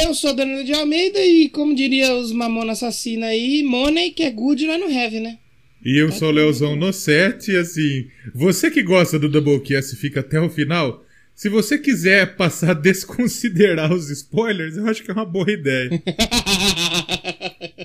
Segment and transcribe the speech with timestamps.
[0.00, 4.30] Eu sou Danilo de Almeida e, como diria os mamona assassina aí, money que é
[4.30, 5.38] good nós não have, né?
[5.84, 9.98] E eu sou o Leozão no 7 e assim, você que gosta do Doublecast e
[9.98, 15.10] fica até o final, se você quiser passar a desconsiderar os spoilers, eu acho que
[15.10, 15.90] é uma boa ideia.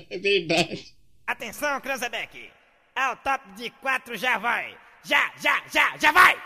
[0.08, 0.84] é verdade.
[1.26, 2.38] Atenção, Cranzebeck!
[2.94, 4.72] É o top de quatro, já vai!
[5.04, 6.36] Já, já, já, já vai!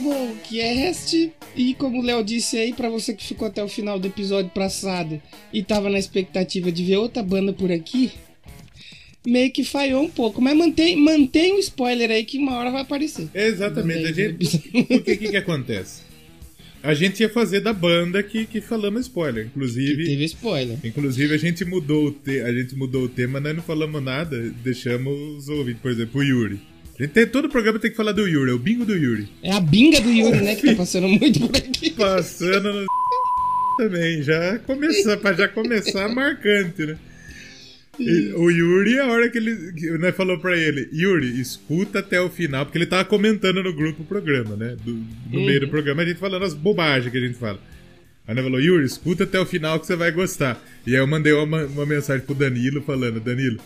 [0.00, 4.06] Doublecast e como o Léo disse aí, pra você que ficou até o final do
[4.08, 5.20] episódio passado
[5.52, 8.12] e tava na expectativa de ver outra banda por aqui,
[9.26, 12.82] meio que falhou um pouco, mas mantém, mantém um spoiler aí que uma hora vai
[12.82, 13.28] aparecer.
[13.34, 14.06] Exatamente.
[14.06, 16.02] A gente, o porque que que acontece?
[16.82, 19.46] A gente ia fazer da banda que, que falamos spoiler.
[19.46, 20.76] Inclusive, Teve spoiler.
[20.84, 24.38] inclusive a gente mudou o te, a gente mudou o tema, nós não falamos nada,
[24.62, 26.60] deixamos os ouvintes, por exemplo, o Yuri.
[27.12, 29.28] Tem, todo o programa tem que falar do Yuri, é o bingo do Yuri.
[29.42, 31.90] É a binga do Yuri, né, que tá passando muito por aqui.
[31.96, 32.86] Passando no
[33.78, 36.96] também, já começar, pra já começar marcante, né?
[37.98, 39.72] E o Yuri, a hora que ele.
[39.72, 43.72] Que, né, falou pra ele, Yuri, escuta até o final, porque ele tava comentando no
[43.72, 44.76] grupo o programa, né?
[44.84, 44.92] Do-
[45.30, 45.46] no Uhum.
[45.46, 47.60] meio do programa, a gente falando as bobagens que a gente fala.
[48.26, 50.60] Aí ele falou, Yuri, escuta até o final que você vai gostar.
[50.86, 53.58] E aí eu mandei uma, uma mensagem pro Danilo falando, Danilo,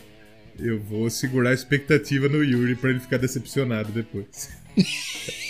[0.58, 4.50] eu vou segurar a expectativa no Yuri pra ele ficar decepcionado depois.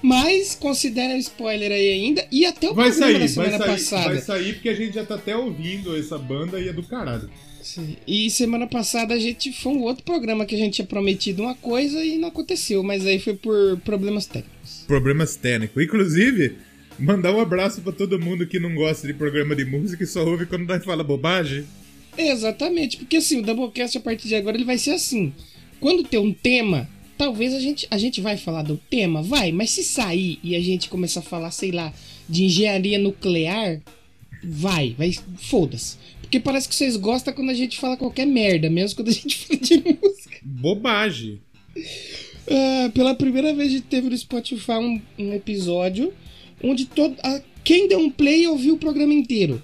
[0.00, 3.68] Mas considera spoiler aí ainda e até o Vai programa sair, da vai semana sair,
[3.68, 4.08] passada.
[4.14, 7.28] vai sair porque a gente já tá até ouvindo essa banda e é do caralho.
[7.62, 7.96] Sim.
[8.06, 11.54] E semana passada a gente foi um outro programa que a gente tinha prometido uma
[11.56, 14.84] coisa e não aconteceu, mas aí foi por problemas técnicos.
[14.86, 15.82] Problemas técnicos.
[15.82, 16.56] Inclusive,
[16.98, 20.24] mandar um abraço pra todo mundo que não gosta de programa de música e só
[20.24, 21.66] ouve quando nós fala bobagem.
[22.18, 25.32] Exatamente, porque assim, o Doublecast a partir de agora ele vai ser assim.
[25.80, 29.70] Quando tem um tema, talvez a gente, a gente vai falar do tema, vai, mas
[29.70, 31.92] se sair e a gente começar a falar, sei lá,
[32.28, 33.80] de engenharia nuclear,
[34.42, 35.96] vai, vai, foda-se.
[36.20, 39.38] Porque parece que vocês gostam quando a gente fala qualquer merda, mesmo quando a gente
[39.46, 40.38] fala de música.
[40.42, 41.40] Bobagem.
[42.50, 46.12] Ah, pela primeira vez a gente teve no Spotify um, um episódio
[46.62, 49.62] onde todo, a- quem deu um play ouviu o programa inteiro.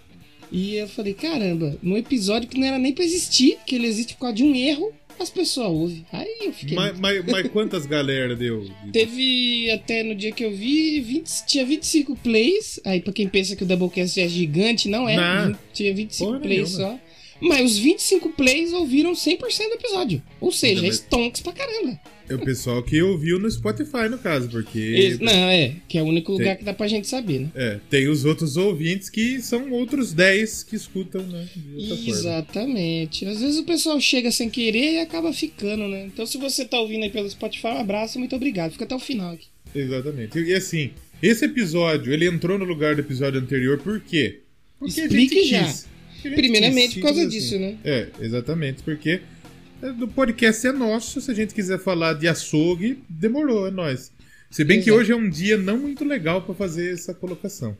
[0.54, 4.15] E eu falei, caramba, num episódio que não era nem pra existir, que ele existe
[4.15, 6.06] por causa de um erro, as pessoas ouvem.
[6.12, 6.76] Aí eu fiquei.
[6.76, 8.64] Mas, mas, mas quantas galera deu?
[8.93, 12.78] Teve até no dia que eu vi, 20, tinha 25 plays.
[12.84, 15.16] Aí pra quem pensa que o Doublecast é gigante, não é.
[15.16, 15.59] Não.
[15.72, 16.93] Tinha 25 Porra plays nenhuma.
[16.98, 17.03] só.
[17.49, 19.38] Mas os 25 plays ouviram 100%
[19.69, 20.22] do episódio.
[20.41, 21.99] Ou seja, mas- stonks pra caramba.
[22.27, 25.19] É o pessoal que ouviu no Spotify, no caso, porque.
[25.21, 27.50] Não, é, que é o único lugar Tem- que dá pra gente saber, né?
[27.55, 31.47] É, tem os outros ouvintes que são outros 10 que escutam, né?
[31.77, 32.10] Outra forma.
[32.10, 33.27] Exatamente.
[33.27, 36.06] Às vezes o pessoal chega sem querer e acaba ficando, né?
[36.06, 38.72] Então se você tá ouvindo aí pelo Spotify, um abraço, muito obrigado.
[38.72, 39.47] Fica até o final aqui.
[39.75, 40.38] Exatamente.
[40.38, 44.41] E assim, esse episódio, ele entrou no lugar do episódio anterior, por quê?
[44.78, 45.65] Porque Explique a gente já.
[45.65, 45.76] quis.
[45.82, 45.94] Gente
[46.31, 47.77] Primeiramente por causa simples disso, né?
[47.85, 49.21] É, exatamente, porque
[49.83, 54.12] é, do podcast é nosso, se a gente quiser falar de açougue, demorou, é nós.
[54.51, 55.01] Se bem que Exato.
[55.01, 57.77] hoje é um dia não muito legal pra fazer essa colocação,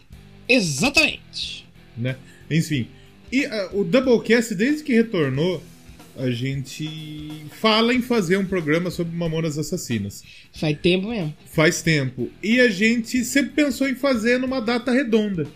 [0.49, 1.67] Exatamente.
[1.97, 2.17] né?
[2.51, 2.89] Enfim,
[3.31, 5.63] e ah, o Doublecast, desde que retornou,
[6.17, 6.89] a gente
[7.61, 10.23] fala em fazer um programa sobre Mamonas Assassinas.
[10.53, 11.35] Faz tempo mesmo.
[11.47, 12.31] Faz tempo.
[12.43, 15.47] E a gente sempre pensou em fazer numa data redonda.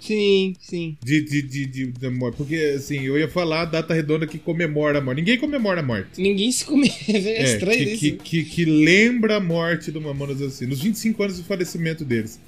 [0.00, 0.96] Sim, sim.
[1.02, 2.36] De, de, de, de, morte.
[2.36, 5.18] Porque, assim, eu ia falar a data redonda que comemora a morte.
[5.18, 6.20] Ninguém comemora a morte.
[6.20, 6.88] Ninguém se come.
[7.08, 8.00] É É, estranho que, isso.
[8.00, 10.78] que, que, que lembra a morte do Mamonas Assassinas.
[10.78, 12.38] Nos 25 anos do falecimento deles.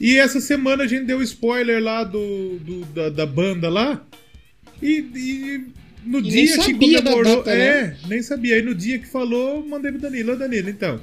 [0.00, 4.04] E essa semana a gente deu spoiler lá do, do- da, da banda lá.
[4.80, 5.64] E, e
[6.06, 7.36] no E dia que sabia da comemorou.
[7.38, 7.96] data, é, né?
[8.08, 8.54] nem sabia.
[8.54, 10.32] Aí no dia que falou, mandei pro Danilo.
[10.32, 11.00] Ô Danilo, então.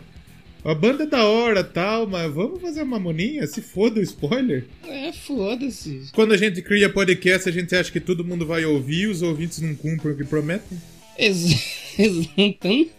[0.66, 3.46] A banda é da hora tal, mas vamos fazer uma mamoninha?
[3.46, 4.66] Se foda o spoiler.
[4.88, 6.10] É, foda-se.
[6.12, 9.60] Quando a gente cria podcast, a gente acha que todo mundo vai ouvir, os ouvintes
[9.60, 10.78] não cumprem o que prometem.
[11.20, 12.90] Ex- Exatamente.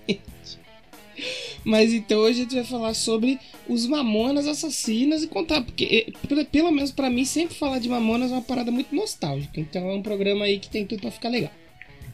[1.64, 3.36] Mas então hoje a gente vai falar sobre
[3.68, 8.30] os Mamonas Assassinas e contar, porque eh, pelo- menos pra mim sempre falar de Mamonas
[8.30, 9.58] é uma parada muito nostálgica.
[9.58, 11.50] Então é um programa aí que tem tudo pra ficar legal.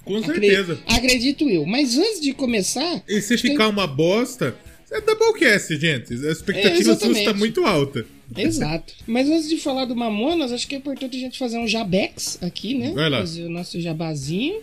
[0.02, 0.80] Com certeza.
[0.86, 1.66] Acredito eu.
[1.66, 4.56] Mas antes de começar, E se Tem- ficar uma bosta,
[4.92, 6.14] é Doublecast, gente.
[6.14, 8.04] A É, expectativa sua está muito alta.
[8.36, 8.94] Exato.
[9.06, 12.38] Mas antes de falar do Mamonas, acho que é importante a gente fazer um jabex
[12.42, 12.92] aqui, né?
[12.92, 13.18] Vai lá.
[13.20, 14.60] Fazer o nosso jabazinho.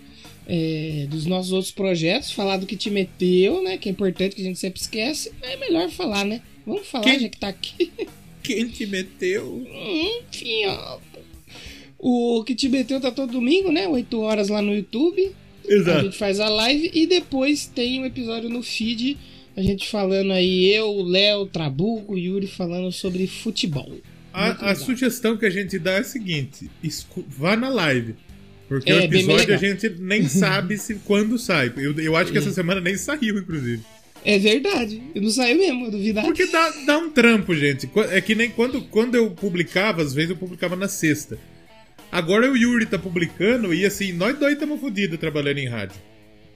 [0.51, 3.77] é, dos nossos outros projetos, falar do que te meteu, né?
[3.77, 5.31] Que é importante, que a gente sempre esquece.
[5.43, 6.41] É melhor falar, né?
[6.65, 7.91] Vamos falar, Quem- já que tá aqui.
[8.41, 9.45] Quem te meteu?
[9.47, 11.19] Hum, fiota.
[11.99, 13.87] O que te meteu tá todo domingo, né?
[13.87, 15.31] 8 horas lá no YouTube.
[15.69, 16.05] A Exato.
[16.05, 19.17] gente faz a live e depois tem um episódio no feed.
[19.59, 23.91] A gente falando aí, eu, o Léo, Trabuco, o Yuri falando sobre futebol.
[24.31, 28.15] A, a sugestão que a gente dá é a seguinte: escu- vá na live.
[28.69, 31.73] Porque É, o episódio a gente nem sabe se quando sai.
[31.75, 33.81] Eu, eu acho que essa semana nem saiu, inclusive.
[34.23, 35.01] É verdade.
[35.15, 36.23] Não saiu mesmo, eu duvidar.
[36.23, 37.89] Porque dá, dá um trampo, gente.
[38.11, 41.37] É que nem quando, quando eu publicava, às vezes eu publicava na sexta.
[42.11, 45.97] Agora o Yuri tá publicando e assim, nós dois estamos fodidos trabalhando em rádio.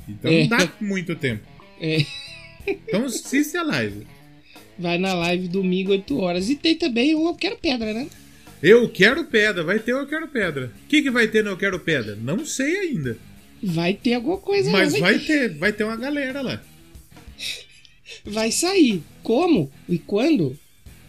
[0.07, 0.41] Então É.
[0.47, 1.41] não dá muito tempo.
[1.81, 2.05] É.
[2.67, 4.05] Então assiste a live.
[4.77, 6.49] Vai na live domingo, 8 horas.
[6.49, 8.07] E tem também o Eu Quero Pedra, né?
[8.61, 10.71] Eu quero pedra, vai ter o Eu Quero Pedra.
[10.85, 12.15] O que, que vai ter no Eu Quero Pedra?
[12.15, 13.17] Não sei ainda.
[13.61, 16.61] Vai ter alguma coisa Mas lá, vai ter, vai ter uma galera lá.
[18.25, 19.03] Vai sair.
[19.21, 20.57] Como e quando?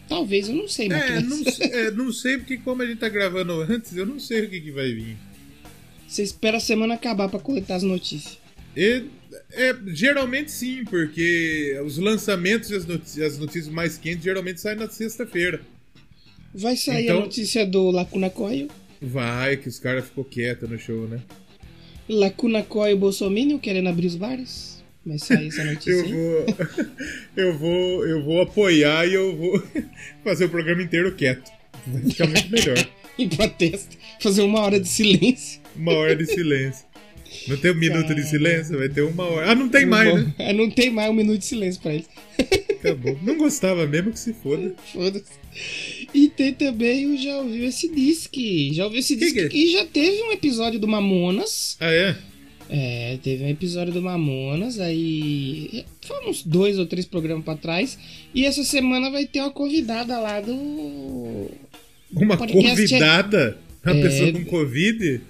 [0.07, 3.09] Talvez, eu não sei, mas É, não, é, não sei porque como a gente tá
[3.09, 5.17] gravando antes, eu não sei o que, que vai vir.
[6.07, 8.37] Você espera a semana acabar pra coletar as notícias.
[8.75, 9.03] E,
[9.51, 14.77] é, geralmente sim, porque os lançamentos e as, noti- as notícias mais quentes geralmente saem
[14.77, 15.61] na sexta-feira.
[16.53, 18.67] Vai sair Então- a notícia do Lacuna Coil.
[19.01, 21.19] Vai, que os caras ficou quietos no show, né?
[22.07, 24.83] Lacuna Coil Bolsominion querendo abrir os bares.
[25.05, 25.91] Vai sair essa notícia.
[25.91, 26.45] Eu vou,
[27.35, 29.61] eu vou, eu vou apoiar e eu vou
[30.23, 31.51] fazer o programa inteiro quieto.
[31.87, 32.87] Vai ficar muito melhor.
[33.17, 33.97] Em protesto.
[34.19, 35.61] Fazer uma hora de silêncio.
[35.75, 36.85] Uma hora de silêncio.
[37.47, 38.77] Não tem um minuto de silêncio?
[38.77, 39.51] Vai ter uma hora.
[39.51, 40.33] Ah, não tem mais, né?
[40.39, 42.07] Ah, Não tem mais um minuto de silêncio pra eles.
[42.79, 43.17] Acabou.
[43.23, 44.73] Não gostava mesmo que se foda.
[44.93, 46.05] Foda-se.
[46.13, 48.73] E tem também o Já Ouviu Esse Disque.
[48.73, 49.49] Já ouviu esse Que disque?
[49.49, 49.59] que é?
[49.61, 51.77] E já teve um episódio do Mamonas.
[51.79, 52.15] Ah, é?
[52.69, 55.85] É, teve um episódio do Mamonas, aí.
[56.01, 57.97] Foi uns dois ou três programas pra trás.
[58.33, 60.51] E essa semana vai ter uma convidada lá do.
[62.11, 63.57] Uma Podcast é- convidada?
[63.85, 64.01] Uma É.
[64.01, 65.21] pessoa com Covid?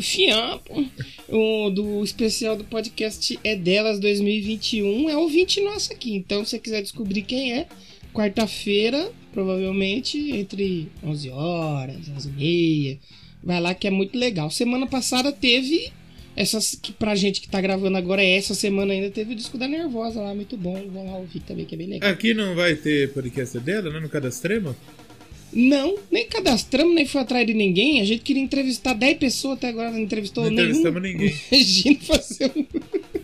[0.00, 0.86] Fiampo.
[1.28, 5.10] O do especial do podcast é delas 2021.
[5.10, 6.14] É ouvinte nosso aqui.
[6.14, 7.66] Então, se você quiser descobrir quem é,
[8.14, 12.98] quarta-feira, provavelmente, entre 11 horas, 11 e meia.
[13.42, 14.50] Vai lá que é muito legal.
[14.50, 15.92] Semana passada teve.
[16.34, 19.66] Essas que pra gente que tá gravando agora essa semana ainda teve o disco da
[19.66, 20.80] Nervosa lá, muito bom.
[20.88, 22.08] Vão lá ouvir também, que é bem legal.
[22.08, 23.98] Aqui não vai ter podcast dela, né?
[23.98, 24.76] No Cadastrema?
[25.52, 28.00] Não, nem cadastramos, nem foi atrás de ninguém.
[28.00, 30.62] A gente queria entrevistar 10 pessoas, até agora não entrevistou Não nenhum.
[30.80, 31.34] entrevistamos ninguém.
[31.50, 32.66] Imagina fazer um.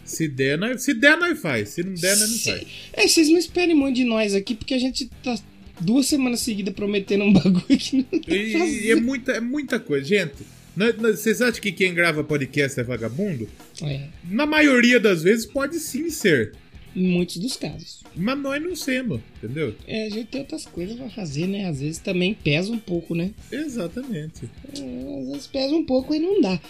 [0.05, 1.71] Se der, nós, se der, nós faz.
[1.71, 2.67] Se não der, nós não Se- faz.
[2.93, 5.39] É, vocês não esperem muito de nós aqui, porque a gente tá
[5.81, 9.79] duas semanas seguidas prometendo um bagulho que não tá E, e é, muita, é muita
[9.81, 10.07] coisa.
[10.07, 10.35] Gente,
[10.77, 13.49] nós- nós- vocês acham que quem grava podcast é vagabundo?
[13.83, 16.53] É, Na maioria das vezes pode sim ser.
[16.95, 18.04] em muitos dos casos.
[18.17, 19.75] Mas nós não somos, entendeu?
[19.87, 21.67] É, a gente tem outras coisas pra fazer, né?
[21.67, 23.31] Às vezes também pesa um pouco, né?
[23.51, 24.49] Exatamente.
[24.79, 26.61] É, às vezes pesa um pouco e não dá.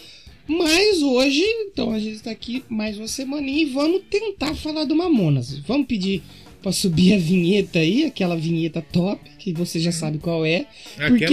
[0.46, 4.94] Mas hoje, então a gente tá aqui mais uma semaninha e vamos tentar falar do
[4.94, 5.58] Mamonas.
[5.60, 6.22] Vamos pedir
[6.60, 10.66] pra subir a vinheta aí, aquela vinheta top, que você já sabe qual é.
[11.08, 11.24] Porque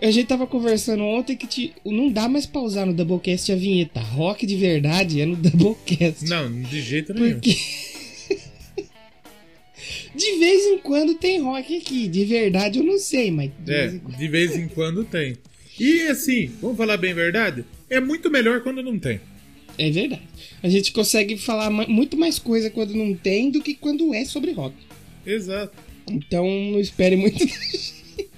[0.00, 3.50] eu- a gente tava conversando ontem que te- não dá mais pra usar no Doublecast
[3.52, 4.00] a vinheta.
[4.00, 6.24] Rock de verdade é no Doublecast.
[6.26, 7.32] Não, de jeito nenhum.
[7.40, 7.56] Porque.
[10.14, 12.08] De vez em quando tem rock aqui.
[12.08, 13.50] De verdade eu não sei, mas.
[13.64, 15.36] De É, vez em quando- de vez em quando tem.
[15.78, 17.64] E assim, vamos falar bem a verdade?
[17.88, 19.20] É muito melhor quando não tem.
[19.78, 20.22] É verdade.
[20.62, 24.52] A gente consegue falar muito mais coisa quando não tem do que quando é sobre
[24.52, 24.74] rock.
[25.24, 25.72] Exato.
[26.10, 27.38] Então não espere muito.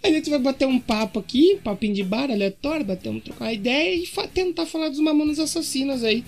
[0.00, 3.52] A gente vai bater um papo aqui, um papinho de bar aleatório, bater um trocar
[3.52, 6.22] ideia e fa- tentar falar dos mamonas assassinos aí.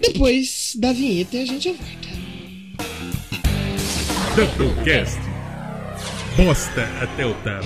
[0.00, 2.13] Depois da vinheta a gente volta.
[4.36, 5.20] Doublecast.
[6.36, 7.64] Bosta até o talo.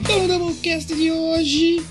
[0.00, 1.82] Então, no Doublecast de hoje,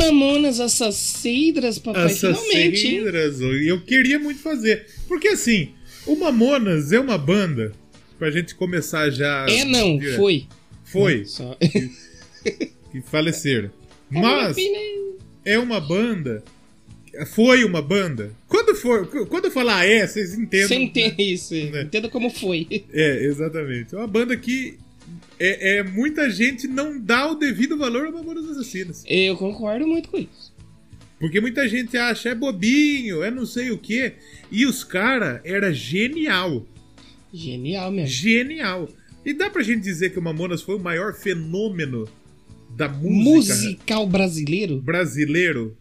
[0.00, 3.06] Mamonas Assassindras, papai, finalmente, hein?
[3.06, 3.40] Assassinas.
[3.62, 4.86] E eu queria muito fazer.
[5.06, 5.70] Porque assim,
[6.04, 7.70] o Mamonas é uma banda
[8.18, 9.46] pra gente começar já.
[9.48, 10.16] É não, direto.
[10.16, 10.48] foi.
[10.92, 11.56] Foi, Só.
[12.90, 13.70] que faleceram.
[14.10, 14.78] Mas Enfim, né?
[15.44, 16.42] é uma banda.
[17.34, 18.32] Foi uma banda.
[18.48, 20.66] Quando for, quando eu falar é, vocês entendem.
[20.68, 21.82] Você entende isso, Né?
[21.82, 22.66] entenda como foi.
[22.92, 23.94] É, exatamente.
[23.94, 24.78] É uma banda que
[25.38, 29.04] é, é- muita gente não dá o devido valor a Mamonas Assassinas.
[29.06, 30.52] Eu concordo muito com isso.
[31.18, 34.14] Porque muita gente acha, é bobinho, é não sei o quê.
[34.50, 36.66] E os cara era genial.
[37.32, 38.08] Genial mesmo.
[38.08, 38.88] Genial.
[39.24, 42.08] E dá pra gente dizer que o Mamonas foi o maior fenômeno
[42.76, 44.80] da música Musical brasileiro?
[44.80, 45.76] brasileiro?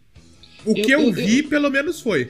[0.66, 2.30] O Eu- que eu, eu- vi, pelo menos foi.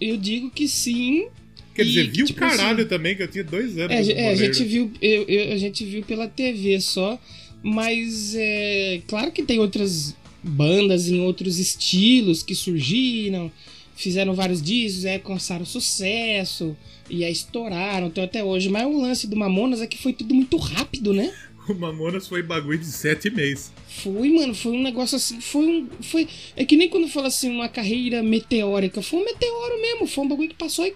[0.00, 1.28] Eu digo que sim.
[1.74, 4.08] Quer E, dizer, vi o tipo caralho assim, também, que eu tinha dois anos.
[4.08, 7.18] É, é, a gente viu, eu- eu- a gente viu pela TV só,
[7.62, 13.50] mas é claro que tem outras bandas em outros estilos que surgiram,
[13.96, 16.76] fizeram vários discos, é, alcançaram sucesso
[17.10, 18.68] e aí estouraram, então até hoje.
[18.68, 21.32] Mas o lance do Mamonas é que foi tudo muito rápido, né?
[21.68, 23.72] O Mamonas foi bagulho de sete meses.
[23.88, 25.88] Foi, mano, foi um negócio assim, foi um.
[26.00, 29.02] Foi, é que nem quando fala assim, uma carreira meteórica.
[29.02, 30.94] Foi um meteoro mesmo, foi um bagulho que passou e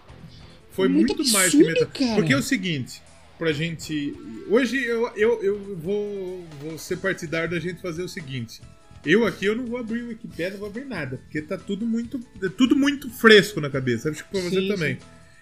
[0.70, 1.98] Foi Muito muito, mais que absurdo, metade.
[1.98, 2.14] cara.
[2.14, 3.02] Porque é o seguinte,
[3.36, 4.14] pra gente.
[4.48, 8.60] Hoje eu, eu, eu vou, vou ser partidário da gente fazer o seguinte.
[9.04, 11.86] Eu aqui eu não vou abrir o Wikipedia, não vou abrir nada, porque tá tudo
[11.86, 12.18] muito,
[12.56, 14.10] tudo muito fresco na cabeça.
[14.10, 14.98] Acho que pra você Sim, também.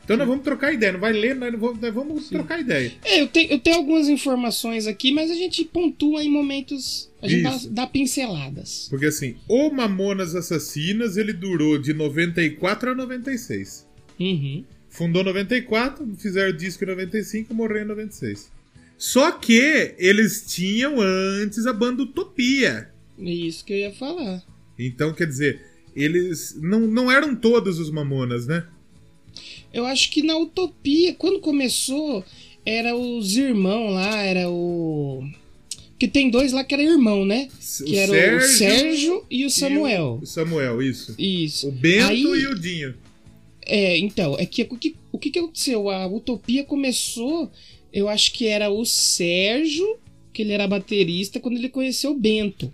[0.08, 2.92] Então nós vamos trocar ideia, não vai ler, nós, não vamos, nós vamos trocar ideia.
[3.04, 7.10] É, eu tenho, eu tenho algumas informações aqui, mas a gente pontua em momentos.
[7.20, 8.86] A gente dá, dá pinceladas.
[8.88, 13.86] Porque assim, o Mamonas Assassinas ele durou de 94 a 96.
[14.18, 14.64] Uhum.
[14.88, 18.50] Fundou em 94, fizeram disco em 95 morreu em 96.
[18.96, 22.90] Só que eles tinham antes a banda Utopia.
[23.20, 24.42] É isso que eu ia falar.
[24.78, 25.60] Então, quer dizer,
[25.94, 28.66] eles não, não eram todos os Mamonas, né?
[29.72, 32.24] Eu acho que na Utopia, quando começou,
[32.64, 35.22] era os irmãos lá, era o.
[35.98, 37.48] Que tem dois lá que era irmão, né?
[37.60, 40.20] S- Que era o Sérgio e o Samuel.
[40.22, 41.14] o Samuel, isso.
[41.18, 41.68] Isso.
[41.68, 42.94] O Bento Aí- e o Dinho.
[43.66, 45.90] É, então, é que o que, o que aconteceu?
[45.90, 47.50] A Utopia começou,
[47.92, 49.98] eu acho que era o Sérgio,
[50.32, 52.72] que ele era baterista, quando ele conheceu o Bento.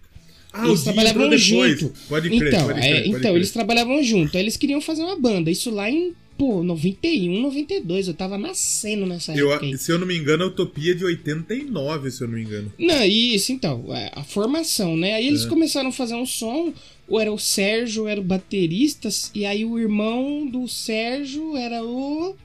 [0.57, 1.43] Ah, eles trabalhavam depois.
[1.43, 1.93] junto.
[2.09, 3.35] Pode crer, então, pode é, crer, pode então crer.
[3.37, 4.37] eles trabalhavam junto.
[4.37, 5.51] Aí eles queriam fazer uma banda.
[5.51, 8.09] Isso lá em, pô, 91, 92.
[8.09, 9.77] Eu tava nascendo nessa época.
[9.77, 12.73] se eu não me engano, a Utopia é de 89, se eu não me engano.
[12.79, 15.15] Não, isso, então, é, a formação, né?
[15.15, 15.49] Aí eles É.
[15.49, 16.73] começaram a fazer um som,
[17.09, 22.37] ou era o Sérgio, era o baterista, e aí o irmão do Sérgio era o.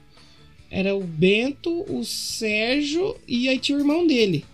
[0.72, 4.44] Era o Bento, o Sérgio, e aí tinha o irmão dele.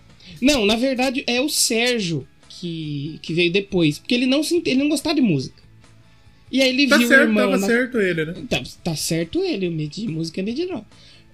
[0.41, 2.27] Não, na verdade é o Sérgio
[2.59, 5.61] que, que veio depois, porque ele não, se, ele não gostava de música.
[6.51, 7.43] E aí ele Tá viu o certo, irmão.
[7.45, 8.33] tava na- certo ele, né?
[8.49, 10.81] Tá, tá certo ele, o de música é medinó.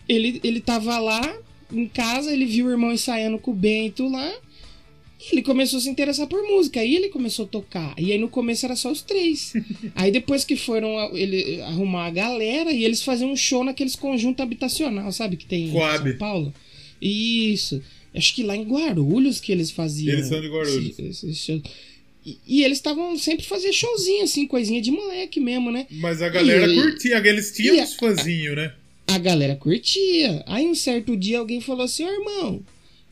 [0.09, 1.21] Ele, ele tava lá
[1.71, 4.31] em casa, ele viu o irmão ensaiando com o Bento lá.
[5.21, 6.79] E ele começou a se interessar por música.
[6.81, 7.93] Aí ele começou a tocar.
[7.97, 9.53] E aí no começo era só os três.
[9.95, 13.95] aí depois que foram a- ele arrumar a galera, e eles faziam um show naqueles
[13.95, 15.37] conjuntos habitacional, sabe?
[15.37, 16.05] Que tem Coab.
[16.07, 16.53] em São Paulo.
[17.01, 17.81] Isso.
[18.15, 20.13] Acho que lá em Guarulhos que eles faziam.
[20.13, 20.97] Eles são de Guarulhos.
[20.99, 21.63] esse- esse.
[22.25, 25.87] E, e eles estavam sempre fazendo showzinho, assim, coisinha de moleque mesmo, né?
[25.91, 28.73] Mas a galera E- curtia, eles tinham uns fãzinhos, né?
[29.07, 30.43] a galera curtia.
[30.47, 32.61] Aí um certo dia alguém falou assim, irmão,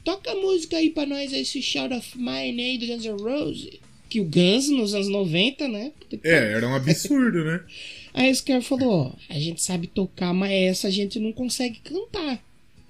[0.04, 3.70] toca a música aí pra nós, esse Shout of Mine aí do Guns N' Roses.
[4.10, 5.92] Que o Guns nos anos 90, né?
[6.24, 7.62] É, era um absurdo, né?
[8.14, 11.80] Aí esse cara falou, ó, a gente sabe tocar, mas essa a gente não consegue
[11.82, 12.44] cantar.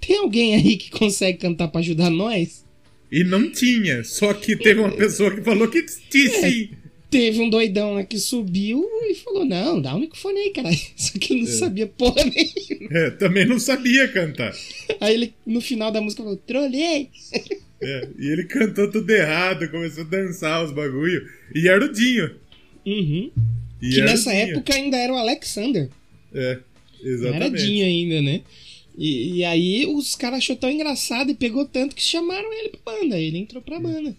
[0.04, 2.64] Tem alguém aí que consegue cantar pra ajudar nós?
[3.10, 6.50] E não tinha, só que teve uma pessoa que falou que tinha É.
[6.50, 6.68] sim.
[7.10, 10.70] Teve um doidão lá que subiu e falou, não, dá o microfone aí, cara.
[10.96, 11.52] Só que ele não É.
[11.52, 12.88] sabia porra nenhuma.
[12.98, 14.54] É, também não sabia cantar.
[14.98, 17.10] Aí ele, no final da música, falou, trolei.
[17.82, 21.28] É, e ele cantou tudo errado, começou a dançar os bagulho.
[21.54, 22.30] E era o Dinho.
[22.86, 23.30] Uhum.
[23.82, 25.90] E que nessa época ainda era o Alexander.
[26.32, 26.58] É,
[27.02, 27.14] Não era
[27.46, 27.62] exatamente.
[27.66, 28.40] Dinho ainda, né?
[28.96, 32.94] E, e aí os caras achou tão engraçado e pegou tanto que chamaram ele pra
[32.94, 33.18] banda.
[33.18, 34.14] Ele entrou pra banda.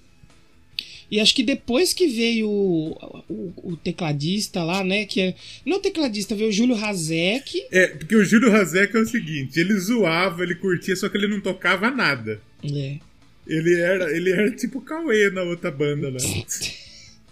[1.11, 2.91] E acho que depois que veio o,
[3.29, 5.05] o- o tecladista lá, né?
[5.05, 7.67] Que é, não o tecladista, veio o Júlio Hazek.
[7.71, 11.27] É, porque o Júlio Razek é o seguinte, ele zoava, ele curtia, só que ele
[11.27, 12.41] não tocava nada.
[12.63, 12.97] É.
[13.45, 16.09] Ele era, ele era tipo Cauê na outra banda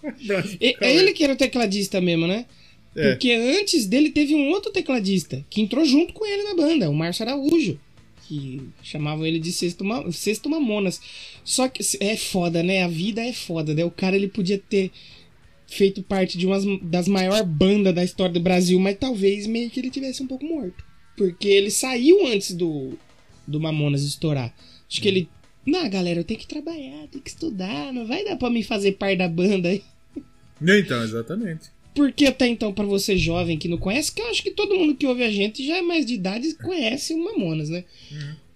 [0.59, 0.91] E- Cauê.
[0.91, 2.45] É ele que era o tecladista mesmo, né?
[2.95, 3.11] É.
[3.11, 6.93] Porque antes dele teve um outro tecladista que entrou junto com ele na banda, o
[6.93, 7.79] Márcio Araújo.
[8.27, 11.01] Que chamavam ele de Sexto, Ma- Sexto Mamonas.
[11.43, 12.83] Só que é foda, né?
[12.83, 13.83] A vida é foda, né?
[13.83, 14.91] O cara ele podia ter
[15.67, 19.79] feito parte de uma das maiores bandas da história do Brasil, mas talvez meio que
[19.79, 20.83] ele tivesse um pouco morto.
[21.17, 22.97] Porque ele saiu antes do,
[23.47, 24.53] do Mamonas estourar.
[24.89, 25.29] Acho que ele.
[25.65, 28.93] Não, galera, eu tenho que trabalhar, tenho que estudar, não vai dar pra mim fazer
[28.93, 29.81] parte da banda aí.
[30.61, 31.69] Então, exatamente.
[31.93, 34.95] Porque até então, pra você jovem que não conhece, que eu acho que todo mundo
[34.95, 37.83] que ouve a gente já é mais de idade e conhece o Mamonas, né?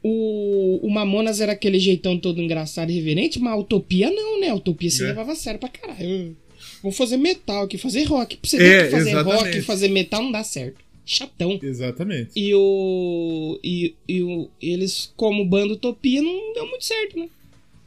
[0.02, 4.50] O, o Mamonas era aquele jeitão todo engraçado e reverente, mas a Utopia não, né?
[4.50, 5.08] A Utopia se É.
[5.08, 6.36] levava a sério pra caralho.
[6.82, 8.38] vamos fazer metal aqui, fazer rock.
[8.38, 9.44] Pra você É, ver que fazer exatamente.
[9.44, 10.78] rock e fazer metal não dá certo.
[11.06, 11.60] Chatão.
[11.62, 12.30] Exatamente.
[12.36, 13.60] E o.
[13.64, 17.28] E, e o, eles, como banda Utopia, não deu muito certo, né?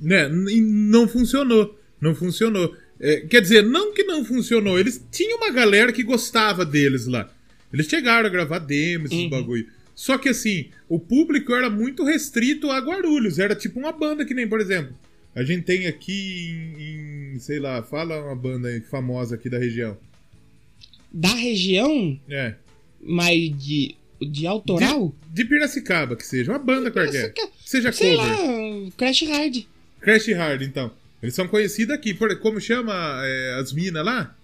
[0.00, 0.28] Né?
[0.52, 1.76] E não funcionou.
[2.00, 2.72] Não funcionou.
[3.00, 4.78] É, quer dizer, não que não funcionou.
[4.78, 7.30] Eles tinham uma galera que gostava deles lá.
[7.72, 9.30] Eles chegaram a gravar demos, esses Uhum.
[9.30, 9.66] bagulho.
[9.94, 13.38] Só que assim, o público era muito restrito a Guarulhos.
[13.38, 14.94] Era tipo uma banda que nem, por exemplo,
[15.34, 19.96] a gente tem aqui em, em, sei lá, fala uma banda famosa aqui da região.
[21.12, 22.54] Da região, É.
[23.00, 25.14] mas de, de autoral?
[25.32, 26.52] De Piracicaba, que seja.
[26.52, 27.32] Uma banda qualquer.
[27.64, 28.30] Seja Sei cover.
[28.86, 29.56] lá, Crash Hard.
[30.00, 30.92] Crash Hard, então.
[31.22, 32.14] Eles são conhecidos aqui.
[32.14, 32.92] Por, como chama
[33.24, 34.36] é, as minas lá?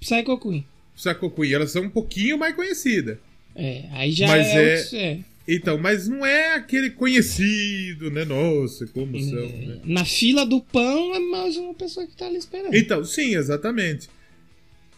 [0.00, 0.66] Psycho Queen.
[0.96, 1.52] Sacocuí.
[1.54, 3.18] Elas são um pouquinho mais conhecidas.
[3.54, 5.18] É, aí já Mas é, é- outros- é.
[5.48, 8.24] Então, mas não é aquele conhecido, né?
[8.24, 9.80] Nossa, como são, né?
[9.84, 12.72] Na fila do pão é mais uma pessoa que tá ali esperando.
[12.74, 14.08] Então, sim, exatamente.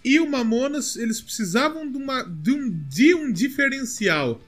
[0.05, 4.39] E o Mamonas, eles precisavam de, uma, de, um, de um diferencial.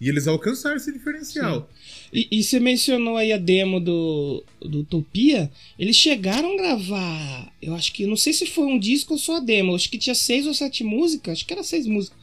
[0.00, 1.68] E eles alcançaram esse diferencial.
[2.12, 5.50] E, e você mencionou aí a demo do, do Utopia.
[5.78, 7.52] Eles chegaram a gravar.
[7.60, 8.06] Eu acho que.
[8.06, 9.74] Não sei se foi um disco ou só a demo.
[9.74, 11.32] Acho que tinha seis ou sete músicas.
[11.34, 12.18] Acho que era seis músicas.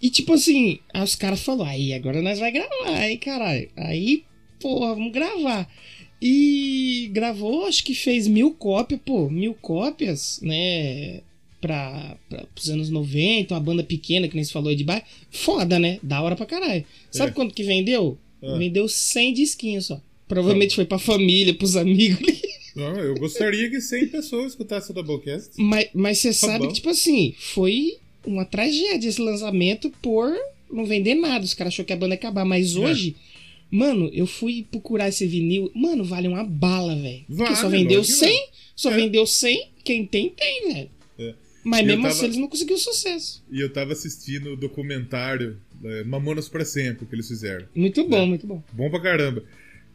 [0.00, 3.68] E tipo assim, aí os caras falaram, aí agora nós vai gravar, aí caralho.
[3.76, 4.22] Aí,
[4.60, 5.68] porra, vamos gravar.
[6.22, 11.20] E gravou, acho que fez mil cópias, pô, mil cópias, né?
[11.60, 15.04] Pra, pra, pros anos 90, uma banda pequena, que nem você falou aí de baixo.
[15.30, 15.98] Foda, né?
[16.02, 16.84] Da hora pra caralho.
[17.10, 17.34] Sabe É.
[17.34, 18.16] quanto que vendeu?
[18.42, 18.56] Ah.
[18.56, 20.00] Vendeu 100 disquinhos só.
[20.26, 22.20] Provavelmente foi pra família, pros amigos.
[22.76, 25.50] Não, eu gostaria que 100 pessoas escutassem o Doublecast.
[25.56, 26.68] mas, mas você sabe bom.
[26.68, 30.32] que, tipo assim, foi uma tragédia esse lançamento por
[30.70, 31.44] não vender nada.
[31.44, 32.44] Os caras achou que a banda ia acabar.
[32.44, 32.78] Mas É.
[32.78, 33.16] hoje,
[33.70, 35.72] mano, eu fui procurar esse vinil.
[35.74, 37.24] Mano, vale uma bala, velho.
[37.28, 38.48] Vale, só vendeu lógico que 100.
[38.76, 38.96] Só É.
[38.96, 39.70] vendeu 100.
[39.82, 40.90] Quem tem, tem, velho.
[41.18, 41.34] É.
[41.64, 43.42] Mas E mesmo tava- assim, eles não conseguiram sucesso.
[43.50, 47.66] E eu tava assistindo o documentário é, Mamonas pra Sempre que eles fizeram.
[47.74, 48.26] Muito bom, É.
[48.26, 48.62] muito bom.
[48.72, 49.42] Bom pra caramba.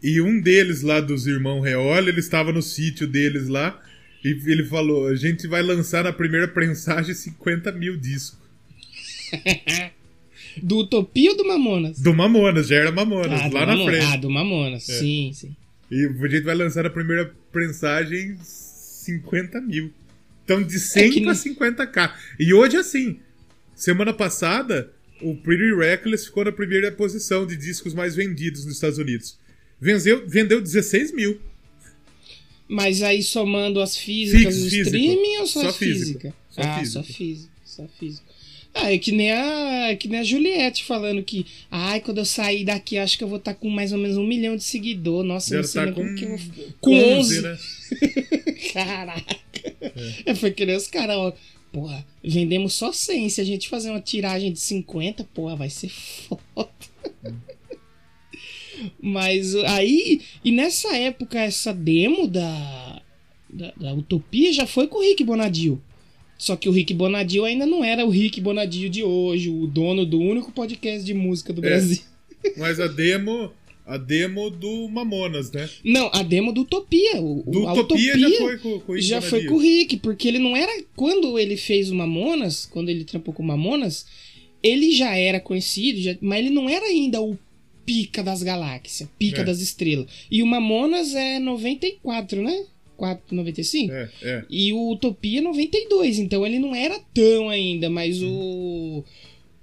[0.02, 3.82] E um deles lá dos irmãos Reoli, ele estava no sítio deles lá.
[4.24, 8.40] E ele falou: a gente vai lançar na primeira prensagem 50 mil discos.
[10.62, 12.00] Do Utopia ou do Mamonas?
[12.00, 13.86] Do Mamonas, já era Mamonas, Ah, lá na Mamonas.
[13.98, 14.14] frente.
[14.14, 14.88] Ah, do Mamonas.
[14.88, 15.00] É.
[15.00, 15.56] Sim, sim.
[15.90, 19.92] E a gente vai lançar na primeira prensagem 50 mil.
[20.46, 22.14] Então de 100 É pra nem- 50k.
[22.40, 23.20] E hoje assim,
[23.76, 24.93] semana passada,
[25.24, 29.38] o Pretty Reckless ficou na primeira posição de discos mais vendidos nos Estados Unidos.
[29.80, 31.40] Vendeu, vendeu 16 mil.
[32.68, 36.20] Mas aí somando as físicas Fí- do streaming ou só, Só as físico.
[36.22, 36.36] física?
[36.50, 36.94] Só ah, físico.
[36.94, 37.50] só físico.
[37.66, 38.26] Só físico.
[38.76, 42.26] Ah, é que nem a, é que nem a Juliette falando que, ai, quando eu
[42.26, 44.64] sair daqui, eu acho que eu vou estar com mais ou menos um milhão de
[44.64, 45.24] seguidor.
[45.24, 46.40] Nossa, eu Ela não sei tá com, como que eu
[46.82, 47.42] com com 11, 11.
[47.42, 47.58] né?
[48.74, 49.36] Caraca.
[50.26, 50.34] É.
[50.36, 51.34] Foi que nem os caras, ó.
[51.74, 53.30] Porra, vendemos só 100.
[53.30, 56.70] Se a gente fazer uma tiragem de 50, porra, vai ser foda.
[59.02, 63.02] Mas aí, e nessa época, essa demo da,
[63.50, 65.82] da, da Utopia já foi com o Rick Bonadio.
[66.38, 70.06] Só que o Rick Bonadio ainda não era o Rick Bonadio de hoje, o dono
[70.06, 71.70] do único podcast de música do É.
[71.70, 72.02] Brasil.
[72.58, 73.52] Mas a demo,
[73.86, 75.70] a demo do Mamonas, né?
[75.84, 77.22] Não, a demo do Utopia.
[77.22, 80.56] O, Do Utopia, já foi com, com já foi com o Rick, porque ele não
[80.56, 80.72] era.
[80.96, 84.06] Quando ele fez o Mamonas, quando ele trampou com o Mamonas,
[84.62, 87.38] ele já era conhecido, já- mas ele não era ainda o
[87.86, 89.44] pica das galáxias, pica É.
[89.44, 90.08] das estrelas.
[90.32, 92.64] E o Mamonas é 94, né?
[92.96, 93.92] 4, 95?
[93.92, 94.46] É, é.
[94.50, 99.04] E o Utopia é 92, então ele não era tão ainda, mas o.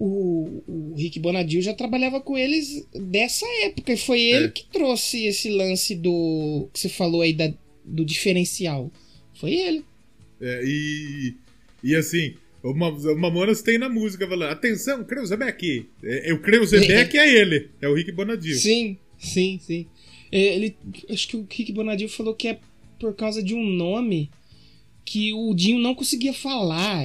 [0.02, 3.92] O, o Rick Bonadio já trabalhava com eles dessa época.
[3.92, 4.50] E foi ele É.
[4.50, 6.68] que trouxe esse lance do.
[6.72, 7.52] que você falou aí da,
[7.84, 8.90] do diferencial.
[9.34, 9.84] Foi ele.
[10.40, 11.34] É, e,
[11.84, 12.32] e assim,
[12.62, 15.86] o Ma- o Mamonas tem na música falando: atenção, Kreuzebeck!
[16.02, 18.56] É, é, o Kreuzebeck é ele, é o Rick Bonadio.
[18.56, 19.86] Sim, sim, sim.
[20.32, 20.74] É, Ele,
[21.10, 22.58] acho que o Rick Bonadio falou que é
[22.98, 24.30] por causa de um nome
[25.04, 27.04] que o Dinho não conseguia falar,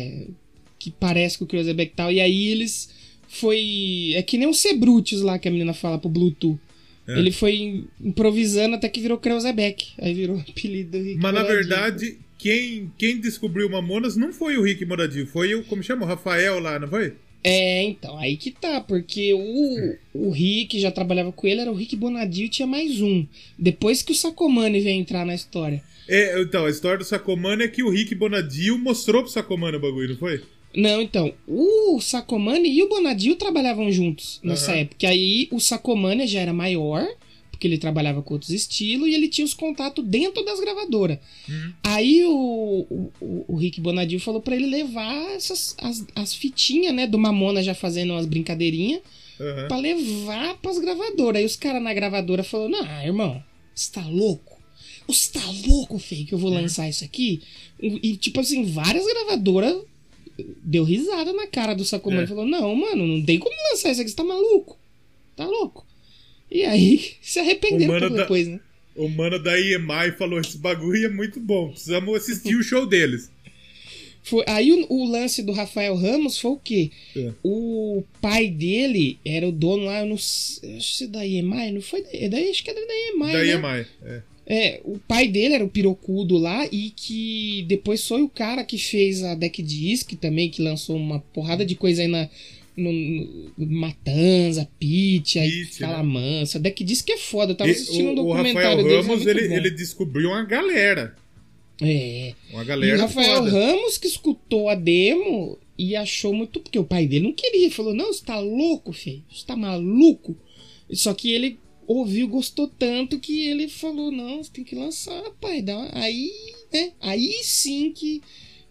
[0.86, 2.12] que parece com o Kreuzebeck e tal.
[2.12, 2.90] E aí eles
[3.28, 4.14] foi.
[4.16, 6.60] É que nem o Sebrutius lá que a menina fala pro Bluetooth.
[7.08, 7.18] É.
[7.18, 9.88] Ele foi improvisando até que virou Kreuzebeck.
[9.98, 11.56] Aí virou o apelido do Rick Mas na Bonadio.
[11.56, 16.06] verdade, quem, quem descobriu o Mamonas não foi o Rick Bonadio, foi o, como chama?
[16.06, 17.14] O Rafael lá, não foi?
[17.44, 21.76] É, então, aí que tá, porque o, o Rick já trabalhava com ele, era o
[21.76, 23.26] Rick Bonadio e tinha mais um.
[23.58, 25.84] Depois que o Sacomani veio entrar na história.
[26.08, 29.82] É, então, a história do Sacomano é que o Rick Bonadio mostrou pro Sacomano o
[29.82, 30.42] bagulho, não foi?
[30.76, 34.82] Não, então, o Sacomani e o Bonadio trabalhavam juntos nessa Aham.
[34.82, 35.08] época.
[35.08, 37.08] Aí o Sacomani já era maior,
[37.52, 41.18] porque ele trabalhava com outros estilos e ele tinha os contatos dentro das gravadoras.
[41.84, 42.86] Aí o,
[43.22, 47.64] o, o Rick Bonadil falou pra ele levar essas, as, as fitinhas, né, do Mamona
[47.64, 49.02] já fazendo umas brincadeirinhas,
[49.40, 49.68] Aham.
[49.70, 51.40] pra levar pras gravadoras.
[51.40, 53.42] Aí os caras na gravadora falaram: Não, irmão,
[53.74, 54.56] você tá louco?
[55.08, 57.42] Você tá louco, feio, que eu vou lançar isso aqui?
[57.80, 59.76] E, tipo assim, várias gravadoras
[60.64, 62.24] deu risada na cara do Sacomani.
[62.24, 62.28] É.
[62.28, 64.78] Falou: Não, mano, não tem como lançar isso aqui, você tá maluco?
[65.36, 65.86] Tá louco?
[66.52, 68.60] E aí se arrependeu um pouco da- depois, né?
[68.96, 73.30] O mano da EMI falou: esse bagulho é muito bom, precisamos assistir o show deles.
[74.24, 76.90] Foi, aí o, o lance do Rafael Ramos foi o quê?
[77.16, 77.32] É.
[77.44, 81.72] O pai dele era o dono lá, eu não sei, acho que é da EMI,
[81.74, 82.02] não foi?
[82.02, 83.48] Da, daí, acho que era da EMI, Da né?
[83.80, 83.88] EMI.
[84.04, 84.22] É.
[84.48, 88.78] É, o pai dele era o pirocudo lá e que depois foi o cara que
[88.78, 92.30] fez a Deck Disc também, que lançou uma porrada de coisa aí na
[92.78, 96.44] no, no- Matanza, Pitch, aí Fala né?
[96.60, 99.08] Deck Disc é foda, eu tava E assistindo um o, o documentário Rafael deles, é
[99.08, 101.16] Ramos, ele, ele descobriu uma galera.
[101.82, 102.34] É.
[102.52, 103.50] Uma E galera o Rafael foda.
[103.52, 106.60] Ramos que escutou a demo e achou muito.
[106.60, 107.70] Porque o pai dele não queria.
[107.72, 109.24] Falou: Não, você tá louco, filho.
[109.32, 110.38] Você tá maluco.
[110.92, 115.62] Só que ele ouviu, gostou tanto que ele falou: Não, você tem que lançar, pai.
[115.62, 116.32] Dá uma-" Aí,
[116.74, 116.92] né?
[117.02, 118.22] Aí sim que.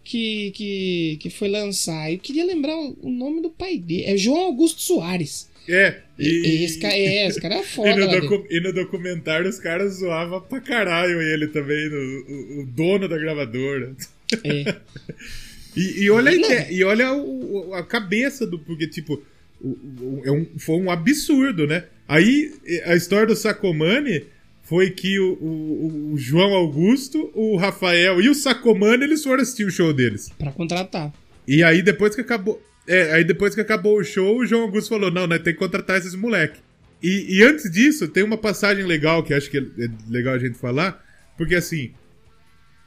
[0.07, 2.11] Que, que, que foi lançar.
[2.13, 4.03] Eu queria lembrar o o nome do pai dele.
[4.03, 5.49] É João Augusto Soares.
[5.67, 5.99] É.
[6.19, 7.95] E, E, esse, cara, é, esse cara é e, foda.
[7.95, 12.61] no lá docu- e no documentário os caras zoavam pra caralho ele também, no- o,
[12.61, 13.95] o dono da gravadora.
[14.43, 14.75] É.
[15.75, 18.57] E, e olha, a, e olha o- o- a cabeça do.
[18.59, 19.21] Porque, tipo,
[19.59, 19.67] o-
[20.01, 21.85] o- é um- foi um absurdo, né?
[22.07, 22.53] Aí
[22.85, 24.25] a história do Sacomani
[24.63, 29.65] foi que o, o- o João Augusto, o Rafael e o Sacomani eles foram assistir
[29.65, 30.29] o show deles.
[30.37, 31.13] Pra contratar.
[31.47, 32.61] E aí depois que acabou.
[32.87, 35.59] É, aí depois que acabou o show, o João Augusto falou: não, né, tem que
[35.59, 36.59] contratar esses moleque.
[37.01, 40.39] E, e antes disso, tem uma passagem legal que acho que é é legal a
[40.39, 41.03] gente falar,
[41.37, 41.91] porque assim.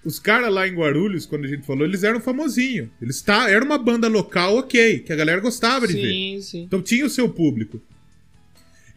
[0.04, 2.88] Os caras lá em Guarulhos, quando a gente falou, eles eram famosinhos.
[3.02, 6.00] Eles tá, era uma banda local ok, que a galera gostava de ver.
[6.09, 6.62] Sim, sim.
[6.62, 7.83] Então tinha o seu público.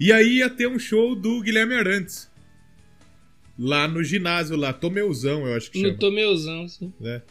[0.02, 2.28] E aí ia ter um show do Guilherme Arantes.
[3.56, 6.92] Lá no ginásio, lá, Tomeuzão, eu acho que chama No Tomeuzão, sim.
[7.00, 7.22] né?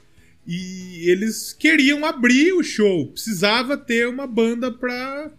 [0.47, 3.09] E eles queriam abrir o show.
[3.09, 5.33] Precisava ter uma banda pra,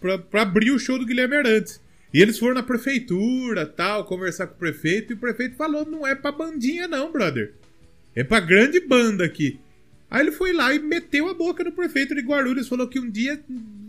[0.00, 1.80] pra, pra abrir o show do Guilherme Arantes.
[2.12, 6.04] E eles foram na prefeitura, tal, conversar com o prefeito, e o prefeito falou: não
[6.04, 7.54] é pra bandinha, não, brother.
[8.16, 9.60] É pra grande banda aqui.
[10.10, 13.08] Aí ele foi lá e meteu a boca no prefeito de Guarulhos, falou que um
[13.08, 13.40] dia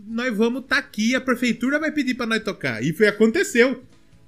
[0.06, 2.82] nós vamos estar aqui, a prefeitura vai pedir pra nós tocar.
[2.82, 3.82] E foi aconteceu.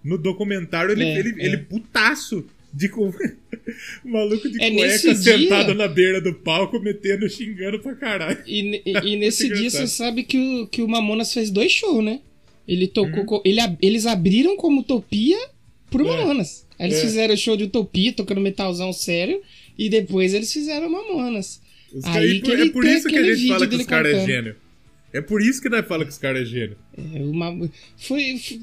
[0.04, 1.46] No documentário, ele, É, ele, é.
[1.46, 3.12] ele putaço de cu-
[4.04, 8.38] maluco de É, cueca nesse dia- sentado na beira do palco, metendo, xingando pra caralho.
[8.46, 12.04] E, e- e nesse dia você sabe que o, que o Mamonas fez dois shows,
[12.04, 12.20] né?
[12.66, 12.90] Ele Uhum.
[12.92, 13.24] tocou.
[13.24, 15.38] co- ele, eles abriram como Utopia
[15.90, 16.16] pro É.
[16.16, 16.66] Mamonas.
[16.78, 17.02] Aí eles É.
[17.02, 19.40] fizeram o show de Utopia, tocando metalzão sério.
[19.76, 21.60] E depois eles fizeram Mamonas.
[21.92, 24.54] Os Aí que é por isso que a gente fala que os caras é gênio.
[25.12, 26.76] É por isso que nós fala que os caras é gênio.
[26.96, 28.60] É, uma, foi, foi-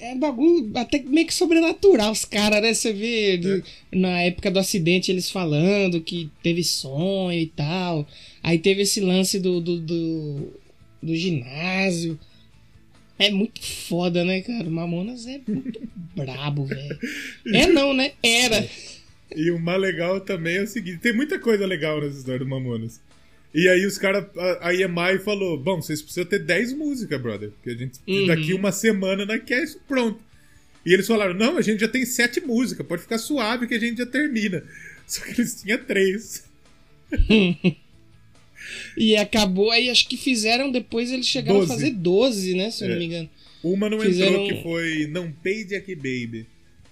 [0.00, 2.72] É bagulho até meio que sobrenatural, os caras, né?
[2.74, 3.62] Você vê de-
[3.92, 8.06] na época do acidente eles falando que teve sonho e tal.
[8.42, 10.52] Aí teve esse lance do, do, do,
[11.02, 12.18] do ginásio.
[13.18, 14.68] É muito foda, né, cara?
[14.68, 15.80] O Mamonas é muito
[16.14, 16.98] brabo, velho.
[17.52, 18.12] É não, né?
[18.22, 18.68] Era.
[19.34, 22.46] E o mais legal também é o seguinte: tem muita coisa legal nessa história do
[22.48, 23.00] Mamonas.
[23.54, 24.24] E aí os caras,
[24.60, 27.50] a, EMI falou: Bom, vocês precisam ter 10 músicas, brother.
[27.50, 28.26] Porque a gente, Uhum.
[28.26, 30.20] daqui uma semana, quer isso pronto.
[30.84, 33.80] E eles falaram: Não, a gente já tem 7 músicas, pode ficar suave que a
[33.80, 34.62] gente já termina.
[35.06, 36.44] Só que eles tinham 3.
[38.96, 41.72] E acabou, aí acho que fizeram depois eles chegaram Doze.
[41.72, 42.70] a fazer 12, né?
[42.70, 42.90] Se eu É.
[42.90, 43.30] não me engano.
[43.62, 46.46] Uma não Fizeram- entrou, que foi Não Pay Jack Baby.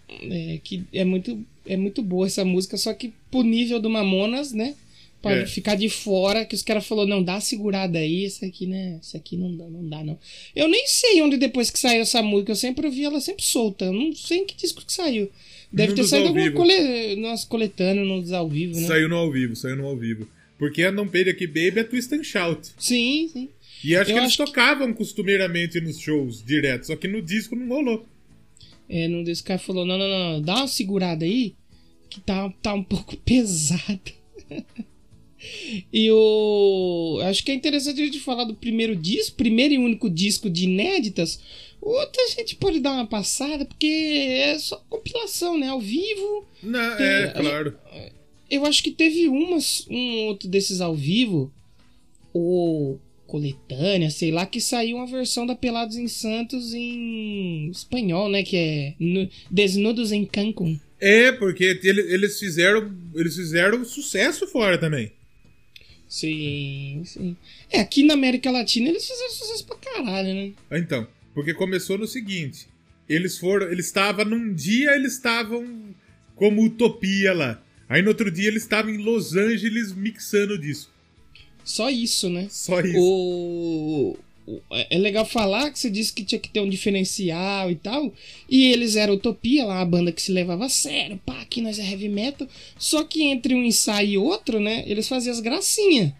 [0.08, 4.52] É, que é muito, é muito boa essa música, só que pro nível do Mamonas,
[4.52, 4.74] né?
[5.22, 5.46] Pra É.
[5.46, 8.98] ficar de fora, que os caras falaram, não, dá uma segurada aí, essa aqui, né?
[9.00, 10.18] Essa aqui não dá, não dá, não.
[10.54, 13.86] Eu nem sei onde depois que saiu essa música, eu sempre ouvi ela sempre solta.
[13.86, 15.30] Eu não sei em que disco que saiu.
[15.72, 17.16] Deve ter saído alguma cole...
[17.16, 18.86] nós coletando nos ao vivo, né?
[18.86, 20.28] Saiu no ao vivo, saiu no ao vivo.
[20.58, 22.68] Porque a Não Pay Jack Baby é Twist and Shout.
[22.78, 23.48] Sim, sim.
[23.84, 27.20] E acho Eu que eles acho que- tocavam costumeiramente nos shows direto, só que no
[27.20, 28.06] disco não rolou.
[28.88, 31.54] É, num desse cara falou, não, não, não, dá uma segurada aí,
[32.08, 34.00] que tá, tá um pouco pesado.
[35.92, 37.18] e o.
[37.24, 40.64] Acho que é interessante a gente falar do primeiro disco, primeiro e único disco de
[40.64, 41.40] inéditas.
[41.80, 45.68] O outro a gente pode dar uma passada, porque é só compilação, né?
[45.68, 46.44] Ao vivo.
[46.62, 47.76] Não, Tem- é, claro.
[48.50, 51.52] Eu acho que teve umas, um outro desses ao vivo.
[52.32, 58.42] O coletânea, sei lá, que saiu uma versão da Pelados em Santos em espanhol, né?
[58.42, 60.78] Que é Nu- Desnudos em Cancún.
[61.00, 62.90] É, porque ele- eles fizeram.
[63.14, 65.12] Eles fizeram sucesso fora também.
[66.16, 67.36] Sim, sim.
[67.70, 70.52] É, aqui na América Latina eles fizeram sucesso pra caralho, né?
[70.72, 72.68] Então, porque começou no seguinte:
[73.06, 73.70] eles foram.
[73.70, 75.94] Eles estavam num dia, eles estavam
[76.34, 77.62] como utopia lá.
[77.86, 80.90] Aí no outro dia eles estavam em Los Angeles mixando disso.
[81.62, 82.46] Só isso, né?
[82.50, 82.98] Só isso.
[82.98, 84.16] O...
[84.46, 88.12] o- É legal falar que você disse que tinha que ter um diferencial e tal.
[88.48, 91.20] E eles eram Utopia, lá, uma banda que se levava a sério.
[91.26, 92.46] Pá, aqui nós é heavy metal.
[92.78, 94.84] Só que entre um ensaio e outro, né?
[94.86, 96.12] Eles faziam as gracinhas.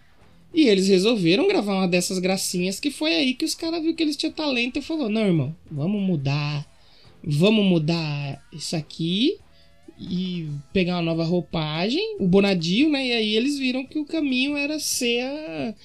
[0.53, 2.79] E eles resolveram gravar uma dessas gracinhas.
[2.79, 5.55] Que foi aí que os caras viram que eles tinham talento e falou: Não, irmão,
[5.69, 6.65] vamos mudar.
[7.23, 9.37] Vamos mudar isso aqui.
[9.99, 13.07] E pegar uma nova roupagem, o Bonadio, né?
[13.07, 15.75] E aí eles viram que o caminho era ser a.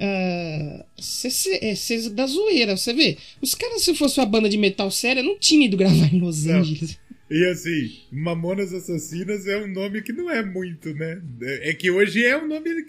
[0.00, 3.16] a- ser, ser- é, ser da zoeira, você vê.
[3.40, 6.44] Os caras, se fosse uma banda de metal séria, não tinha ido gravar em Los
[6.44, 6.60] Não.
[6.60, 6.98] Angeles.
[7.30, 11.22] E assim, Mamonas Assassinas é um nome que não é muito, né?
[11.62, 12.82] É que hoje é um nome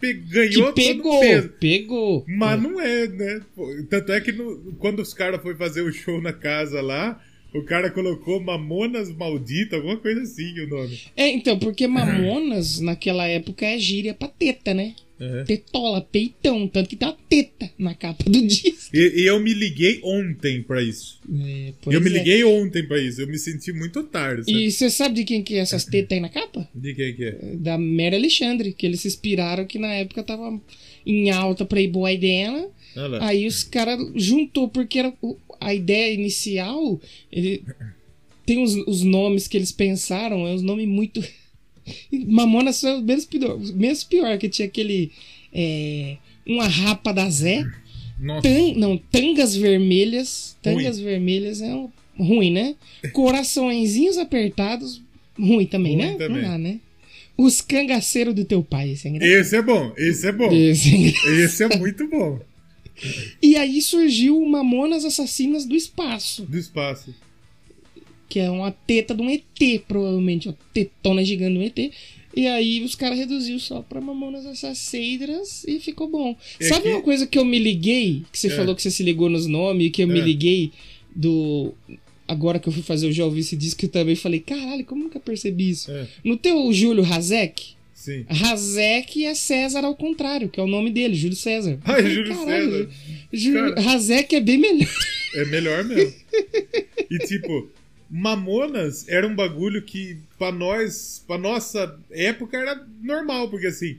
[0.00, 1.48] que ganhou Que pegou, peso.
[1.60, 2.24] pegou.
[2.26, 3.40] Mas não é, né?
[3.90, 7.22] Tanto é que no- quando os caras foram fazer o show na casa lá,
[7.54, 10.98] o cara colocou Mamonas Maldita, alguma coisa assim o nome.
[11.14, 14.94] É, então, porque Mamonas, naquela época, é gíria pra teta, né?
[15.22, 15.44] É.
[15.44, 18.90] Tetola, peitão, tanto que tem uma teta na capa do disco.
[18.92, 21.20] E, e eu me liguei ontem pra isso.
[21.32, 22.12] É, eu me é.
[22.12, 23.20] liguei ontem pra isso.
[23.20, 24.44] Eu me senti muito tarde.
[24.44, 24.64] sabe?
[24.64, 26.68] E você sabe de quem que é essas tetas aí na capa?
[26.74, 27.38] De quem que é?
[27.54, 30.60] da Mary Alexandre, que eles se inspiraram que na época tava
[31.06, 32.68] em alta Playboy dela.
[32.96, 33.28] Lá.
[33.28, 35.14] Aí os caras juntou, porque era
[35.60, 37.62] a ideia inicial, ele
[38.44, 41.22] tem os, os nomes que eles pensaram, é uns nomes muito.
[42.26, 45.10] Mamonas são os menos pior, menos pior, que tinha aquele.
[45.52, 46.16] É,
[46.46, 47.64] uma rapa da Zé.
[48.40, 50.56] Tan- não, tangas vermelhas.
[50.62, 52.74] Tangas vermelhas é um, ruim, né?
[53.12, 55.02] Coraçõezinhos apertados,
[55.38, 56.14] ruim também, Ruim né?
[56.14, 56.42] também.
[56.42, 56.80] Não dá, né?
[57.36, 59.40] Os cangaceiros do teu pai, esse é engraçado.
[59.40, 60.52] Esse é bom, esse é bom.
[60.52, 61.30] Esse é.
[61.44, 62.38] Esse é muito bom.
[63.42, 67.12] E aí surgiu o Mamonas Assassinas do Espaço, Do espaço.
[68.32, 71.92] Que é uma teta de um ET, provavelmente, uma tetona gigante de um ET.
[72.34, 76.34] E aí os caras reduziu só pra Mamonas Assassinas e ficou bom.
[76.58, 78.22] É Sabe que- uma coisa que eu me liguei?
[78.32, 78.50] Que você É.
[78.56, 80.22] falou que você se ligou nos nomes, que eu me É.
[80.24, 80.72] liguei
[81.14, 81.74] do.
[82.26, 85.04] Agora que eu fui fazer o Já Ouvi Esse Disco, eu também falei, caralho, como
[85.04, 85.90] nunca percebi isso?
[85.90, 88.24] É, No teu Júlio Razek, sim.
[88.30, 91.78] Razek é César ao contrário, que é o nome dele, Júlio César.
[91.84, 92.88] Ah, falei, Júlio "Caralho, César.
[93.30, 93.80] Júlio- Cara.
[93.82, 94.88] Razek é bem melhor.
[95.34, 96.14] É melhor mesmo.
[97.10, 97.68] E tipo,
[98.14, 103.96] Mamonas era um bagulho que pra nós, pra nossa época era normal, porque assim,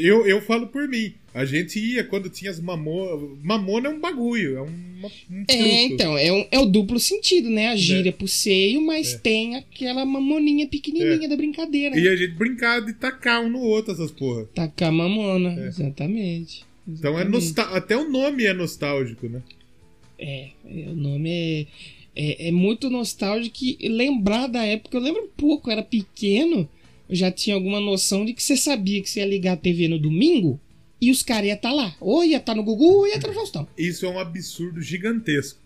[0.00, 1.12] eu, eu falo por mim.
[1.34, 3.38] A gente ia quando tinha as mamonas.
[3.42, 5.10] Mamona é um bagulho, é um,
[5.48, 7.68] É, então, é, um- é o duplo sentido, né?
[7.68, 11.96] A gíria pro seio, mas tem aquela mamoninha pequenininha da brincadeira.
[11.96, 12.00] É.
[12.00, 14.44] E a gente brincava de tacar um no outro essas porra.
[14.54, 16.64] Tacar mamona, exatamente.
[16.86, 17.30] Então é Exatamente.
[17.32, 17.74] nostal...
[17.74, 19.42] até o nome é nostálgico, né?
[20.18, 21.66] É, é, o nome é,
[22.16, 24.96] é, é muito nostálgico lembrar da época.
[24.96, 26.68] Eu lembro um pouco, eu era pequeno,
[27.08, 29.88] eu já tinha alguma noção de que você sabia que você ia ligar a TV
[29.88, 30.60] no domingo
[31.00, 31.94] e os caras iam estar lá.
[32.00, 33.68] Ou ia estar no Gugu ou ia estar no Faustão.
[33.76, 35.60] Isso é um absurdo gigantesco.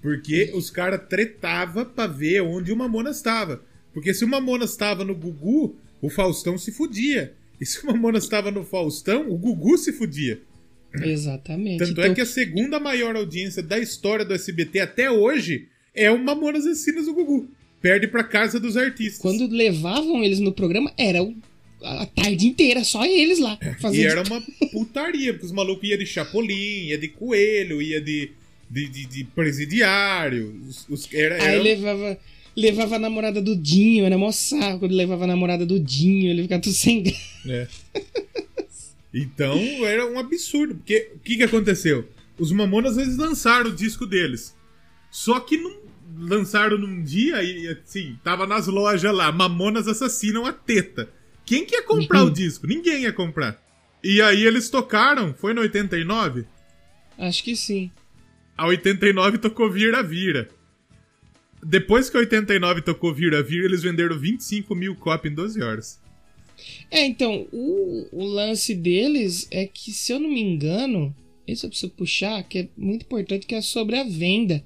[0.00, 3.62] Porque os caras tretavam pra ver onde o Mamonas estava.
[3.92, 7.34] Porque se o Mamonas estava no Gugu, o Faustão se fudia.
[7.60, 10.40] E se o Mamonas estava no Faustão, o Gugu se fudia.
[10.94, 11.78] Exatamente.
[11.78, 16.10] Tanto Então, é que a segunda maior audiência da história do SBT até hoje é
[16.10, 17.48] o Mamonas Assassinas do Gugu.
[17.80, 19.18] Perde pra Casa dos Artistas.
[19.20, 21.34] quando levavam eles no programa, era o-
[21.82, 23.58] a tarde inteira, só eles lá.
[23.62, 28.00] E Fazendo era uma putaria, porque os malucos iam de Chapolin, ia de Coelho, ia
[28.00, 28.30] de,
[28.70, 30.54] de, de, de presidiário.
[30.68, 32.18] Os, os- era, Aí era- levava,
[32.56, 34.30] levava a namorada do Dinho, era mó
[34.80, 37.18] quando levava a namorada do Dinho, ele ficava tudo sem graça.
[37.46, 37.68] É.
[39.14, 42.08] Então era um absurdo, porque o que, que aconteceu?
[42.38, 44.54] Os Mamonas eles lançaram o disco deles.
[45.10, 45.85] Só que não
[46.18, 51.08] lançaram num dia e assim, tava nas lojas lá, Mamonas assassinam a teta.
[51.44, 52.66] Quem que ia comprar o disco?
[52.66, 53.62] Ninguém ia comprar.
[54.02, 56.44] E aí eles tocaram, foi no 89?
[57.18, 57.90] Acho que sim.
[58.56, 60.48] A 89 tocou Vira Vira.
[61.62, 66.00] Depois que a 89 tocou Vira Vira, eles venderam 25 mil cópias em 12 horas.
[66.90, 71.14] É, então, o, o lance deles é que, se eu não me engano,
[71.46, 74.64] isso eu preciso puxar, que é muito importante, que é sobre a venda.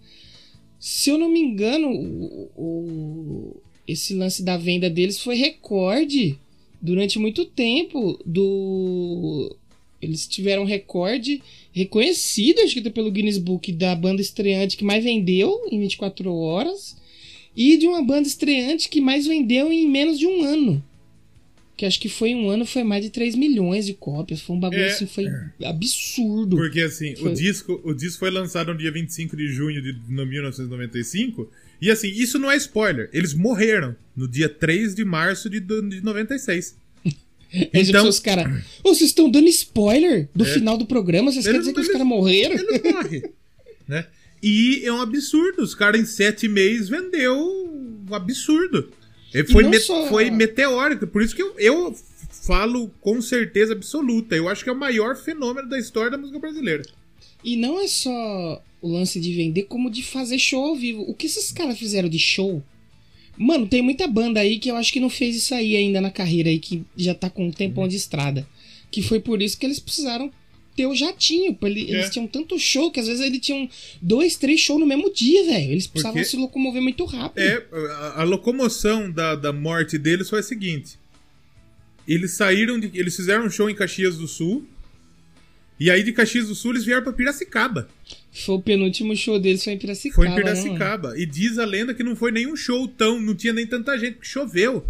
[0.80, 6.38] Se eu não me engano, o, o- esse lance da venda deles foi recorde
[6.80, 9.54] durante muito tempo do
[10.00, 15.66] eles tiveram recorde reconhecido, acho que pelo Guinness Book, da banda estreante que mais vendeu
[15.70, 16.96] em 24 horas.
[17.54, 20.82] E de uma banda estreante que mais vendeu em menos de um ano.
[21.80, 24.42] Que acho que foi um ano, foi mais de 3 milhões de cópias.
[24.42, 24.90] Foi um bagulho É.
[24.90, 25.24] assim, foi
[25.64, 26.56] absurdo.
[26.58, 27.32] Porque assim, Foi.
[27.32, 31.50] o disco, o disco foi lançado no dia 25 de junho de no 1995.
[31.80, 33.08] E assim, isso não é spoiler.
[33.14, 36.76] Eles morreram no dia 3 de março de, de 96.
[37.06, 38.62] Aí Então- os caras.
[38.84, 40.52] Ô, vocês estão dando spoiler do É.
[40.52, 41.32] final do programa?
[41.32, 42.56] Vocês querem Eles- dizer que os caras morreram?
[42.56, 43.22] Ele morre.
[43.88, 44.04] né?
[44.42, 45.62] E é um absurdo.
[45.62, 48.90] Os caras em sete meses vendeu um absurdo.
[49.50, 51.06] Foi, me- só- foi meteórico.
[51.06, 51.94] Por isso que eu, eu
[52.30, 54.34] falo com certeza absoluta.
[54.34, 56.82] Eu acho que é o maior fenômeno da história da música brasileira.
[57.44, 61.02] E não é só o lance de vender, como de fazer show ao vivo.
[61.02, 62.62] O que esses caras fizeram de show?
[63.36, 66.10] Mano, tem muita banda aí que eu acho que não fez isso aí ainda na
[66.10, 68.46] carreira aí, que já tá com um tempão de estrada.
[68.90, 70.30] Que foi por isso que eles precisaram
[70.76, 71.56] ter o jatinho.
[71.62, 72.10] ele- Eles É.
[72.10, 73.68] tinham tanto show que às vezes eles tinham
[74.00, 75.72] dois, três shows no mesmo dia, velho.
[75.72, 77.42] Eles precisavam Porque- se locomover muito rápido.
[77.42, 80.98] É, a, a locomoção da, da morte deles foi a seguinte.
[82.08, 82.90] Eles saíram de.
[82.94, 84.66] Eles fizeram um show em Caxias do Sul.
[85.78, 87.88] E aí de Caxias do Sul eles vieram pra Piracicaba.
[88.32, 90.14] Foi o penúltimo show deles, foi em Piracicaba.
[90.16, 90.36] Foi em né?
[90.36, 91.18] Piracicaba.
[91.18, 93.18] e diz a lenda que não foi nenhum show tão.
[93.18, 94.84] Não tinha nem tanta gente, porque choveu.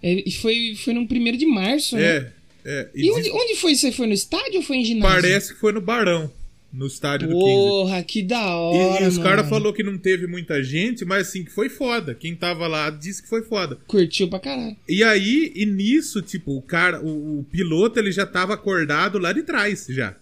[0.00, 2.32] É, e foi, foi no primeiro de março, né?
[2.68, 2.80] É.
[2.80, 2.90] é.
[2.94, 3.90] E diz- onde, onde foi isso?
[3.92, 5.08] Foi no estádio ou foi em ginásio?
[5.22, 6.30] parece que foi no Barão,
[6.72, 7.44] no estádio do 15.
[7.44, 9.04] Porra, que da E, hora.
[9.04, 12.14] e os caras falaram que não teve muita gente, mas assim, que foi foda.
[12.14, 13.78] Quem tava lá disse que foi foda.
[13.86, 14.76] Curtiu pra caralho.
[14.88, 19.32] E aí, e nisso, tipo, o cara, o, o piloto, ele já tava acordado lá
[19.32, 20.14] de trás, já.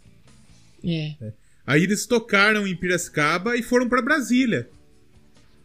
[0.84, 1.14] É.
[1.66, 4.68] Aí eles tocaram em Piracicaba e foram pra Brasília.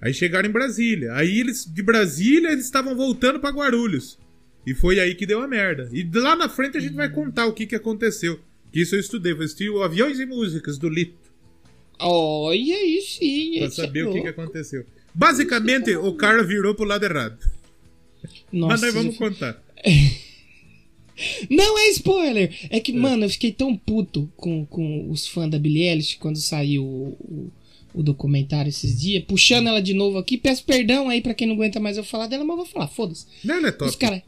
[0.02, 1.14] Aí chegaram em Brasília.
[1.14, 4.18] Aí eles, de Brasília, eles estavam voltando pra Guarulhos.
[4.66, 5.90] E foi aí que deu a merda.
[5.92, 8.40] E lá na frente a gente vai contar o que que aconteceu.
[8.72, 11.32] Que isso eu estudei, eu assisti o Aviões e Músicas do Lito.
[12.00, 13.58] Olha aí sim.
[13.58, 14.86] Pra é saber o que que aconteceu.
[15.14, 17.38] Basicamente, o cara virou pro lado errado.
[18.52, 19.62] Nossa, Mas nós vamos contar.
[21.50, 22.52] Não é spoiler!
[22.70, 26.38] É que, mano, eu fiquei tão puto com, com os fãs da Billie Eilish quando
[26.38, 27.52] saiu o, o,
[27.94, 29.24] o documentário esses dias.
[29.26, 30.38] Puxando ela de novo aqui.
[30.38, 32.88] Peço perdão aí pra quem não aguenta mais eu falar dela, mas eu vou falar,
[32.88, 33.26] foda-se.
[33.44, 33.90] Não, ela é top.
[33.90, 34.22] Os caras.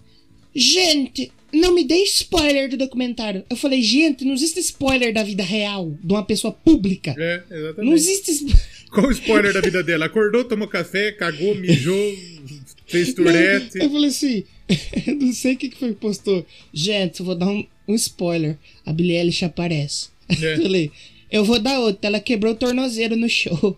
[0.56, 3.44] Gente, não me dê spoiler do documentário.
[3.50, 7.16] Eu falei, gente, não existe spoiler da vida real de uma pessoa pública.
[7.18, 7.86] É, exatamente.
[7.86, 8.46] Não existe.
[8.90, 10.06] Qual o spoiler da vida dela?
[10.06, 12.16] Acordou, tomou café, cagou, mijou,
[12.88, 13.78] fez turete.
[13.78, 14.44] Não, eu falei assim,
[15.08, 16.46] eu não sei o que, que foi que postou.
[16.74, 18.58] Gente, eu vou dar um, um spoiler.
[18.86, 20.10] A Billie Eilish aparece.
[20.42, 20.54] É.
[20.58, 20.92] Eu falei,
[21.30, 22.08] eu vou dar outra.
[22.08, 23.76] Ela quebrou o tornozeiro no show.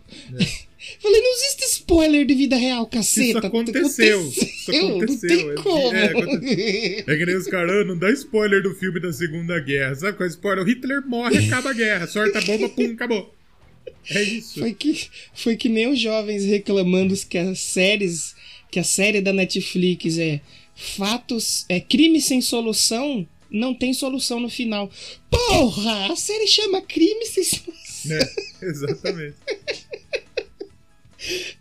[1.00, 3.28] Falei, não existe spoiler de vida real, caceta.
[3.28, 4.28] Isso aconteceu.
[4.28, 5.28] Isso Não aconteceu.
[5.30, 5.96] tem É, como.
[5.96, 9.60] é, aconte- É que nem os caras, "Ah, não dá spoiler do filme da Segunda
[9.60, 9.96] Guerra.
[9.96, 10.64] Sabe qual é spoiler?
[10.64, 12.08] O Hitler morre, acaba a guerra.
[12.08, 13.34] Sorta a bomba, pum, acabou.
[14.10, 14.60] É isso.
[14.60, 18.36] Foi que, foi que nem os jovens reclamando que as séries,
[18.72, 20.42] que a série da Netflix é
[20.76, 24.92] fatos, é crime sem solução, não tem solução no final.
[25.30, 27.74] Porra, a série chama crime sem solução.
[28.12, 29.36] É, exatamente.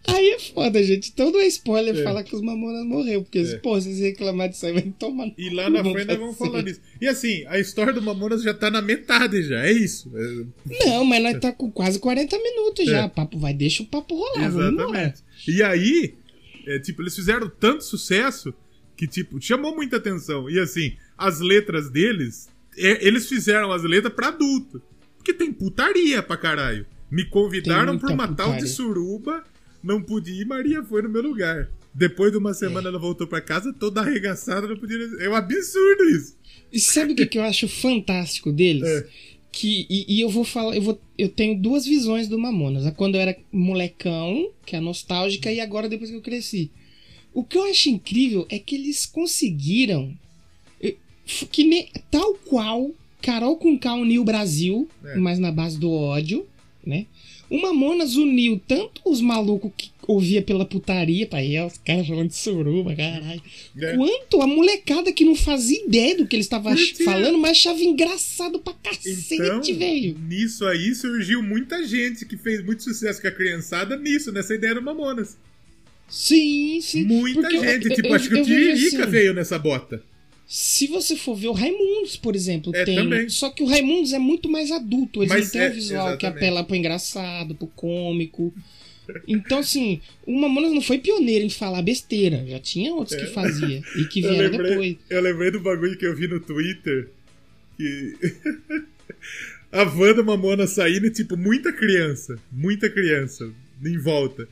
[0.07, 1.11] Aí é foda, gente.
[1.13, 2.03] Então não é spoiler É.
[2.03, 3.57] falar que os Mamonas morreu, porque, É.
[3.59, 5.27] pô, se vocês reclamar disso aí, vai tomar.
[5.27, 6.81] no E lá na frente nós vamos falar disso.
[7.01, 9.65] E assim, a história do Mamonas já tá na metade já.
[9.67, 10.11] É isso.
[10.15, 13.05] É, Não, mas nós tá com quase 40 minutos já.
[13.05, 13.09] É.
[13.09, 14.47] Papo vai, deixa o papo rolar.
[14.47, 15.23] Exatamente.
[15.49, 16.15] E aí,
[16.67, 18.53] é, tipo, eles fizeram tanto sucesso
[18.97, 20.49] que, tipo, chamou muita atenção.
[20.49, 24.81] E assim, as letras deles, é, eles fizeram as letras pra adulto.
[25.17, 26.85] Porque tem putaria pra caralho.
[27.11, 28.67] Me convidaram pra uma tal de putaria.
[28.67, 29.45] suruba,
[29.85, 31.69] não pude ir, Maria foi no meu lugar.
[31.95, 32.55] Depois de uma É.
[32.55, 34.97] semana ela voltou pra casa toda arregaçada, não podia.
[35.21, 36.37] É um absurdo isso.
[36.73, 38.83] E sabe o que, que eu acho fantástico deles?
[38.89, 39.07] É.
[39.53, 42.85] Que, e, e eu vou falar, eu, vou, eu tenho duas visões do Mamonas.
[42.87, 46.71] A quando eu era molecão, que é a nostálgica, e agora depois que eu cresci.
[47.33, 50.13] O que eu acho incrível é que eles conseguiram.
[51.51, 52.91] Que nem, tal qual
[53.23, 55.17] Carol com K uniu o Brasil, É.
[55.17, 56.47] mas na base do ódio,
[56.85, 57.07] né?
[57.55, 62.05] O Mamonas uniu tanto os malucos que ouvia pela putaria, tá aí, ó, os caras
[62.07, 63.41] falando de suruba, caralho.
[63.81, 63.97] É.
[63.97, 68.59] Quanto a molecada que não fazia ideia do que eles estavam falando, mas achava engraçado
[68.59, 70.19] pra cacete, Então, velho.
[70.29, 74.75] nisso aí surgiu muita gente que fez muito sucesso com a criançada nisso, nessa ideia
[74.75, 75.37] do Mamonas.
[76.09, 77.05] Sim, sim.
[77.05, 77.89] Muita gente.
[77.89, 80.03] eu- tipo, eu- acho que eu o vejo Tiririca assim, veio nessa bota.
[80.47, 82.97] Se você for ver o Raimundos, por exemplo, É, tem.
[82.97, 83.29] também.
[83.29, 85.21] Só que o Raimundos é muito mais adulto.
[85.21, 86.37] Eles Mas não têm é, um visual que exatamente.
[86.45, 88.53] apela pro engraçado, pro cômico.
[89.29, 92.45] Então, assim, o Mamonas não foi pioneiro em falar besteira.
[92.47, 93.83] Já tinha outros que fazia.
[93.97, 94.29] E que É.
[94.29, 94.97] Eu vieram lembrei, depois.
[95.11, 97.09] eu lembrei do bagulho que eu vi no Twitter.
[97.77, 98.15] Que...
[99.73, 102.39] a van da Mamona saindo, tipo, muita criança.
[102.53, 103.51] Muita criança
[103.85, 104.49] em volta.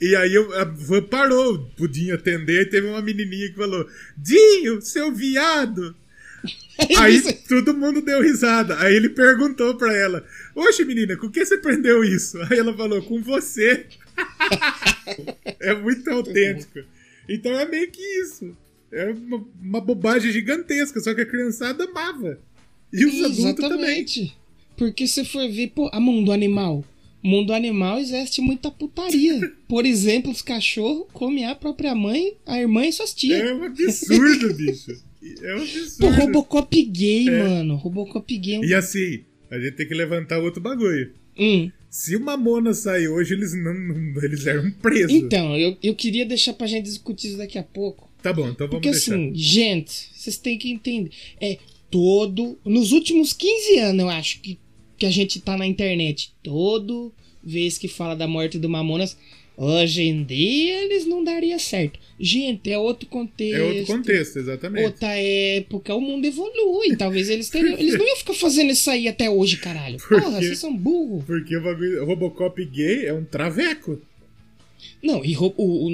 [0.00, 3.86] E aí eu- a van parou, podia atender, e teve uma menininha que falou:
[4.16, 5.94] Dinho, seu viado!
[6.96, 8.78] Aí todo mundo deu risada.
[8.80, 10.24] Aí ele perguntou pra ela:
[10.54, 12.38] Oxe, menina, com que você prendeu isso?
[12.50, 13.84] Aí ela falou: Com você.
[15.60, 16.80] é muito autêntico.
[17.28, 18.56] Então é meio que isso.
[18.90, 22.38] É uma, uma bobagem gigantesca, só que a criançada amava.
[22.92, 24.00] E os adultos também.
[24.00, 24.36] Exatamente.
[24.76, 26.84] Porque se for ver, pô, a mundo animal.
[27.22, 29.40] Mundo animal existe muita putaria.
[29.68, 33.40] Por exemplo, os cachorros comem a própria mãe, a irmã e suas tias.
[33.40, 34.90] É um absurdo, bicho.
[35.42, 36.08] É um Pô, absurdo.
[36.16, 37.42] Robocop gay, É.
[37.42, 37.76] mano.
[37.76, 38.54] Robocop gay.
[38.54, 41.12] é um- E assim, a gente tem que levantar outro bagulho.
[41.38, 41.70] Hum.
[41.90, 45.10] Se o Mamona sair hoje, eles não, não- eles eram presos.
[45.12, 48.08] Então, eu, eu queria deixar pra gente discutir isso daqui a pouco.
[48.22, 49.14] Tá bom, então vamos Porque deixar.
[49.14, 51.10] assim, gente, vocês têm que entender.
[51.40, 51.58] É
[51.90, 52.58] todo.
[52.64, 54.58] Nos últimos 15 anos, eu acho que,
[55.00, 56.30] que a gente tá na internet.
[56.42, 59.16] Todo vez que fala da morte do Mamonas.
[59.56, 61.98] Hoje em dia eles não daria certo.
[62.18, 63.56] Gente, é outro contexto.
[63.56, 64.84] é outro contexto, exatamente.
[64.86, 66.96] Outra época, o mundo evolui.
[66.96, 67.76] Talvez eles teriam.
[67.78, 69.98] Eles não iam ficar fazendo isso aí até hoje, caralho.
[69.98, 71.24] Por Porra, vocês são burros.
[71.26, 74.00] Porque o Robocop gay é um traveco.
[75.02, 75.90] Não, e o, o- o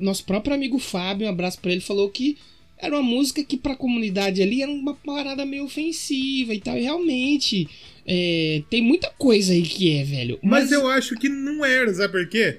[0.00, 2.38] nosso próprio amigo Fábio, um abraço pra ele, falou que
[2.78, 6.76] era uma música que pra comunidade ali era uma parada meio ofensiva e tal.
[6.78, 7.68] E realmente,
[8.12, 10.38] é, tem muita coisa aí que é, velho.
[10.42, 12.58] Mas, eu acho que não era, sabe por quê?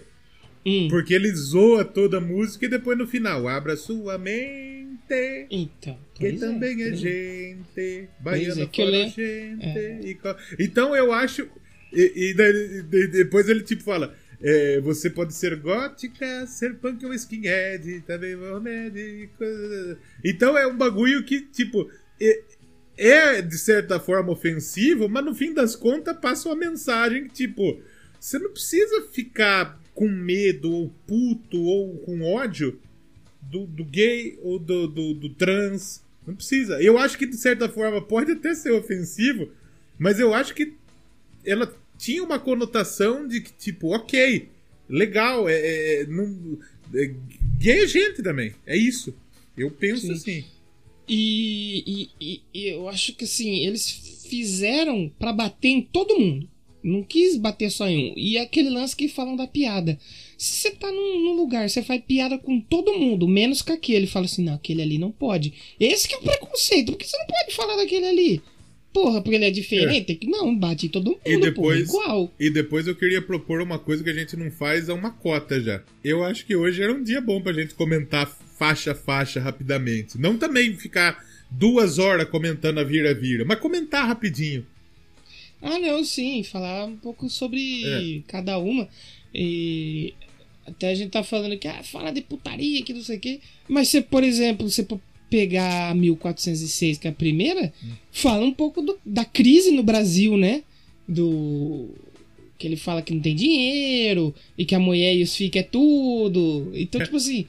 [0.65, 5.47] Hum, Porque ele zoa toda a música e depois no final, abra sua mente.
[5.49, 5.97] então.
[6.13, 10.07] Que pois também é, pois gente, baiana é, que fora gente.
[10.07, 11.47] e co- Então eu acho.
[11.91, 14.15] E, e daí- de- depois ele tipo fala.
[14.43, 20.65] é, você pode ser gótica, ser punk ou skinhead, também Mohamed, e coisa- Então é
[20.65, 21.87] um bagulho que, tipo,
[22.97, 27.33] é, é, de certa forma ofensivo, mas no fim das contas passa uma mensagem que,
[27.33, 27.81] tipo,
[28.19, 32.79] você não precisa ficar com medo, ou puto, ou com ódio
[33.41, 36.03] do, do gay ou do, do, do trans.
[36.25, 36.81] Não precisa.
[36.81, 39.49] Eu acho que, de certa forma, pode até ser ofensivo,
[39.97, 40.75] mas eu acho que
[41.43, 44.49] ela tinha uma conotação de que, tipo, ok,
[44.87, 46.59] legal, é, é, não,
[46.93, 47.13] é-
[47.57, 48.53] gay é gente também.
[48.65, 49.15] É isso.
[49.57, 50.13] Eu penso Sim.
[50.13, 50.45] assim.
[51.13, 56.47] E, e- e- eu acho que assim, eles fizeram pra bater em todo mundo.
[56.83, 58.13] Não quis bater só em um.
[58.17, 59.99] E é aquele lance que falam da piada.
[60.37, 64.07] Se você tá num, num lugar, você faz piada com todo mundo, menos com aquele.
[64.07, 65.53] Fala assim, não, aquele ali não pode.
[65.79, 68.41] Esse que é o preconceito, porque você não pode falar daquele ali.
[68.91, 70.15] Porra, porque ele é diferente.
[70.15, 72.33] Que não, bate em todo mundo, E depois- porra, igual.
[72.39, 75.61] E depois eu queria propor uma coisa que a gente não faz há uma cota
[75.61, 75.83] já.
[76.03, 78.25] Eu acho que hoje era um dia bom pra gente comentar
[78.61, 80.19] faixa a faixa rapidamente.
[80.19, 81.17] Não também ficar
[81.49, 84.63] duas horas comentando a vira-vira, mas comentar rapidinho.
[85.59, 88.21] Ah, não, sim, falar um pouco sobre É.
[88.27, 88.87] cada uma.
[89.33, 90.13] E
[90.67, 93.39] até a gente tá falando que ah, fala de putaria, que não sei o quê.
[93.67, 94.85] Mas você, por exemplo, você
[95.27, 97.73] pegar a 1406, que é a primeira,
[98.11, 100.61] fala um pouco do- da crise no Brasil, né?
[101.07, 101.89] Do.
[102.59, 105.63] Que ele fala que não tem dinheiro, e que a mulher e os filhos é
[105.63, 106.71] tudo.
[106.75, 107.47] Então, tipo assim,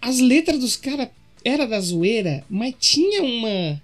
[0.00, 1.08] as letras dos caras
[1.44, 3.80] era da zoeira, mas tinha uma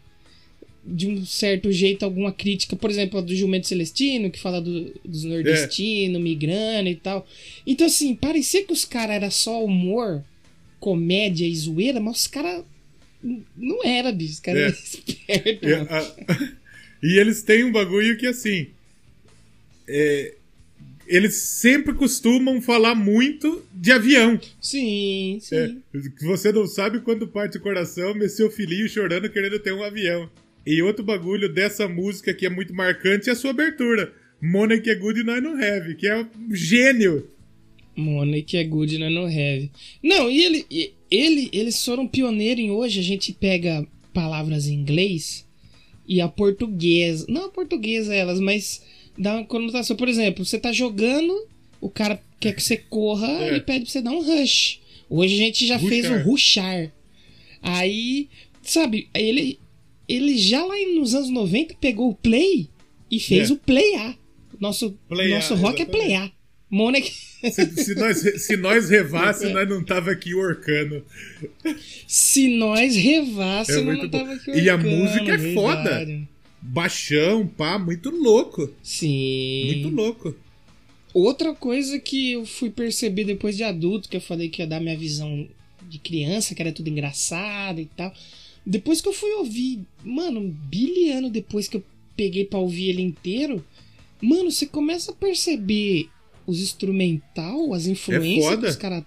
[0.89, 4.95] de um certo jeito alguma crítica, por exemplo, a do Jumento Celestino, que fala do-
[5.05, 7.27] dos nordestinos, migrando e tal.
[7.67, 10.23] Então, assim, parecia que os caras era só humor,
[10.79, 12.63] comédia e zoeira, mas os caras
[13.57, 14.35] não era, bicho.
[14.35, 14.65] Os caras É.
[14.67, 15.69] eram espertos.
[15.69, 16.53] E, a-
[17.03, 18.69] e eles têm um bagulho que assim.
[19.89, 20.35] é,
[21.07, 24.39] eles sempre costumam falar muito de avião.
[24.61, 25.57] Sim, sim.
[25.57, 25.71] É,
[26.23, 30.29] você não sabe quando parte o coração, meu seu filhinho chorando querendo ter um avião.
[30.67, 34.13] E outro bagulho dessa música que é muito marcante é a sua abertura.
[34.43, 37.29] Money é good e nós não have, que é um gênio.
[37.97, 39.09] Money é good, né?
[39.09, 39.71] No have.
[40.03, 43.01] Não, e ele, ele, eles foram pioneiros em hoje.
[43.01, 45.47] A gente pega palavras em inglês
[46.07, 47.27] e a portuguesa.
[47.29, 48.83] Não a portuguesa elas, mas
[49.19, 49.97] dá uma conotação.
[49.97, 51.35] Por exemplo, você tá jogando,
[51.81, 53.49] o cara quer que você corra, É.
[53.49, 54.81] ele pede pra você dar um rush.
[55.09, 56.91] Hoje a gente já fez o Rushar.
[57.63, 58.29] Aí,
[58.63, 59.59] sabe, ele,
[60.09, 62.69] ele já lá nos anos 90 pegou o play
[63.11, 63.53] e fez É.
[63.53, 64.15] o play A.
[64.59, 66.31] Nosso, Play A, nosso rock é play A.
[66.69, 67.05] Money
[67.53, 71.05] Se, se nós, se nós revasse, nós não tava aqui orcando.
[72.09, 76.07] Se nós É revássemos, muito não tava aqui E a orcando, música é foda.
[76.69, 78.73] Baixão, pá, muito louco.
[78.83, 79.67] Sim.
[79.67, 80.35] Muito louco.
[81.15, 84.81] Outra coisa que eu fui perceber depois de adulto, que eu falei que ia dar
[84.81, 85.49] minha visão
[85.89, 88.13] de criança, que era tudo engraçado e tal.
[88.65, 91.85] Depois que eu fui ouvir, mano, um biliano depois que eu
[92.17, 93.65] peguei pra ouvir ele inteiro,
[94.21, 96.09] mano, você começa a perceber
[96.47, 98.63] os instrumental, as influências foda.
[98.63, 99.05] que os caras.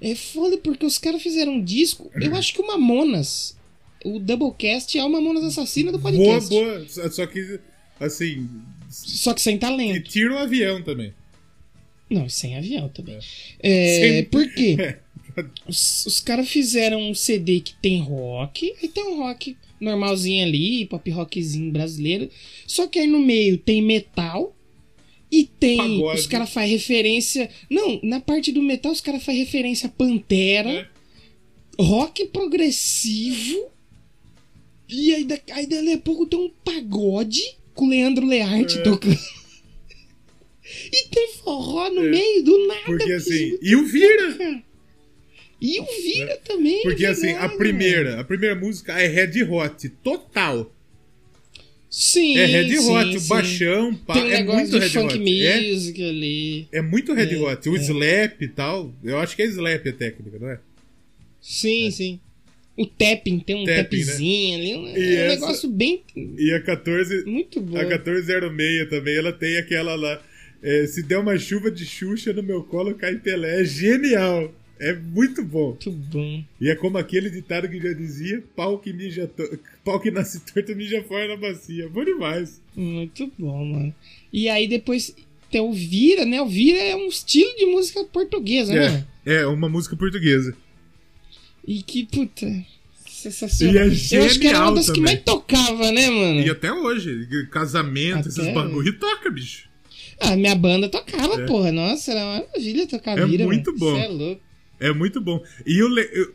[0.00, 2.10] É foda porque os caras fizeram um disco.
[2.14, 3.56] Eu acho que o Mamonas,
[4.04, 6.48] o Doublecast é o Mamonas Assassina do Boa, podcast.
[6.50, 6.88] boa.
[6.88, 7.58] Só só que,
[8.00, 8.48] assim.
[8.88, 10.10] Só que sem E talento.
[10.10, 11.12] tira o avião também.
[12.10, 13.18] Não, sem avião também.
[13.60, 14.96] É, Sem- por quê?
[15.66, 20.84] Os, os caras fizeram um CD que tem rock, aí tem um rock normalzinho ali,
[20.84, 22.28] pop rockzinho brasileiro.
[22.66, 24.54] Só que aí no meio tem metal
[25.30, 25.78] e tem.
[25.78, 26.20] Pagode.
[26.20, 27.48] Os caras fazem referência.
[27.70, 31.82] Não, na parte do metal os caras fazem referência a Pantera, É.
[31.82, 33.70] rock progressivo.
[34.92, 37.40] E aí, aí dali a pouco tem um pagode
[37.74, 38.82] com o Leandro Learte É.
[38.82, 39.18] tocando.
[40.92, 42.10] E tem forró no É.
[42.10, 42.80] meio do nada.
[42.86, 43.58] Porque assim.
[43.60, 44.62] E o Vira.
[45.60, 46.82] e o Vira também.
[46.82, 50.72] Porque é assim, a primeira, a primeira música é Red Hot, total.
[51.90, 52.38] Sim.
[52.38, 53.28] É Red sim, Hot, o sim.
[53.28, 55.42] baixão, pá, Tem um é muito Red funk Hot.
[55.44, 56.68] É, music ali.
[56.72, 57.68] é muito Red É, Hot.
[57.68, 57.80] O é.
[57.80, 58.94] slap e tal.
[59.04, 60.58] Eu acho que é slap a técnica, não é?
[61.40, 62.20] Sim, sim.
[62.82, 64.04] O tapping, tem um Tapping, né?
[64.04, 64.74] tapzinho ali.
[64.74, 66.02] Um, é um essa- negócio bem.
[66.16, 67.24] E a 14.
[67.24, 67.76] Muito bom.
[67.78, 70.20] A 1406 também, ela tem aquela lá.
[70.62, 73.60] é, se der uma chuva de Xuxa no meu colo, cai Pelé.
[73.62, 74.52] É genial.
[74.80, 75.68] É muito bom.
[75.68, 76.42] Muito bom.
[76.60, 79.58] E é como aquele ditado que já dizia: pau que, mija to...
[79.84, 81.88] pau que nasce torto mija fora na bacia.
[81.88, 82.60] Bom demais.
[82.74, 83.94] Muito bom, mano.
[84.32, 85.14] E aí depois
[85.52, 86.40] tem o Vira, né?
[86.42, 89.06] O Vira é um estilo de música portuguesa, né?
[89.24, 90.56] É, é uma música portuguesa.
[91.66, 92.46] E que, puta.
[93.06, 93.74] Sensacional.
[93.74, 95.14] E é Eu acho que era uma das que também.
[95.14, 96.40] mais tocava, né, mano?
[96.40, 99.68] E até hoje, casamento, esses Até bagulho, toca, bicho.
[100.20, 101.46] Ah, minha banda tocava, É.
[101.46, 101.70] porra.
[101.72, 103.44] Nossa, era uma maravilha tocar É Vira.
[103.44, 103.78] muito mano.
[103.78, 103.94] bom.
[103.96, 104.42] Cê é louco.
[104.80, 105.44] É muito bom.
[105.64, 106.30] E o, le-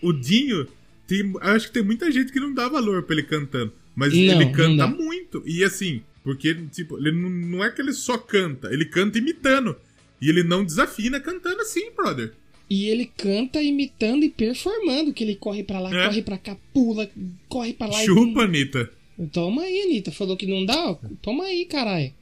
[0.00, 0.66] o Dinho,
[1.06, 3.72] tem, acho que tem muita gente que não dá valor pra ele cantando.
[3.94, 5.42] Mas Não, ele canta muito.
[5.44, 9.76] E assim, porque, tipo, ele não, não é que ele só canta, ele canta imitando.
[10.22, 12.32] E ele não desafina cantando assim, brother.
[12.70, 16.06] E ele canta imitando e performando, que ele corre pra lá, É.
[16.06, 17.10] corre pra cá, pula,
[17.48, 18.88] corre pra lá Chupa, Anitta.
[19.18, 19.26] e...
[19.26, 20.12] Toma aí, Anitta.
[20.12, 20.90] Falou que não dá?
[20.92, 22.12] ó, Toma aí, caralho.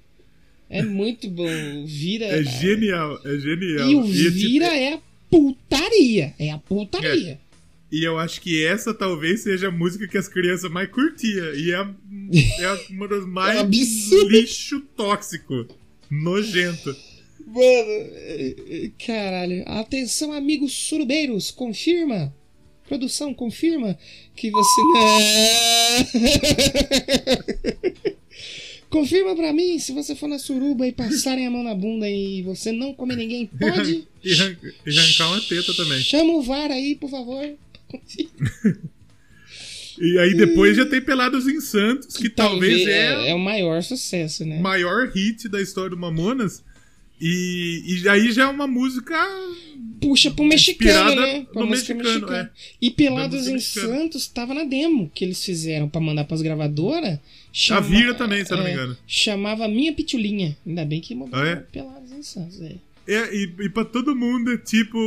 [0.70, 1.84] É muito bom.
[1.86, 2.24] Vira...
[2.26, 3.90] É genial, é genial.
[3.90, 6.34] E o é, tipo, Vira é a putaria.
[6.38, 7.38] É a putaria.
[7.92, 11.54] E eu acho que essa talvez seja a música que as crianças mais curtiam.
[11.54, 11.94] E é, a-
[12.60, 14.28] é uma das mais É absurdo.
[14.30, 15.66] lixo tóxico.
[16.10, 16.94] Nojento.
[17.50, 19.62] Mano, é- é- caralho.
[19.66, 22.34] Atenção, amigos surubeiros, confirma.
[22.86, 23.98] Produção, confirma
[24.34, 24.80] que você.
[28.88, 32.40] confirma pra mim se você for na suruba e passarem a mão na bunda e
[32.42, 34.06] você não comer ninguém, pode.
[34.24, 36.00] E, arran- e arrancar uma teta também.
[36.00, 37.48] Chama o VAR aí, por favor.
[40.00, 44.44] E aí depois já tem Pelados em Santos, que, talvez, é, é o maior sucesso,
[44.44, 44.60] né?
[44.60, 46.62] maior hit da história do Mamonas.
[47.20, 49.14] E, e aí já é uma música.
[50.00, 51.46] Puxa pro mexicano, né?
[51.52, 52.52] Pra música mexicano, mexicana.
[52.54, 52.76] é.
[52.80, 53.96] E Pelados em mexicana.
[53.98, 57.18] Santos tava na demo que eles fizeram pra mandar pras gravadoras.
[57.70, 58.96] A Vira também, se eu não me é, engano.
[59.06, 60.56] Chamava Minha Pitulinha.
[60.64, 61.56] Ainda bem que mudou Ah, é?
[61.56, 62.76] Pelados em Santos, é.
[63.10, 64.98] É, e, e pra todo mundo é tipo.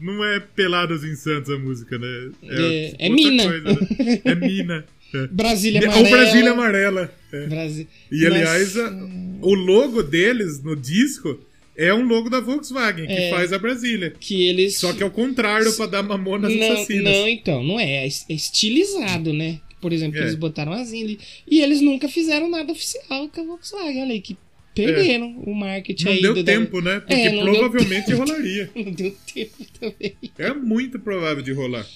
[0.00, 2.30] Não é Pelados em Santos a música, né?
[2.44, 3.42] É- é outra Mina.
[3.44, 4.20] coisa, né?
[4.24, 4.84] É Mina.
[5.14, 5.26] É.
[5.28, 6.10] Brasília Ou Amarela.
[6.16, 7.14] Brasília Amarela.
[7.32, 7.46] é.
[7.46, 9.08] Brasi- E aliás, a-
[9.42, 11.38] o logo deles no disco
[11.76, 13.30] é um logo da Volkswagen, que É.
[13.30, 14.12] faz a Brasília.
[14.18, 14.78] Que eles.
[14.78, 17.12] Só que é o contrário pra dar mamonas não, assassinas.
[17.12, 18.04] não, então, não é.
[18.04, 19.60] É é estilizado, né?
[19.80, 20.22] Por exemplo, É.
[20.22, 21.18] eles botaram asinha ali.
[21.50, 24.02] E eles nunca fizeram nada oficial com a Volkswagen.
[24.02, 24.36] Olha aí, que
[24.74, 26.22] perderam o marketing Não aí.
[26.22, 27.00] deu tempo, né?
[27.00, 28.70] Porque É, deu provavelmente rolaria.
[28.74, 30.14] Não deu tempo também.
[30.38, 31.86] É muito provável de rolar.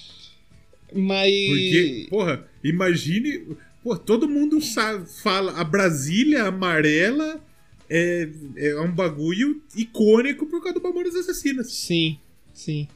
[0.92, 1.32] Mas.
[1.48, 3.56] Porque, porra, imagine.
[3.82, 5.52] Pô, todo mundo sabe, fala.
[5.52, 7.42] A Brasília amarela
[7.88, 11.72] é, é um bagulho icônico por causa do Mamonas Assassinas.
[11.72, 12.18] Sim,
[12.52, 12.88] sim.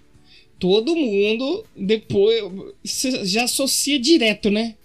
[0.58, 2.42] Todo mundo depois
[3.24, 4.76] já associa direto, né?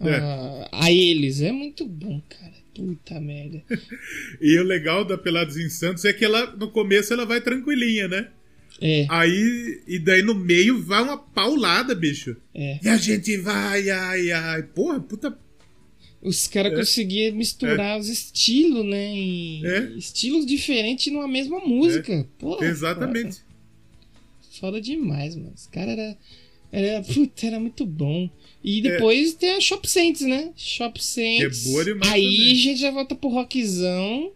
[0.00, 0.14] É.
[0.16, 1.40] A, a eles.
[1.40, 2.54] É muito bom, cara.
[2.74, 3.62] Puta merda.
[4.40, 8.08] E o legal da Pelados em Santos é que ela, no começo, ela vai tranquilinha,
[8.08, 8.28] né?
[8.80, 12.36] É, Aí, e daí no meio vai uma paulada, bicho.
[12.54, 12.78] é.
[12.82, 14.62] E a gente vai, ai, ai.
[14.62, 15.38] Porra, puta.
[16.20, 16.76] Os caras É.
[16.76, 19.14] conseguiam misturar os estilos, né?
[19.62, 19.92] É.
[19.96, 22.26] Estilos diferentes numa mesma música.
[22.38, 23.36] Porra, Exatamente.
[23.36, 25.52] Foda, foda demais, mano.
[25.54, 26.18] Os caras era,
[26.72, 27.02] era.
[27.02, 28.28] Puta, era muito bom.
[28.62, 30.50] E depois tem a Shop Saints, né?
[30.56, 31.66] Shop Saints.
[31.66, 32.50] É boa demais Aí também.
[32.50, 34.32] a gente já volta pro rockzão.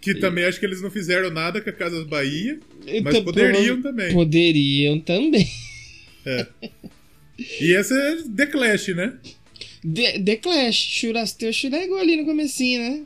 [0.00, 2.60] Que também acho que eles não fizeram nada com a Casas Bahia.
[2.84, 4.12] Mas Então, poderiam também.
[4.12, 5.48] Poderiam também.
[6.24, 6.46] É.
[7.60, 9.16] E essa é The Clash, né?
[9.94, 13.02] The, The Clash, Churasteu Churego ali no comecinho, né?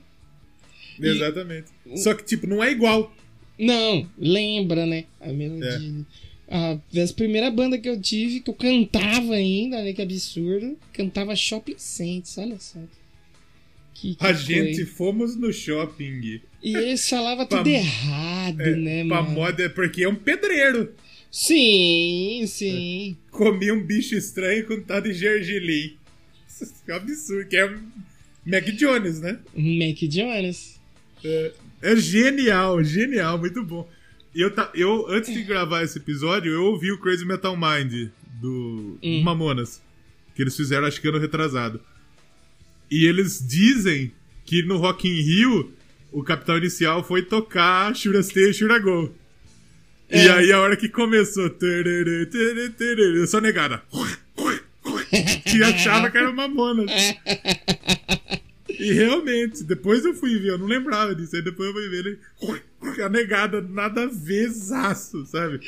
[0.99, 1.69] E- Exatamente.
[1.97, 3.15] Só que, tipo, não é igual.
[3.59, 5.05] Não, lembra, né?
[5.21, 6.05] A melodia.
[6.49, 10.77] A, das primeiras bandas que eu tive, que eu cantava ainda, olha que absurdo.
[10.93, 12.79] Cantava Shopping Saints, olha só.
[14.01, 14.45] Que, que A foi.
[14.55, 16.41] gente fomos no shopping.
[16.63, 19.35] E eles falavam Pra- tudo errado, É, né, pra mano?
[19.35, 20.93] moda é porque é um pedreiro.
[21.31, 23.17] Sim, sim.
[23.31, 25.97] Comia um bicho estranho com tal de gergelim.
[26.49, 27.47] Isso é absurdo.
[27.49, 27.69] Que é
[28.47, 29.39] Mac Jones, né?
[29.55, 30.81] Mac Jones.
[31.25, 33.89] É, é genial, genial, muito bom.
[34.35, 38.99] Eu, ta- eu, antes de gravar esse episódio, eu ouvi o Crazy Metal Mind do
[39.03, 39.23] Hum.
[39.23, 39.83] Mamonas.
[40.35, 41.81] Que eles fizeram, acho que ano retrasado.
[42.91, 44.13] E eles dizem
[44.45, 45.73] que no Rock in Rio,
[46.11, 49.15] o Capital Inicial foi tocar Shurastei e Shuragol.
[50.11, 50.31] E É.
[50.33, 51.49] aí, a hora que começou...
[51.51, 53.83] tarará, tarará, Eu só negada.
[55.45, 56.91] Que achava que era Mamonas.
[58.69, 61.37] E realmente, depois eu fui ver, eu não lembrava disso.
[61.37, 62.19] Aí depois eu fui ver ele.
[63.05, 65.61] A negada, nada a verzaço, sabe?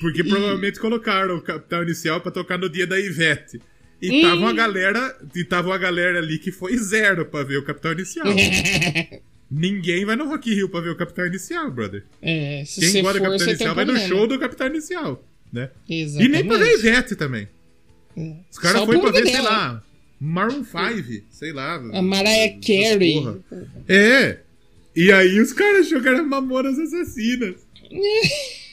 [0.00, 3.60] Porque provavelmente colocaram o Capital Inicial pra tocar no dia da Ivete.
[4.00, 5.16] E tava uma galera.
[5.34, 8.26] E tava uma galera ali que foi zero pra ver o Capital Inicial.
[9.50, 12.04] Ninguém vai no Rock Rio pra ver o Capital Inicial, brother.
[12.20, 15.70] É, se Quem gosta do Capital Inicial vai no show do Capital Inicial, né?
[15.88, 16.28] Exatamente.
[16.28, 17.48] E nem pra ver Ivete também.
[18.16, 18.36] É.
[18.50, 19.48] Os caras foram pra ver, sei dela.
[19.48, 19.84] lá,
[20.20, 21.76] Maroon 5, sei lá.
[21.76, 23.14] A Mariah Carey.
[23.14, 23.38] porra.
[23.88, 24.38] É.
[24.94, 27.54] E aí os caras eram mamonas assassinas.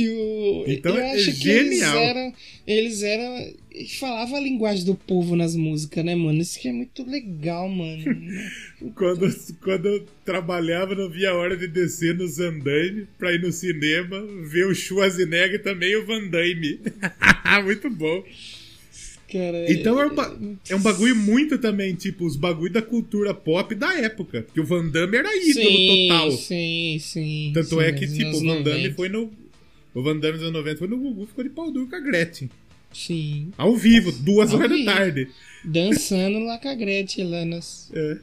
[0.00, 1.96] E o, Então eu é acho que eles genial.
[1.96, 2.34] eram.
[2.66, 3.52] Eles eram.
[3.98, 6.40] Falavam a linguagem do povo nas músicas, né, mano?
[6.40, 8.02] Isso que é muito legal, mano.
[8.94, 9.28] Quando,
[9.62, 14.20] quando eu trabalhava, não via a hora de descer nos andaime pra ir no cinema,
[14.50, 16.80] ver o Schwarzenegger e também o Van Damme.
[17.64, 18.24] muito bom.
[19.30, 23.72] Cara, Então é um, é um bagulho muito também, tipo, os bagulho da cultura pop
[23.76, 24.42] da época.
[24.42, 26.30] Porque o Van Damme era ídolo sim, total.
[26.32, 27.50] Sim, sim.
[27.54, 28.94] Tanto sim, é que, tipo, o Van Damme 90.
[28.96, 29.30] foi no.
[29.94, 32.00] O Van Damme nos anos 90 foi no Gugu, ficou de pau duro com a
[32.00, 32.50] Gretchen.
[32.92, 33.52] Sim.
[33.56, 34.84] Ao vivo, duas Ao horas vivo.
[34.84, 35.28] da tarde.
[35.64, 37.90] Dançando lá com a Gretchen lá nas.
[37.94, 38.18] É.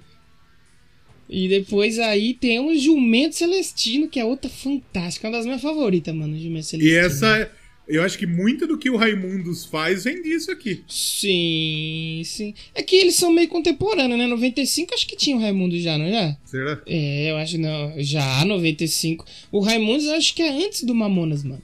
[1.29, 5.27] E depois aí tem o Jumento Celestino, que é outra fantástica.
[5.27, 6.95] Uma das minhas favoritas, mano, Jumento Celestino.
[6.95, 7.51] E essa.
[7.87, 10.83] Eu acho que muito do que o Raimundos faz vem disso aqui.
[10.89, 12.53] Sim, sim.
[12.75, 14.27] É que eles são meio contemporâneos, né?
[14.27, 16.37] 95 acho que tinha o Raimundo já, não já?
[16.43, 16.81] Será?
[16.85, 17.93] É, eu acho não.
[17.97, 19.25] Já, 95.
[19.51, 21.63] O Raimundos eu acho que é antes do Mamonas, mano.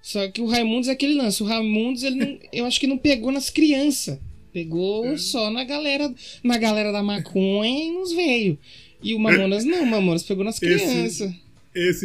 [0.00, 1.42] Só que o Raimundos é aquele lance.
[1.42, 4.18] O Raimundos, ele não, eu acho que não pegou nas crianças.
[4.52, 8.58] Pegou só na galera, na galera da maconha e nos veio.
[9.02, 11.20] E o Mamonas não, o Mamonas pegou nas crianças.
[11.20, 11.41] Esse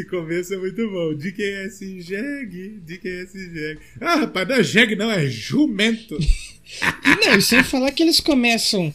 [0.09, 1.13] começo é muito bom.
[1.13, 2.79] De quem é esse jegue?
[2.85, 3.79] De quem é esse jegue?
[3.99, 6.17] Ah, rapaz, não é jegue, não, é jumento.
[7.25, 8.93] Não, e sem falar que eles começam.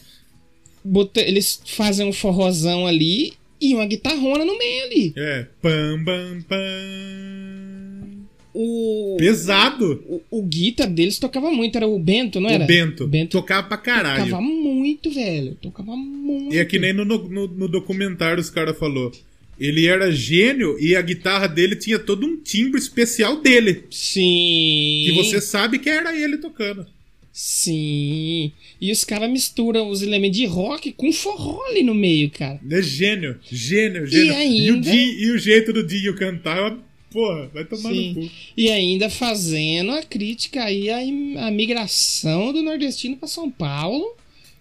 [0.83, 5.13] bota- eles fazem um forrozão ali e uma guitarrona no meio ali.
[5.17, 5.47] É.
[5.59, 8.27] Pam, pam, pam.
[8.53, 10.03] O, Pesado.
[10.07, 12.63] o, o guitar deles tocava muito, era o Bento, não era?
[12.63, 13.07] O Bento.
[13.07, 14.25] Bento Tocava pra caralho.
[14.25, 15.55] tocava muito, velho.
[15.59, 16.53] Tocava muito.
[16.53, 19.11] E é que nem no, no, no documentário os caras falou.
[19.59, 23.83] Ele era gênio e a guitarra dele tinha todo um timbre especial dele.
[23.91, 25.03] Sim.
[25.05, 26.85] Que você sabe que era ele tocando.
[27.31, 28.51] Sim.
[28.79, 32.59] E os caras misturam os elementos de rock com forró ali no meio, cara.
[32.69, 33.37] É gênio.
[33.51, 34.33] Gênio, gênio.
[34.33, 36.77] o, ainda- Dinho- e o jeito do Dinho cantar,
[37.11, 38.13] porra, vai tomar Sim.
[38.13, 38.31] no cu.
[38.55, 44.15] E ainda fazendo a crítica aí à, à migração do nordestino pra São Paulo,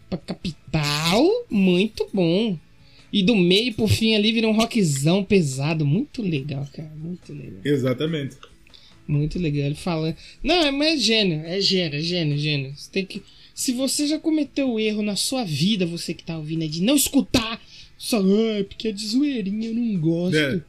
[0.09, 2.59] pra capital, muito bom.
[3.13, 7.61] E do meio pro fim ali vira um rockzão pesado, muito legal, cara, muito legal.
[7.63, 8.37] Exatamente.
[9.07, 9.67] Muito legal.
[9.67, 10.17] Ele fala.
[10.43, 12.73] Não, mas é gênio, é gênio, é gênio, gênio.
[12.75, 13.23] Você tem que.
[13.55, 16.83] Se você já cometeu o erro na sua vida, você que tá ouvindo, é de
[16.83, 17.61] não escutar,
[17.99, 20.37] só, ah, porque é de zoeirinha, eu não gosto.
[20.37, 20.61] É.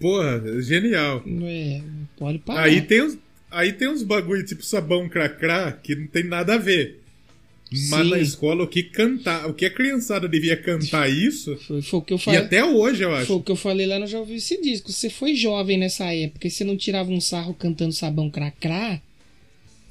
[0.00, 1.22] Porra, genial.
[1.26, 1.82] Não é,
[2.16, 2.62] pode parar.
[2.62, 3.18] Aí tem uns,
[3.50, 6.98] aí tem uns bagulho tipo sabão cracrá que não tem nada a ver.
[7.70, 8.10] Mas Sim.
[8.10, 12.02] na escola o que cantar, o que a criançada devia cantar isso, Foi, foi o
[12.02, 12.40] que eu e falei.
[12.40, 13.36] até hoje eu Foi acho.
[13.36, 14.90] o que eu falei lá no Já Ouvi Esse Disco.
[14.92, 19.00] Você foi jovem nessa época e você não tirava um sarro cantando sabão cracrá.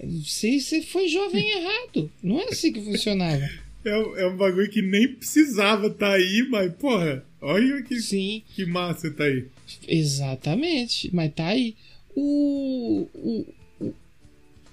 [0.03, 2.11] Você, você foi jovem errado.
[2.21, 3.49] Não é assim que funcionava.
[3.86, 8.41] É, um- é um bagulho que nem precisava estar aí, mas porra, olha que, Sim,
[8.55, 9.45] que massa tá aí.
[9.88, 11.09] exatamente.
[11.13, 11.75] Mas tá aí.
[12.15, 13.07] O-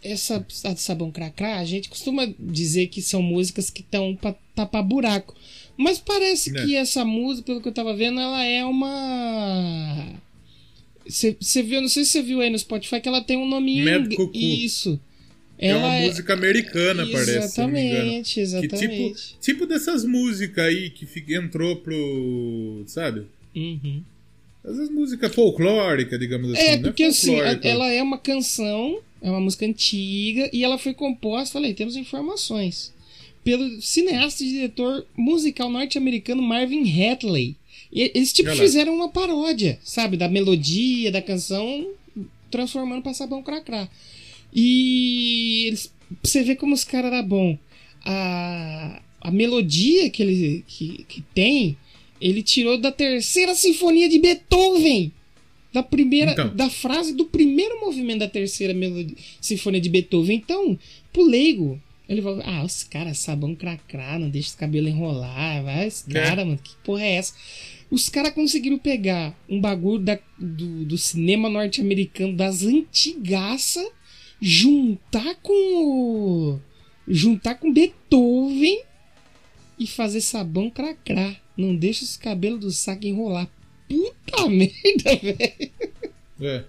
[0.07, 0.38] essa
[0.74, 5.34] de sabão cracrá, a gente costuma dizer que são músicas que estão pra tapar buraco.
[5.76, 6.64] Mas parece É.
[6.64, 10.14] que essa música, pelo que eu tava vendo, ela é uma.
[11.07, 13.84] Você viu, não sei se você viu aí no Spotify que ela tem um nominho.
[13.84, 14.30] Mad Cuckoo.
[14.34, 14.98] Isso.
[15.59, 17.16] é Ela uma é- música americana, parece.
[17.16, 17.44] me engano.
[17.44, 18.78] Exatamente, Que exatamente.
[18.78, 22.82] tipo, tipo dessas músicas aí que entrou pro.
[22.86, 23.26] Sabe?
[23.54, 24.02] Uhum.
[24.64, 26.61] Essas músicas folclóricas, digamos assim.
[26.61, 26.82] É, né?
[26.82, 31.66] porque assim, ela é uma canção, é uma música antiga, e ela foi composta, olha
[31.66, 32.95] aí, temos informações,
[33.43, 37.57] pelo cineasta e diretor musical norte-americano Marvin Hatley.
[37.93, 41.89] E eles tipo Olha fizeram uma paródia, sabe, da melodia da canção,
[42.53, 43.89] transformando pra sabão cracrá.
[44.55, 47.59] E eles, você ver como os caras eram bom.
[48.05, 51.77] A, a melodia que ele que, que tem,
[52.20, 55.12] ele tirou da terceira sinfonia de Beethoven
[55.73, 56.55] da primeira Então.
[56.55, 60.37] da frase do primeiro movimento da terceira melodia, sinfonia de Beethoven.
[60.37, 60.79] Então,
[61.12, 65.89] pro leigo, ele vai, ah, os caras sabão cracrá, não deixa os cabelos enrolar, vai,
[65.89, 66.12] os É.
[66.12, 67.35] caras, mano, que porra é essa?
[67.91, 73.85] Os caras conseguiram pegar um bagulho da- do, do cinema norte-americano das antigaça,
[74.41, 76.61] juntar com o,
[77.07, 78.81] juntar com Beethoven
[79.79, 81.37] e fazer sabão cracrá.
[81.57, 83.49] Não deixa os cabelos do saco enrolar.
[83.89, 85.70] Puta merda, velho.
[86.41, 86.64] É.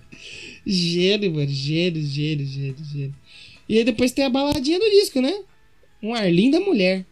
[0.65, 1.49] Gênio, mano.
[1.49, 3.15] Gênio, gênio, gênio, gênio.
[3.68, 5.34] E aí depois tem a baladinha do disco, né?
[6.01, 7.05] Um ar linda mulher.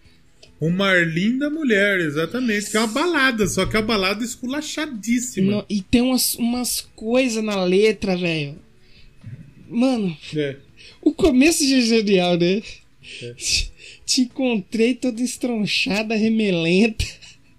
[0.61, 2.71] Uma linda mulher, exatamente.
[2.71, 5.51] Que é uma balada, só que é uma balada esculachadíssima.
[5.51, 8.57] No- e tem umas, umas coisas na letra, velho.
[9.67, 10.55] Mano, É.
[11.01, 12.61] o começo já é genial, né?
[13.21, 13.33] É.
[14.05, 17.03] Te encontrei toda estronchada, remelenta.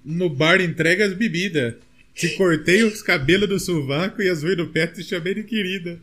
[0.04, 1.74] No bar entrega as bebidas.
[2.16, 6.00] Te cortei os cabelos do sovaco e as unhas do pé te chamei de querida.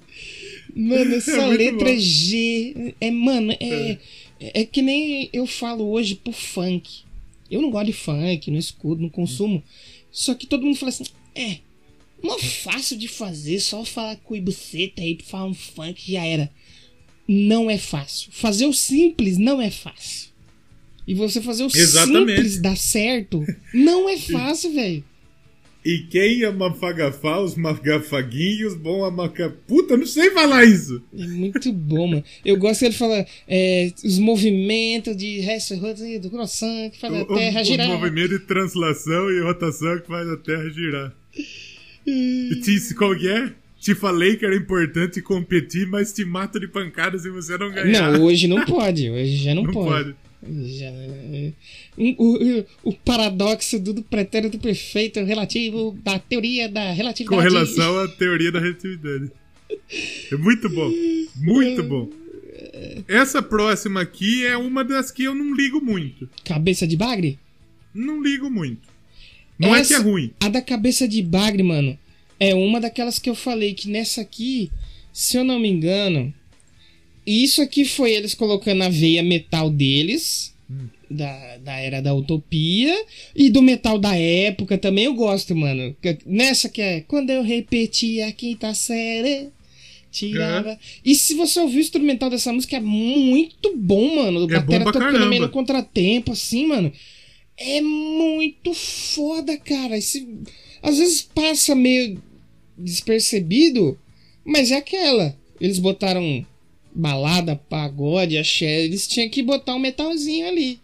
[0.76, 1.92] Mano, essa É letra bom.
[1.92, 2.94] é G.
[3.02, 3.98] É, mano, é,
[4.40, 7.02] é que nem eu falo hoje pro funk.
[7.50, 9.64] Eu não gosto de funk, não escuto, não consumo.
[10.12, 11.58] Só que todo mundo fala assim: é,
[12.24, 16.24] é fácil de fazer, só falar com o buceta aí pra falar um funk já
[16.24, 16.50] era.
[17.28, 18.30] Não é fácil.
[18.32, 20.30] Fazer o simples não é fácil.
[21.08, 22.36] E você fazer o Exatamente.
[22.36, 23.44] simples dar certo
[23.74, 25.04] não é fácil, velho.
[25.86, 29.50] E quem ama fagafá, os magafaguinhos, bom amaca...
[29.68, 31.02] Puta, não sei falar isso.
[31.18, 32.24] É muito bom, mano.
[32.46, 35.42] Eu gosto que ele fala é, os movimentos de
[36.20, 37.88] do coração que faz a terra o girar.
[37.90, 41.14] movimento de translação e rotação que faz a Terra girar.
[42.06, 42.72] E te,
[43.18, 43.52] que é?
[43.80, 48.12] Te falei que era importante competir, mas te mato de pancada se você não ganhar.
[48.14, 49.10] Não, hoje não pode.
[49.10, 49.90] Hoje já não, Não pode.
[50.14, 50.16] pode.
[50.46, 51.52] Já, é,
[51.98, 57.36] um- o, o- o paradoxo do, do pretérito perfeito relativo da teoria da relatividade.
[57.36, 59.32] Com relação à teoria da relatividade.
[60.32, 60.92] É muito bom.
[61.38, 62.10] Muito bom.
[63.08, 66.30] Essa próxima aqui é uma das que eu não ligo muito.
[66.44, 67.40] Cabeça de bagre?
[67.94, 68.82] Não ligo muito.
[69.60, 70.32] Não é que é Essa- ruim.
[70.40, 71.98] A da cabeça de bagre, mano,
[72.40, 74.72] é uma daquelas que eu falei que nessa aqui,
[75.12, 76.34] se eu não me engano,
[77.26, 80.54] isso aqui foi eles colocando a veia metal deles,
[81.10, 82.94] da, da era da utopia,
[83.36, 85.96] e do metal da época também eu gosto, mano.
[86.26, 89.50] Nessa que é quando eu repeti a quinta série.
[90.12, 90.78] Tirava.
[91.04, 94.42] E se você ouvir o instrumental dessa música, é muito bom, mano.
[94.42, 95.26] O É batera tocando caramba.
[95.26, 96.94] meio no contratempo, assim, mano.
[97.58, 99.98] É muito foda, cara.
[99.98, 100.28] Esse,
[100.84, 102.22] às vezes passa meio
[102.78, 103.98] despercebido,
[104.46, 105.36] mas é aquela.
[105.60, 106.46] Eles botaram
[106.96, 108.84] balada, pagode, axé.
[108.86, 110.80] Eles tinham que botar um metalzinho ali.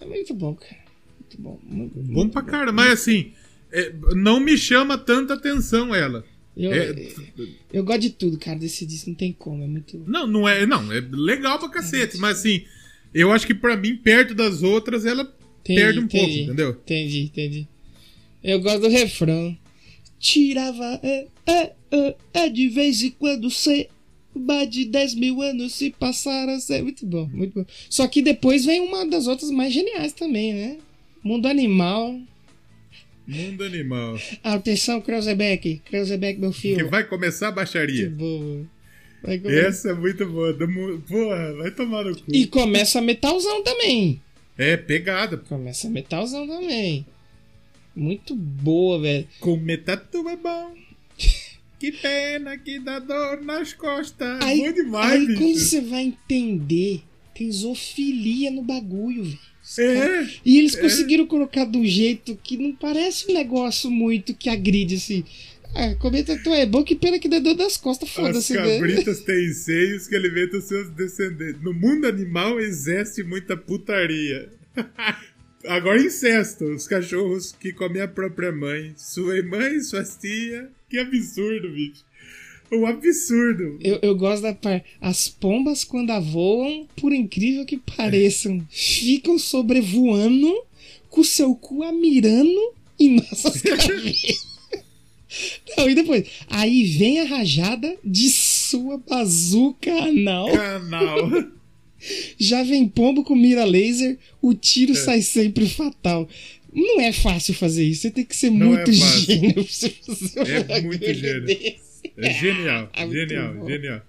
[0.00, 0.76] É muito bom, cara.
[1.20, 1.58] Muito bom.
[1.62, 2.72] Muito, Bom pra cara.
[2.72, 3.32] Mas assim,
[3.72, 6.24] é, não me chama tanta atenção ela.
[6.56, 7.08] Eu, É-
[7.72, 8.58] eu gosto de tudo, cara.
[8.58, 9.62] Desse disco não tem como.
[9.62, 10.02] É muito.
[10.06, 10.66] Não, não é.
[10.66, 12.18] Não, é legal pra cacete.
[12.18, 12.64] Mas assim,
[13.14, 15.22] eu acho que pra mim, perto das outras, ela
[15.62, 16.42] Entendi, perde um pouco, entendi.
[16.42, 16.70] entendeu?
[16.70, 17.68] Entendi, entendi.
[18.42, 19.56] Eu gosto do refrão.
[20.18, 23.88] Tirava, é, é, é, é de vez em quando cê.
[24.68, 26.56] De 10 mil anos se passaram.
[26.70, 27.66] É muito bom, muito bom.
[27.88, 30.76] Só que depois vem uma das outras mais geniais também, né?
[31.22, 32.18] Mundo Animal.
[33.26, 34.18] Mundo animal.
[34.42, 35.80] Atenção, Krausebeck.
[35.84, 36.88] Krausebeck, meu Que filho.
[36.90, 38.10] vai começar a Que baixaria.
[38.10, 38.66] boa.
[39.22, 39.68] Vai começar.
[39.68, 40.52] Essa é muito boa.
[41.06, 42.24] Porra, vai tomar no cu.
[42.34, 44.20] E começa metalzão também.
[44.58, 45.36] É, pegada.
[45.36, 47.06] Começa metalzão também.
[47.94, 49.28] Muito boa, velho.
[49.38, 50.74] Comer tatu é bom.
[51.80, 54.38] Que pena que dá dor nas costas.
[54.42, 55.38] Aí, bom demais, aí bicho.
[55.40, 57.02] quando você vai entender,
[57.34, 59.38] tem zoofilia no bagulho, velho.
[59.78, 60.28] É.
[60.44, 64.96] E eles conseguiram colocar de um jeito que não parece um negócio muito que agride,
[64.96, 65.24] assim.
[65.74, 68.78] Ah, comer tatu é bom, que pena que dá dor das costas, As foda-se, né?
[68.78, 71.62] cabritas têm seios que alimentam seus descendentes.
[71.62, 74.50] No mundo animal existe muita putaria.
[75.66, 80.68] Agora incesto, os cachorros que comem a própria mãe, sua mãe, suas tia.
[80.90, 82.04] Que absurdo, bicho.
[82.72, 83.78] um absurdo.
[83.80, 84.86] Eu, eu gosto da parte.
[85.00, 90.52] As pombas, quando voam, por incrível que pareçam, ficam sobrevoando
[91.08, 92.60] com o seu cu amirando
[92.98, 94.50] em nossas cabeças.
[95.76, 96.26] Não, e depois?
[96.48, 100.50] Aí vem a rajada de sua bazuca anal.
[100.50, 101.30] Canal.
[102.38, 104.96] Já vem pombo com mira laser, o tiro É.
[104.96, 106.28] sai sempre fatal.
[106.72, 109.90] Não é fácil fazer isso, você tem que ser Não muito é gênio pra você
[109.90, 111.44] fazer É muito gênio.
[111.44, 111.90] desse.
[112.16, 113.68] É genial, Ah, muito genial, bom.
[113.68, 114.02] genial.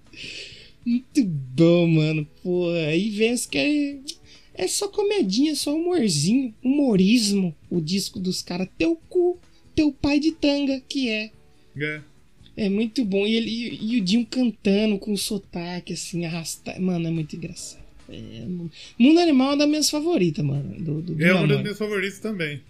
[0.84, 2.26] Muito bom, mano.
[2.42, 7.54] Pô, aí vem que é, é só comedinha, só humorzinho, humorismo.
[7.70, 9.38] O disco dos caras, teu cu,
[9.74, 11.30] teu pai de tanga, que é.
[11.76, 12.00] É.
[12.56, 13.26] É muito bom.
[13.26, 16.80] E, ele, e, e o Dinho cantando com sotaque, assim, arrastar.
[16.80, 17.81] Mano, é muito engraçado.
[18.12, 18.46] É,
[18.98, 20.74] Mundo Animal é uma das minhas favoritas, mano.
[20.78, 22.60] Do, do, do É uma das minhas favoritas também.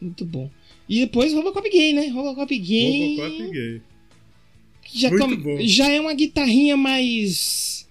[0.00, 0.50] Muito bom.
[0.88, 2.08] E depois Robocop Gay, né?
[2.08, 3.16] Robocop Gay.
[3.16, 3.82] Robocop gay.
[4.92, 5.58] já, bom.
[5.60, 7.86] já é uma guitarrinha mais.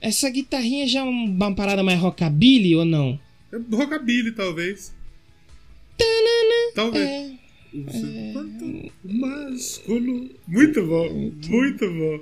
[0.00, 3.18] Essa guitarrinha já é uma parada mais rockabilly ou não?
[3.52, 4.92] É Rockabilly, talvez.
[6.74, 7.08] Talvez.
[7.08, 7.32] É.
[9.04, 10.30] Másculo.
[10.46, 12.20] Muito bom, muito bom.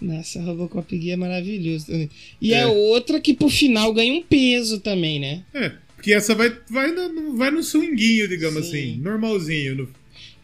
[0.00, 1.86] Nossa, Robocop Gay é maravilhoso.
[1.86, 2.10] também.
[2.40, 2.58] E é.
[2.60, 2.66] É.
[2.66, 5.42] outra que pro final ganha um peso também, né?
[5.54, 8.70] É, porque essa vai, vai, no, vai no swinguinho, digamos Sim.
[8.92, 8.96] assim.
[9.00, 9.74] Normalzinho.
[9.74, 9.88] No,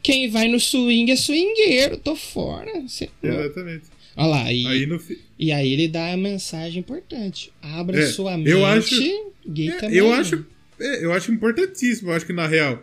[0.03, 2.71] Quem vai no swing é swingueiro, tô fora.
[2.89, 3.85] Cê- exatamente.
[4.17, 7.51] Olha lá, e Aí fi- e aí ele dá a mensagem importante.
[7.63, 8.55] Abra É, sua eu mente.
[8.63, 9.97] acho- gay É, também.
[9.99, 10.45] eu acho.
[10.81, 12.83] é, eu acho importantíssimo, eu acho que na real.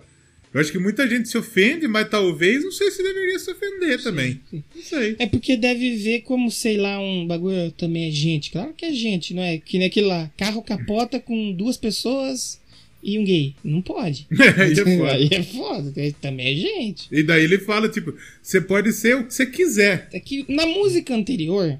[0.52, 4.02] Eu acho que muita gente se ofende, mas talvez não sei se deveria se ofender
[4.02, 4.40] também.
[4.50, 4.64] sim.
[4.76, 5.16] Não sei.
[5.20, 8.50] É porque deve ver como, sei lá, um bagulho também é gente.
[8.50, 9.60] Claro que é gente, não é?
[9.60, 10.32] Que nem aquele lá.
[10.36, 12.60] Carro capota com duas pessoas
[13.04, 13.54] e um gay.
[13.64, 14.26] Não pode.
[14.58, 15.12] Aí é foda.
[15.14, 15.94] Aí é foda.
[16.20, 17.08] Também é gente.
[17.12, 20.10] E daí ele fala, tipo, você pode ser o que você quiser.
[20.12, 21.80] É que na música anterior,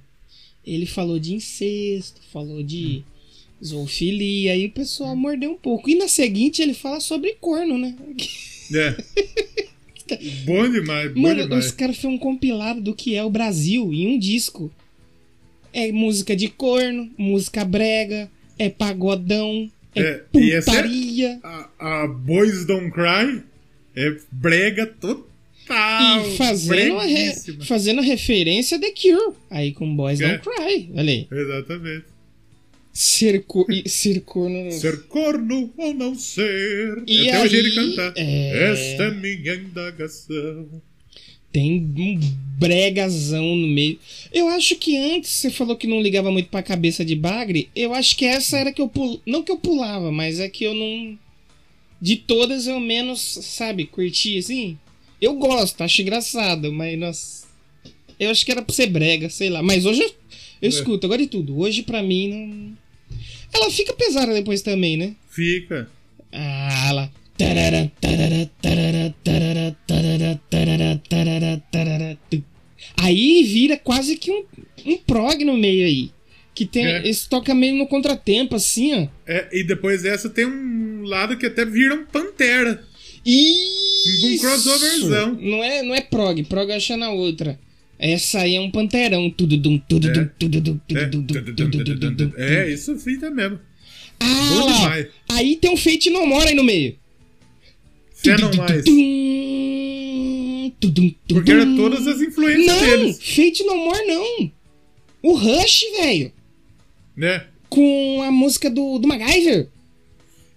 [0.64, 3.04] ele falou de incesto, falou de
[3.64, 5.90] zoofilia, aí o pessoal mordeu um pouco.
[5.90, 7.96] E na seguinte ele fala sobre corno, né?
[8.74, 8.96] É.
[10.46, 11.66] bom demais, bom Mano, demais.
[11.68, 14.72] os caras fez um compilado do que é o Brasil em um disco.
[15.72, 20.04] É música de corno, música brega, é pagodão, é, É,
[20.54, 21.40] é- putaria.
[21.44, 21.70] A,
[22.04, 23.44] a Boys Don't Cry
[23.96, 25.28] é brega total.
[25.70, 29.36] E fazendo, re- fazendo referência a The Cure.
[29.52, 30.38] Aí com Boys É.
[30.38, 30.90] Don't Cry.
[30.96, 31.28] Olha aí.
[31.32, 32.06] Exatamente.
[32.92, 34.72] Ser, co ser corno.
[34.72, 37.04] Ser corno ou não ser.
[37.08, 38.14] E é até o jeito de aí, cantar.
[38.18, 40.82] é- Esta é minha indagação.
[41.52, 42.20] Tem um
[42.60, 43.98] bregazão no meio.
[44.32, 47.70] Eu acho que antes você falou que não ligava muito pra cabeça de bagre.
[47.76, 49.20] Eu acho que essa era que eu pul...
[49.26, 51.18] Não que eu pulava, mas é que eu não.
[52.02, 54.78] De todas eu menos, sabe, curti assim.
[55.22, 57.48] Eu gosto, acho engraçado, mas nossa.
[58.20, 59.64] Eu acho que era pra ser brega, sei lá.
[59.64, 60.04] Mas hoje
[60.62, 60.70] eu é.
[60.70, 61.58] escuto, agora de tudo.
[61.60, 62.78] Hoje, pra mim, não.
[63.54, 65.16] Ela fica pesada depois também, né?
[65.30, 65.90] Fica.
[66.32, 67.12] Ah, ela.
[72.98, 74.44] Aí vira quase que um,
[74.86, 76.12] um prog no meio aí.
[76.54, 76.86] Que tem.
[76.86, 77.08] É.
[77.08, 79.08] Esse toca meio no contratempo, assim, ó.
[79.26, 82.84] É, e depois dessa tem um lado que até vira um pantera.
[83.26, 84.28] Isso!
[84.28, 85.38] Um crossoverzão.
[85.40, 87.60] Não é, não é prog, prog acha é na outra.
[88.00, 89.30] Essa aí é um panterão.
[89.30, 93.60] Tudo dum, tudo dum, tudo dum, tudo dum, é isso fica mesmo.
[94.20, 95.06] Ah, lá.
[95.30, 96.98] Aí tem um Fate No More aí no meio.
[98.14, 98.84] Se não mais.
[101.28, 103.18] Porque era todas as influências Não, deles.
[103.18, 104.52] Fate No More não.
[105.22, 106.32] O Rush, velho.
[107.16, 107.46] Né?
[107.70, 109.68] Com a música do, do MacGyver.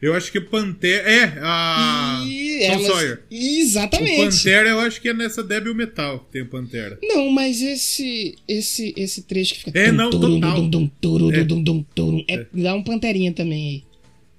[0.02, 1.08] Eu acho que Pantera.
[1.08, 2.24] É, a.
[2.26, 3.22] E- Tom é, mas- Sawyer.
[3.30, 4.16] O Exatamente.
[4.36, 6.98] Pantera eu acho que é nessa Debil Metal que tem o Pantera.
[7.00, 9.78] Não, mas esse esse esse trecho que fica.
[9.78, 10.58] É, não, total.
[10.58, 10.90] É.
[11.00, 12.24] turum.
[12.28, 13.84] É, Dá um panterinha também aí.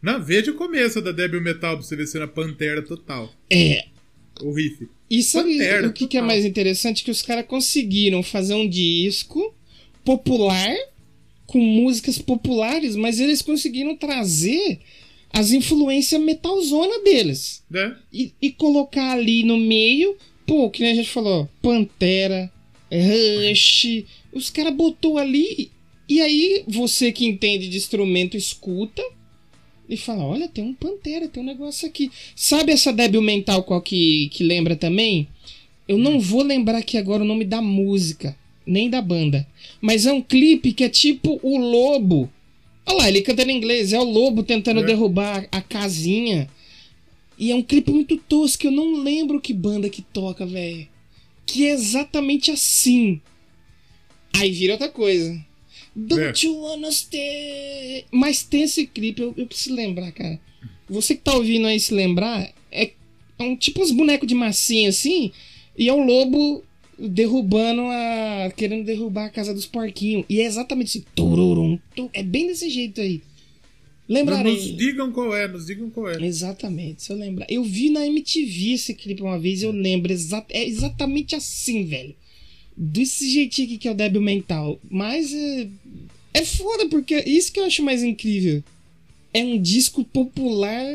[0.02, 3.34] Não, veja o começo da Debil Metal pra você ver se era Pantera total.
[3.50, 3.86] É.
[4.42, 4.88] O riff.
[5.10, 7.04] E sabe Pantera, o que, que é mais interessante?
[7.06, 9.54] Que os caras conseguiram fazer um disco
[10.04, 10.76] popular
[11.48, 14.80] com músicas populares, mas eles conseguiram trazer
[15.34, 17.64] as influências metalzona deles.
[17.70, 17.98] Né?
[18.14, 20.16] E, e colocar ali no meio,
[20.46, 22.52] pô, que nem a gente falou, Pantera,
[22.92, 24.06] Rush.
[24.32, 25.72] Os caras botou ali.
[26.08, 29.02] E aí, você que entende de instrumento, escuta
[29.90, 32.12] e fala: olha, tem um Pantera, tem um negócio aqui.
[32.36, 35.28] Sabe essa débil mental qual que, que lembra também?
[35.88, 39.46] Eu não vou lembrar aqui agora o nome da música, nem da banda.
[39.82, 42.32] Mas é um clipe que é tipo o lobo.
[42.86, 44.84] Olha lá, ele cantando em inglês, é o lobo tentando É.
[44.84, 46.50] derrubar a casinha.
[47.38, 50.88] E é um clipe muito tosco, eu não lembro que banda que toca, velho.
[51.46, 53.20] Que é exatamente assim.
[54.34, 55.44] Aí vira outra coisa.
[55.96, 56.50] Don't É.
[56.50, 58.06] you wanna stay?
[58.12, 60.40] Mas tem esse clipe, eu, eu preciso lembrar, cara.
[60.90, 62.92] Você que tá ouvindo aí se lembrar, é,
[63.40, 65.32] é um tipo uns bonecos de massinha assim,
[65.78, 66.64] e é o lobo
[67.10, 68.52] derrubando a.
[68.56, 70.26] querendo derrubar a casa dos porquinhos.
[70.30, 71.06] E é exatamente assim.
[71.16, 73.22] Tururum, tu, é bem desse jeito aí.
[74.08, 74.74] Nos Lembrarei.
[74.74, 76.24] digam qual é, nos digam qual é.
[76.26, 77.46] Exatamente, se eu lembrar.
[77.50, 80.12] Eu vi na MTV esse clipe uma vez, eu lembro.
[80.12, 82.14] Exa é exatamente assim, velho.
[82.76, 84.80] Desse jeitinho aqui que é o débil mental.
[84.90, 85.68] Mas é.
[86.34, 88.64] É foda, porque isso que eu acho mais incrível.
[89.34, 90.86] É um disco popular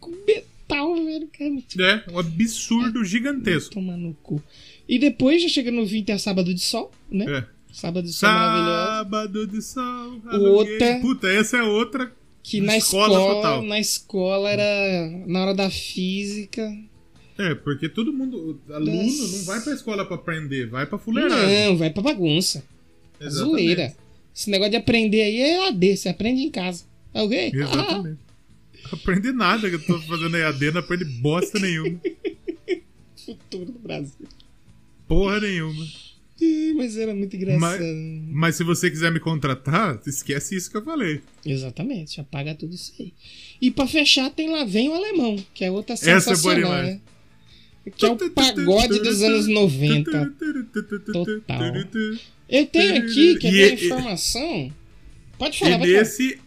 [0.00, 1.28] com metal, velho.
[1.36, 3.74] Cara, É, um absurdo gigantesco.
[3.74, 4.42] tomar no cu.
[4.88, 7.24] E depois já chega no 20 é Sábado de Sol, né?
[7.28, 7.44] É.
[7.72, 8.96] Sábado de Sol maravilhoso.
[8.96, 10.22] Sábado de sol.
[10.32, 11.00] Outra-.
[11.00, 12.12] Puta, essa é outra.
[12.42, 16.66] Que na Escola escola, na escola era na hora da física.
[17.36, 18.58] É, porque todo mundo.
[18.70, 19.36] Aluno Nossa.
[19.36, 21.66] não vai pra escola pra aprender, vai pra fuleiragem.
[21.66, 22.64] Não, vai pra bagunça.
[23.20, 23.58] Exatamente.
[23.64, 23.96] Zoeira.
[24.34, 26.84] Esse negócio de aprender aí é AD, você aprende em casa.
[27.12, 27.52] Tá ok?
[27.52, 28.18] Exatamente.
[28.90, 32.00] Aprende nada que eu tô fazendo EAD, não aprende bosta nenhuma.
[33.26, 34.26] Futuro do Brasil.
[35.08, 35.84] Porra nenhuma.
[36.76, 37.60] Mas era muito engraçado.
[37.60, 37.80] Mas,
[38.30, 41.20] mas se você quiser me contratar, esquece isso que eu falei.
[41.44, 43.12] Exatamente, apaga tudo isso aí.
[43.60, 47.00] E pra fechar tem lá Vem o Alemão, que é outra Essa é sensacional, né?
[47.96, 50.10] Que é o pagode dos anos 90.
[51.12, 51.60] Total.
[52.48, 54.72] Eu tenho aqui, quer E ver a e- informação?
[55.38, 56.00] Pode E falar, pode falar.
[56.02, 56.38] nesse,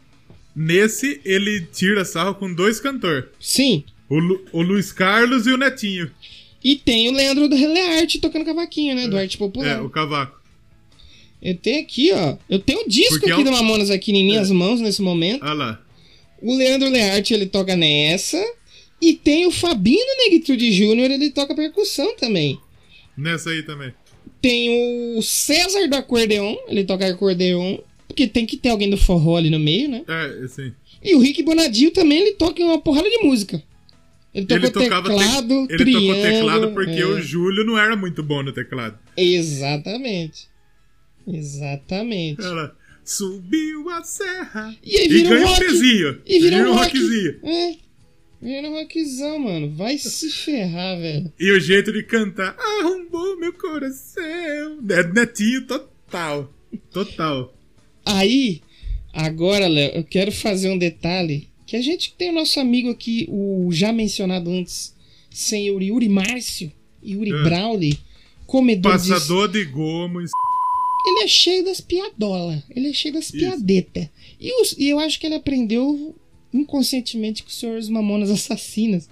[0.56, 3.26] nesse ele tira sarro com dois cantores.
[3.40, 3.84] Sim.
[4.08, 6.10] O, Lu- o Luiz Carlos e o Netinho.
[6.64, 9.08] E tem o Leandro do Relearte tocando cavaquinho, né?
[9.08, 9.78] Do Arte Popular.
[9.78, 10.40] É, o cavaco.
[11.42, 12.38] Eu tenho aqui, ó.
[12.50, 15.02] Eu tenho o disco Porque é aqui um- do Mamonas aqui em minhas mãos nesse
[15.02, 15.44] momento.
[15.44, 15.82] Olha lá.
[16.42, 18.38] O Leandro Learte, ele toca nessa.
[19.02, 22.60] E tem o Fabinho Negritude Júnior, ele toca percussão também.
[23.18, 23.92] Nessa aí também.
[24.40, 27.80] Tem o César do acordeon, ele toca acordeon.
[28.08, 30.04] Porque tem que ter alguém do forró ali no meio, né?
[30.08, 30.72] É, assim.
[31.04, 33.64] E o Rick Bonadio também, ele toca uma porrada de música.
[34.34, 37.06] Ele tocou Ele tocava te- teclado, Ele triângulo, tocou teclado porque é.
[37.06, 38.98] o Júlio não era muito bom no teclado.
[39.18, 40.48] Exatamente.
[41.28, 42.42] Exatamente.
[42.42, 44.76] Ela subiu a serra.
[44.84, 46.22] E aí E vira um ganhou um pezinho.
[46.26, 46.98] E vira um rock.
[46.98, 47.40] rockzinho.
[47.44, 47.76] É.
[48.42, 49.70] Vira um rockzão, mano.
[49.76, 51.32] Vai se ferrar, velho.
[51.40, 54.80] E o jeito de cantar arrombou meu coração.
[54.90, 56.52] É netinho total.
[56.92, 57.54] Total.
[58.06, 58.62] Aí,
[59.14, 61.50] agora, Léo, eu quero fazer um detalhe.
[61.72, 64.94] Que a gente tem o nosso amigo aqui, o já mencionado antes,
[65.30, 66.70] senhor Yuri Márcio,
[67.02, 67.44] Yuri É.
[67.44, 67.98] Brawley,
[68.46, 69.08] comedor de...
[69.08, 70.20] Passador de gomo.
[70.20, 72.62] Ele é cheio das piadolas.
[72.76, 73.38] Ele é cheio das Isso.
[73.38, 74.10] piadetas.
[74.38, 76.14] E, os- e eu acho que ele aprendeu
[76.54, 79.08] inconscientemente com os senhores Mamonas Assassinas.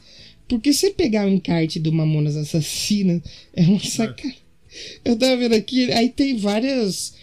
[0.46, 3.22] Porque se pegar o encarte do Mamonas Assassinas,
[3.54, 4.38] é uma sacanagem.
[5.06, 7.14] Eu tava vendo aqui, aí tem várias.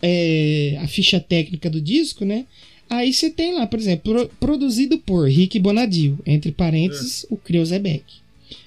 [0.00, 2.46] é, a ficha técnica do disco, né?
[2.88, 8.04] Aí você tem lá, por exemplo, pro- produzido por Rick Bonadio, entre parênteses, o Creuzebeck.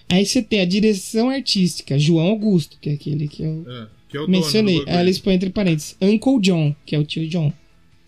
[0.10, 4.18] Aí você tem a direção artística, João Augusto, que é aquele que eu É, que
[4.18, 4.84] é mencionei.
[4.88, 7.54] Aí eles põem entre parênteses, Uncle John, que é o tio John.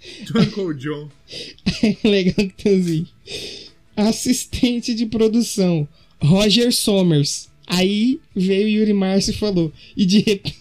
[0.36, 1.08] Uncle John.
[2.04, 3.08] Legal que tem assim.
[3.96, 5.88] Assistente de produção,
[6.22, 7.50] Roger Somers.
[7.68, 9.72] Aí veio o Yuri Márcio e falou.
[9.96, 10.61] E de repente.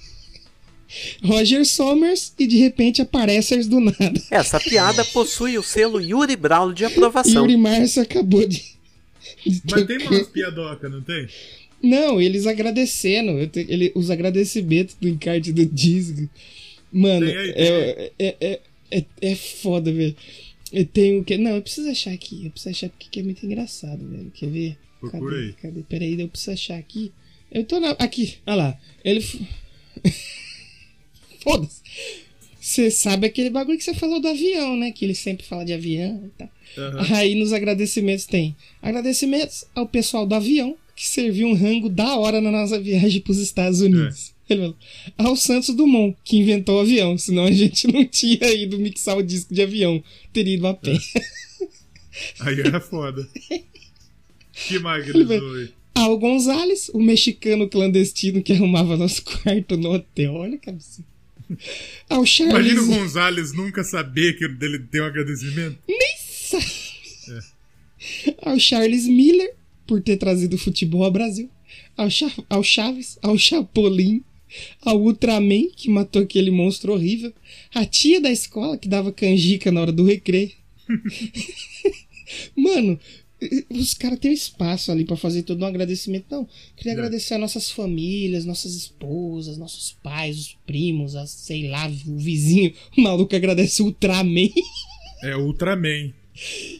[1.23, 4.21] Roger Somers e de repente aparece do nada.
[4.31, 7.43] Essa piada possui o selo Yuri Braulio de aprovação.
[7.43, 8.59] Yuri Márcio acabou de.
[9.47, 10.11] de Mas tem tocar.
[10.15, 11.29] umas piadoca, não tem?
[11.83, 13.31] Não, eles agradecendo.
[13.33, 16.29] eu te- ele- os agradecimentos do encarte do disco.
[16.93, 18.61] Mano, Tem aí, é, é, é,
[18.91, 20.15] é, é foda, velho.
[20.73, 21.37] Eu tenho que.
[21.39, 22.45] Não, eu preciso achar aqui.
[22.47, 24.31] Eu preciso achar porque é muito engraçado, velho.
[24.35, 24.77] Quer ver?
[25.01, 25.47] Procura Cadê?
[25.47, 25.53] aí.
[25.55, 25.81] Cadê?
[25.89, 27.13] Peraí, eu preciso achar aqui.
[27.51, 27.91] Eu tô na.
[27.93, 28.79] Aqui, olha lá.
[29.05, 29.25] Ele.
[31.43, 31.81] Foda-se.
[32.61, 34.93] Você sabe aquele bagulho que você falou do avião, né?
[34.93, 36.51] Que ele sempre fala de avião e tal.
[36.77, 37.17] Aham.
[37.17, 42.41] Aí nos agradecimentos tem agradecimentos ao pessoal do avião que serviu um rango da hora
[42.41, 44.35] na nossa viagem para os Estados Unidos.
[44.49, 44.77] Ele falou,
[45.17, 49.23] ao Santos Dumont, que inventou o avião, senão a gente não tinha ido mixar o
[49.23, 50.99] disco de avião, teria ido a pé.
[52.41, 53.27] Aí era foda.
[53.33, 54.79] Que
[55.13, 55.69] que zoam?
[55.95, 60.35] Ao Gonzalez, o mexicano clandestino que arrumava nosso quarto no hotel.
[60.35, 61.03] Olha, cabeça.
[62.09, 62.55] Ao Charles.
[62.55, 65.79] Imagina o Gonzalez nunca saber que dele tem um agradecimento.
[68.43, 69.55] ao Charles Miller
[69.87, 71.51] por ter trazido o futebol ao Brasil,
[71.97, 74.23] ao, Cha ao Chaves, ao Chapolin,
[74.83, 77.33] ao Ultraman que matou aquele monstro horrível,
[77.75, 80.53] a tia da escola que dava canjica na hora do recreio.
[82.57, 82.99] Mano,
[83.71, 86.27] Os caras têm espaço ali pra fazer todo um agradecimento.
[86.31, 86.95] Não, queria É.
[86.95, 92.73] agradecer a nossas famílias, nossas esposas, nossos pais, os primos, as, sei lá, o vizinho.
[92.97, 94.51] O maluco agradece o Ultraman
[95.23, 96.13] É Ultraman.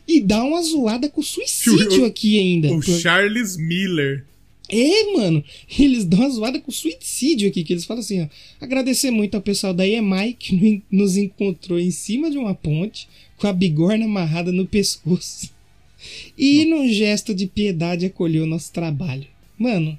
[0.07, 2.73] e dá uma zoada com suicídio O- aqui ainda.
[2.75, 4.25] O Charles Miller.
[4.69, 5.43] É, mano.
[5.79, 8.29] Eles dão uma zoada com suicídio aqui, que eles falam assim, ó.
[8.61, 13.09] Agradecer muito ao pessoal da EMAI que no- nos encontrou em cima de uma ponte,
[13.37, 15.51] com a bigorna amarrada no pescoço.
[16.37, 19.27] E num gesto de piedade acolheu nosso trabalho.
[19.59, 19.99] Mano.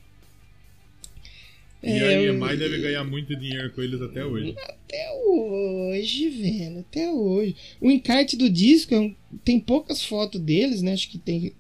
[1.84, 4.56] e é, a eu- EMI deve ganhar muito dinheiro com eles até hoje.
[4.58, 7.56] Até hoje, velho, até hoje.
[7.80, 9.12] O encarte do disco é
[9.44, 10.94] tem poucas fotos deles, né?
[10.94, 11.54] Acho que tem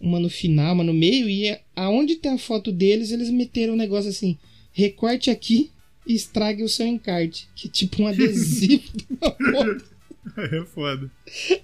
[0.00, 1.28] uma no final, uma no meio.
[1.28, 4.38] E é- aonde tem a foto deles, eles meteram um negócio assim:
[4.72, 5.70] recorte aqui
[6.06, 7.48] e estrague o seu encarte.
[7.54, 9.97] Que é tipo um adesivo de uma foto.
[10.52, 11.10] É foda.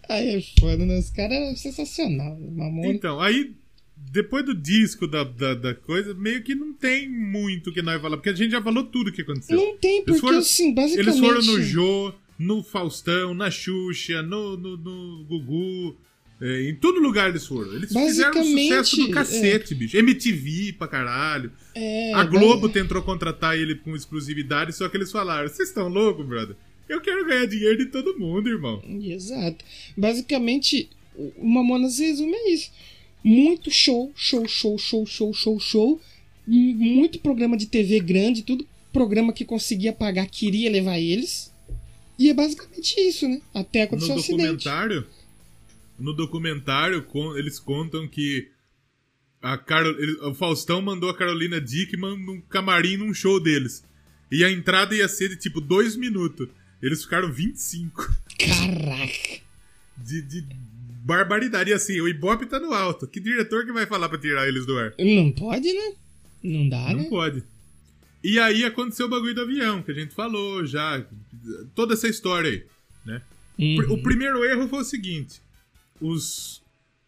[0.08, 0.98] Aí é foda, né?
[0.98, 2.38] Os caras é sensacional.
[2.40, 2.88] Mamona.
[2.88, 3.54] Então, aí,
[3.96, 8.16] depois do disco da, da, da coisa, meio que não tem muito que nós falar,
[8.16, 9.56] porque a gente já falou tudo o que aconteceu.
[9.56, 11.08] Não tem, Eles porque foram- assim, basicamente.
[11.08, 15.96] Eles foram no Jô, no Faustão, na Xuxa, no, no, no Gugu.
[16.42, 17.72] é, em todo lugar eles foram.
[17.74, 19.96] Eles fizeram um sucesso do cacete, bicho.
[19.96, 21.52] MTV pra caralho.
[21.76, 26.26] É, a Globo tentou contratar ele com exclusividade, só que eles falaram: vocês estão loucos,
[26.26, 26.56] brother?
[26.89, 28.82] Eu quero ganhar dinheiro de todo mundo, irmão.
[29.03, 29.64] Exato.
[29.97, 32.70] Basicamente, o Mamonas resume é isso.
[33.22, 36.01] Muito show, show, show, show, show, show, show.
[36.47, 41.53] Muito programa de TV grande, tudo programa que conseguia pagar queria levar eles.
[42.18, 43.41] E é basicamente isso, né?
[43.53, 44.43] Até acontecer No acidente.
[44.43, 45.07] documentário,
[45.99, 47.07] no documentário,
[47.37, 48.49] eles contam que
[49.43, 49.95] a Carol,
[50.30, 53.82] o Faustão mandou a Carolina Dickman num camarim num show deles.
[54.30, 56.49] E a entrada ia ser de tipo dois minutos.
[56.82, 59.40] Eles ficaram 25 Caraca!
[59.96, 60.46] de, de
[61.04, 61.70] barbaridade.
[61.70, 63.06] E assim, o Ibope tá no alto.
[63.06, 64.94] Que diretor que vai falar pra tirar eles do ar?
[64.98, 65.94] Não pode, né?
[66.42, 67.08] Não dá, Não né?
[67.08, 67.42] pode.
[68.22, 71.04] E aí aconteceu o bagulho do avião, que a gente falou já.
[71.74, 72.64] Toda essa história aí,
[73.04, 73.22] né?
[73.58, 73.92] Uhum.
[73.94, 75.40] O primeiro erro foi o seguinte:
[76.00, 76.62] os.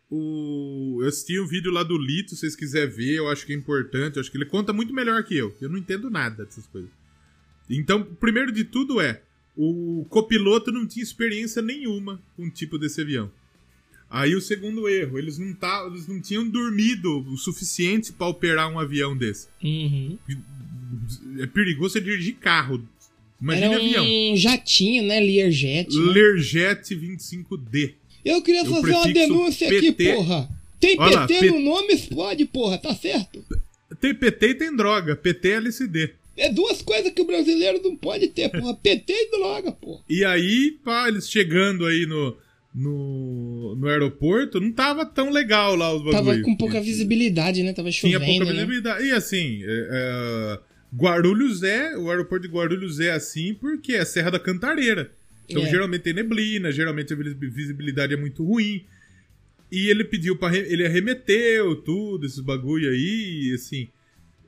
[0.08, 3.52] O, eu assisti um vídeo lá do Lito, se vocês quiserem ver, eu acho que
[3.52, 4.16] é importante.
[4.16, 5.54] Eu acho que ele conta muito melhor que eu.
[5.60, 6.90] Eu não entendo nada dessas coisas.
[7.68, 9.22] Então, o primeiro de tudo é:
[9.56, 13.30] o copiloto não tinha experiência nenhuma com o tipo desse avião.
[14.08, 18.70] Aí o segundo erro, eles não, tá, eles não tinham dormido o suficiente para operar
[18.70, 19.48] um avião desse.
[19.62, 20.16] Uhum.
[21.40, 22.86] É perigoso você dirigir carro.
[23.40, 24.36] Imagina Era um avião.
[24.36, 25.18] jatinho, né?
[25.20, 25.94] Learjet.
[25.94, 26.12] né?
[26.12, 27.94] Learjet 25D.
[28.24, 30.14] Eu queria o fazer uma denúncia aqui, PT.
[30.14, 30.48] porra.
[30.80, 33.44] Tem Olha lá, PT P- no nome, explode, porra, tá certo?
[34.00, 35.16] Tem PT e tem droga.
[35.16, 36.10] PT é LSD.
[36.36, 38.74] É duas coisas que o brasileiro não pode ter, porra.
[38.82, 40.02] PT e droga, porra.
[40.08, 42.36] E aí, pá, eles chegando aí no,
[42.74, 46.26] no, no aeroporto, não tava tão legal lá os bagulhos.
[46.26, 47.72] Tava com pouca visibilidade, né?
[47.72, 48.52] Tava Tinha chovendo, pouca né?
[48.52, 49.04] visibilidade.
[49.06, 50.58] E assim, é, é,
[50.94, 51.96] Guarulhos é.
[51.96, 55.10] O aeroporto de Guarulhos é assim porque é Serra da Cantareira.
[55.48, 55.70] Então É.
[55.70, 58.84] geralmente tem neblina, geralmente a vis- visibilidade é muito ruim.
[59.72, 63.88] E ele pediu para ele arremeteu tudo, esses bagulho aí, e assim.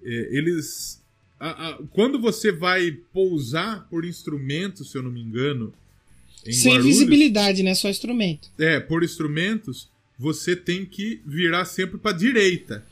[0.04, 0.97] é, eles.
[1.40, 5.72] A- a- quando você vai pousar por instrumento, se eu não me engano.
[6.46, 7.74] Em Sem Guarulhos, visibilidade, né?
[7.74, 8.48] Só instrumento.
[8.58, 12.84] é, por instrumentos, você tem que virar sempre pra direita.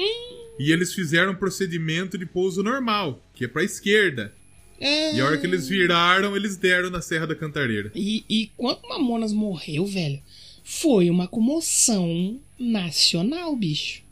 [0.59, 4.33] E eles fizeram um procedimento de pouso normal, que é pra esquerda.
[4.81, 5.15] É...
[5.15, 7.91] E a hora que eles viraram, eles deram na Serra da Cantareira.
[7.95, 10.21] E, e quando o Mamonas morreu, velho,
[10.65, 14.03] foi uma comoção nacional, bicho.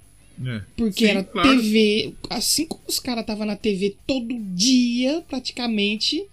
[0.45, 0.63] É.
[0.77, 1.49] Porque Sim, era claro.
[1.49, 2.15] TV.
[2.31, 6.25] Assim como os caras estavam na TV todo dia, praticamente.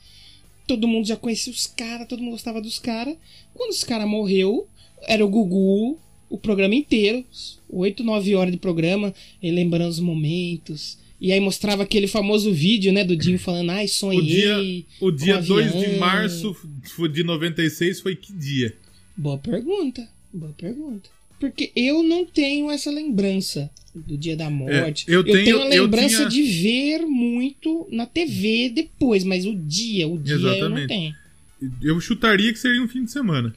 [0.67, 3.15] Todo mundo já conhecia os caras, todo mundo gostava dos caras.
[3.53, 4.67] Quando os caras morreu,
[5.03, 5.99] era o Gugu,
[6.29, 7.25] o programa inteiro.
[7.69, 10.97] 8, 9 horas de programa, ele lembrando os momentos.
[11.19, 14.21] E aí mostrava aquele famoso vídeo, né, do Dinho falando, ai, O sonhei.
[14.25, 14.57] dia,
[14.99, 16.55] o dia com 2 de avião." março
[17.13, 18.75] de 96 foi que dia?
[19.15, 20.07] Boa pergunta.
[20.33, 21.09] Boa pergunta.
[21.41, 25.09] Porque eu não tenho essa lembrança do dia da morte.
[25.11, 29.53] É, eu tenho- a eu lembrança tinha- de ver muito na TV depois, mas o
[29.53, 30.87] dia, o dia eu não Exatamente.
[30.87, 31.15] tenho.
[31.81, 33.53] Eu chutaria que seria um fim de semana.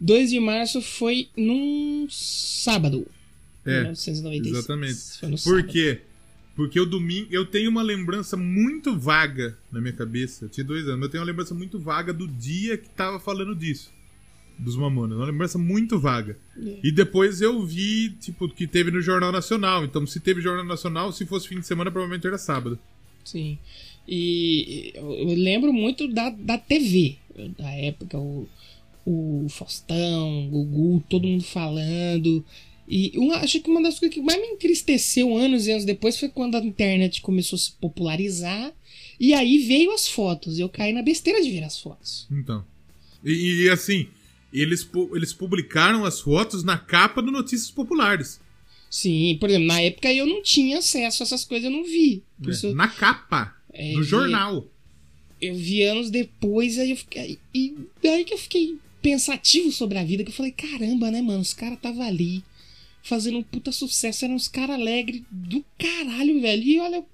[0.00, 3.06] 2 de março foi num sábado.
[3.64, 4.56] É, 1996.
[4.56, 4.98] exatamente.
[5.20, 5.66] Foi no Por sábado.
[5.68, 6.00] quê?
[6.56, 7.28] Porque o domingo.
[7.30, 10.46] Eu tenho uma lembrança muito vaga na minha cabeça.
[10.46, 13.20] Eu tinha dois anos, mas eu tenho uma lembrança muito vaga do dia que tava
[13.20, 13.90] falando disso.
[14.58, 15.16] Dos Mamonas.
[15.16, 16.36] Uma lembrança muito vaga.
[16.56, 16.78] É.
[16.82, 19.84] E depois eu vi, tipo, que teve no Jornal Nacional.
[19.84, 22.78] Então, se teve Jornal Nacional, se fosse fim de semana, provavelmente era sábado.
[23.24, 23.58] Sim.
[24.06, 27.16] E eu eu lembro muito da, da TV.
[27.56, 28.48] Da época, o,
[29.06, 32.44] o Faustão, o Gugu, todo mundo falando.
[32.88, 36.18] E uma, acho que uma das coisas que mais me entristeceu anos e anos depois
[36.18, 38.72] foi quando a internet começou a se popularizar.
[39.20, 40.58] E aí veio as fotos.
[40.58, 42.26] Eu caí na besteira de ver as fotos.
[42.30, 42.64] Então.
[43.22, 44.06] E, e, assim,
[44.60, 48.40] eles, pu- eles publicaram as fotos na capa do Notícias Populares.
[48.90, 52.22] Sim, por exemplo, na época eu não tinha acesso a essas coisas, eu não vi.
[52.38, 52.50] Né?
[52.52, 53.54] isso Na capa.
[53.72, 54.66] É, no e- jornal.
[55.40, 57.38] eu vi anos depois, aí eu fiquei.
[57.54, 61.40] E daí que eu fiquei pensativo sobre a vida, que eu falei, caramba, né, mano?
[61.40, 62.42] Os caras tava ali
[63.02, 66.62] fazendo um puta sucesso, eram uns caras alegres do caralho, velho.
[66.62, 67.04] E olha,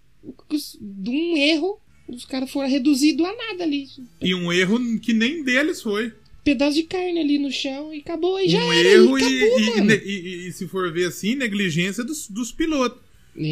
[0.80, 3.88] de um erro, os caras foram reduzidos a nada ali.
[4.22, 6.12] E um erro que nem deles foi.
[6.44, 8.38] Pedaço de carne ali no chão e acabou.
[8.38, 9.90] E já um era, erro e acabou, e- mano.
[9.92, 13.00] e- e- se for ver assim, negligência dos, dos pilotos.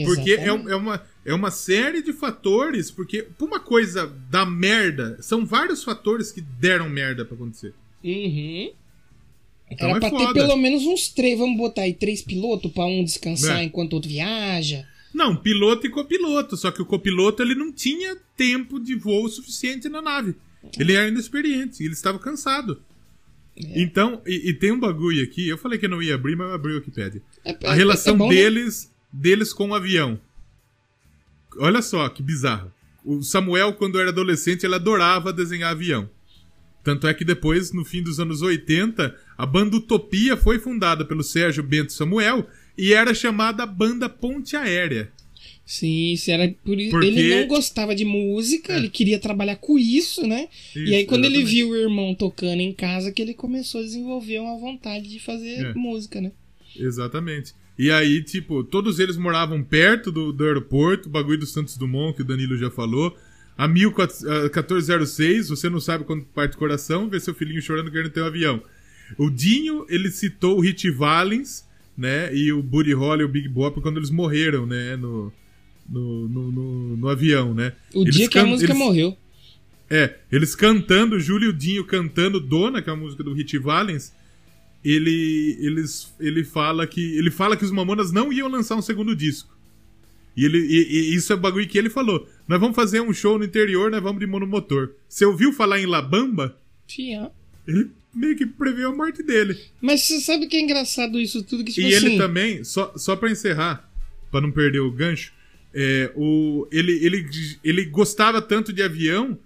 [0.05, 5.17] Porque é, é uma, é uma série de fatores, porque pra uma coisa da merda,
[5.21, 7.75] são vários fatores que deram merda pra acontecer.
[8.05, 8.71] Uhum.
[9.71, 10.27] Então Era é pra foda.
[10.35, 13.65] ter pelo menos uns três, vamos botar aí três pilotos pra um descansar É.
[13.65, 14.87] enquanto o outro viaja.
[15.15, 19.89] Não, piloto e copiloto, só que o copiloto ele não tinha tempo de voo suficiente
[19.89, 20.35] na nave.
[20.79, 22.81] Ele era inexperiente, ele estava cansado.
[23.57, 23.83] É.
[23.83, 26.49] Então, e, e tem um bagulho aqui, eu falei que eu não ia abrir, mas
[26.49, 27.23] eu abri o Wikipedia.
[27.45, 28.29] É- A é- relação é né?
[28.29, 30.19] deles, deles com o avião.
[31.59, 32.73] Olha só que bizarro.
[33.05, 36.09] O Samuel, quando era adolescente, ele adorava desenhar avião.
[36.85, 41.23] Tanto é que depois, no fim dos anos 80, a banda Utopia foi fundada pelo
[41.23, 45.13] Sérgio Bento Samuel e era chamada Banda Ponte Aérea.
[45.65, 46.91] Sim, isso era por isso.
[46.91, 48.77] Porque- Ele não gostava de música, É.
[48.79, 50.49] ele queria trabalhar com isso, né?
[50.77, 51.55] e Isso, aí, quando ele exatamente.
[51.57, 55.67] viu o irmão tocando em casa, que ele começou a desenvolver uma vontade de fazer
[55.67, 55.75] É.
[55.75, 56.33] música, né?
[56.77, 57.53] Exatamente.
[57.79, 62.15] E aí, tipo, todos eles moravam perto do, do aeroporto, o bagulho do Santos Dumont,
[62.17, 63.17] que o Danilo já falou.
[63.57, 68.21] A 1406, você não sabe quando parte o coração, vê seu filhinho chorando querendo ter
[68.23, 68.63] um avião.
[69.19, 71.65] O Dinho, ele citou o Hit Valens,
[71.97, 75.33] né, e o Buddy Holly e o Big Bop quando eles morreram, né, no,
[75.93, 77.73] no, no, no- no avião, né.
[77.95, 79.17] O Eles dia que a música eles- morreu.
[79.91, 84.13] é, eles cantando, Júlio e Dinho cantando Dona, que é a música do Hit Valens,
[84.85, 89.15] ele, eles, ele, fala que, ele fala que os Mamonas não iam lançar um segundo
[89.15, 89.57] disco.
[90.37, 92.27] E, ele, e- e isso é bagulho que ele falou.
[92.49, 94.91] Nós vamos fazer um show no interior, nós vamos de monomotor.
[95.09, 96.57] Você ouviu falar em Labamba?
[96.87, 97.31] Tinha.
[97.69, 99.57] Ele meio que previu a morte dele.
[99.81, 101.63] Mas você sabe que é engraçado isso tudo?
[101.65, 103.89] Que, tipo e assim, ele também, só, só pra encerrar,
[104.31, 105.33] pra não perder o gancho,
[105.75, 107.27] é, o, ele, ele,
[107.65, 109.39] ele gostava tanto de avião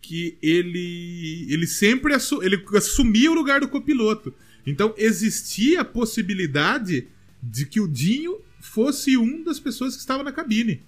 [0.00, 4.34] que ele, ele sempre assu- ele assumia o lugar do copiloto.
[4.66, 7.06] Então existia a possibilidade
[7.42, 10.80] de que o Dinho fosse um das pessoas que estava na cabine.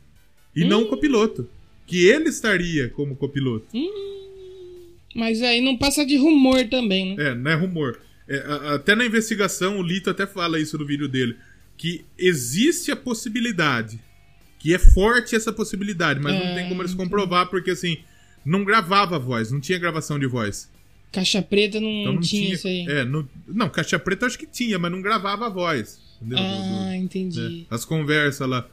[0.54, 1.48] E não o copiloto.
[1.86, 3.66] Que ele estaria como copiloto.
[5.14, 7.30] Mas aí não passa de rumor também, né?
[7.30, 7.98] É, não é rumor.
[8.28, 11.36] É, a- até na investigação, o Lito até fala isso no vídeo dele.
[11.76, 13.98] Que existe a possibilidade.
[14.66, 17.98] Que é forte essa possibilidade, mas não É, tem como eles comprovar, porque assim,
[18.44, 20.68] não gravava voz, não tinha gravação de voz.
[21.12, 22.54] Caixa preta não, Então não tinha, tinha.
[22.54, 22.84] isso aí.
[22.88, 26.00] É, não, não, caixa preta acho que tinha, mas não gravava a voz.
[26.20, 26.38] Entendeu?
[26.38, 27.40] Do- do- ah, entendi.
[27.40, 27.64] né?
[27.70, 28.66] As conversas lá.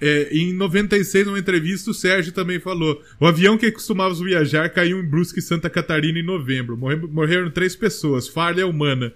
[0.00, 5.00] É, em 96, numa entrevista, o Sérgio também falou: o avião que costumávamos viajar caiu
[5.00, 6.76] em Brusque, Santa Catarina, em novembro.
[6.76, 9.12] Morreram, morreram três pessoas, falha humana.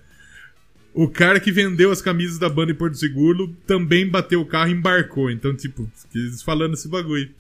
[0.94, 4.70] O cara que vendeu as camisas da banda em Porto Seguro também bateu o carro
[4.70, 5.30] e embarcou.
[5.30, 7.30] Então, tipo, eles falando esse bagulho.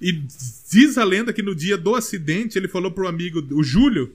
[0.00, 0.12] E
[0.70, 4.12] diz a lenda que no dia do acidente ele falou pro amigo, o Júlio,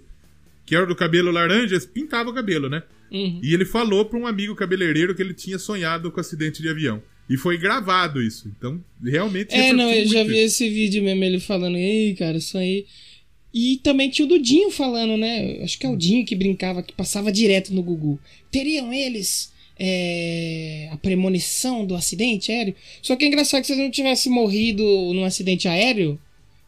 [0.66, 2.84] que era do cabelo laranja, pintava o cabelo, né?
[3.12, 3.40] Uhum.
[3.42, 7.02] E ele falou para um amigo cabeleireiro que ele tinha sonhado com acidente de avião.
[7.30, 8.52] E foi gravado isso.
[8.58, 9.54] Então, realmente.
[9.54, 10.64] É, não, eu já vi isso.
[10.64, 12.86] esse vídeo mesmo, ele falando, ei, cara, aí.
[13.60, 15.62] E também tinha o Dudinho falando, né?
[15.64, 18.20] Acho que é o Dinho que brincava, que passava direto no Gugu.
[18.52, 22.76] Teriam eles é, a premonição do acidente aéreo?
[23.02, 26.20] Só que é engraçado que se eles não tivessem morrido num acidente aéreo,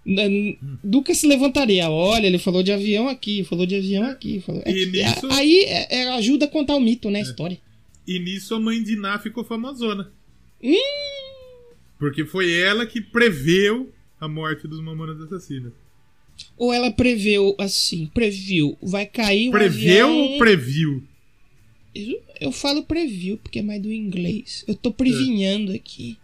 [0.06, 1.90] n- nunca se levantaria.
[1.90, 4.40] Olha, ele falou de avião aqui, falou de avião aqui.
[4.40, 4.62] Falou...
[4.66, 7.20] É que- nisso- Aí é- é, ajuda a contar o mito, né?
[7.20, 7.60] A história.
[8.08, 10.12] E nisso a mãe de Iná ficou famosona.
[10.64, 10.74] Hum.
[12.00, 15.74] Porque foi ela que preveu a morte dos Mamonas Assassinas.
[16.58, 20.18] Ou ela preveu assim, previu, vai cair um Preveu avião...
[20.18, 21.04] ou previu?
[21.96, 24.64] Eu, eu falo preview, porque é mais do inglês.
[24.68, 26.18] Eu tô previnhando aqui.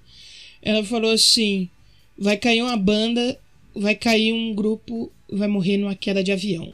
[0.62, 1.70] Ela falou assim:
[2.18, 3.40] vai cair uma banda,
[3.74, 6.74] vai cair um grupo, vai morrer numa queda de avião.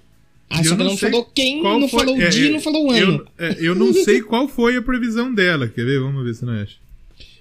[0.49, 2.51] Ah, só que não ela não falou quem, não foi- falou o é, dia, é,
[2.51, 3.27] não falou o ano.
[3.37, 5.69] Eu, é, eu não sei qual foi a previsão dela.
[5.69, 5.99] Quer ver?
[6.01, 6.75] Vamos ver se não acha.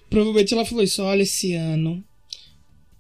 [0.08, 2.02] Provavelmente ela falou isso: olha, esse ano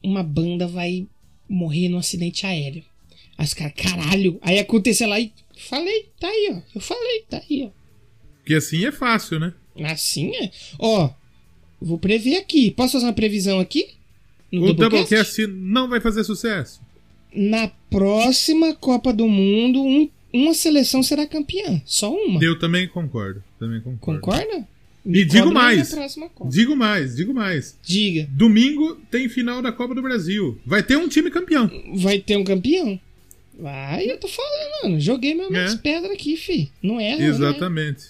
[0.02, 1.06] uma banda vai
[1.48, 2.84] morrer num acidente aéreo.
[3.40, 4.38] Aí os caras, caralho.
[4.42, 6.60] Aí aconteceu lá e falei, tá aí, ó.
[6.74, 7.70] Eu falei, tá aí, ó.
[8.36, 9.54] Porque assim é fácil, né?
[9.82, 10.50] Assim é.
[10.78, 11.08] Ó,
[11.80, 12.70] vou prever aqui.
[12.70, 13.88] Posso fazer uma previsão aqui?
[14.52, 15.08] No O Doublecast?
[15.08, 16.82] Doublecast não vai fazer sucesso.
[17.34, 21.80] Na próxima Copa do Mundo, um- uma seleção será campeã.
[21.86, 22.44] Só uma.
[22.44, 23.42] Eu também concordo.
[23.58, 24.20] Também concordo.
[24.20, 24.68] Concorda?
[25.06, 25.94] E digo mais.
[26.50, 27.78] Digo mais, digo mais.
[27.82, 28.28] Diga.
[28.32, 30.60] Domingo tem final da Copa do Brasil.
[30.66, 31.70] Vai ter um time campeão.
[31.94, 33.00] Vai ter um campeão?
[33.60, 35.00] Vai, eu tô falando, mano.
[35.00, 35.76] Joguei minhas É.
[35.76, 36.70] pedras aqui, fi.
[36.82, 37.20] Não é?
[37.20, 38.04] Exatamente.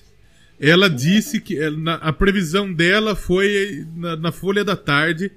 [0.58, 5.30] Ela disse que na- a previsão dela foi na, na Folha da Tarde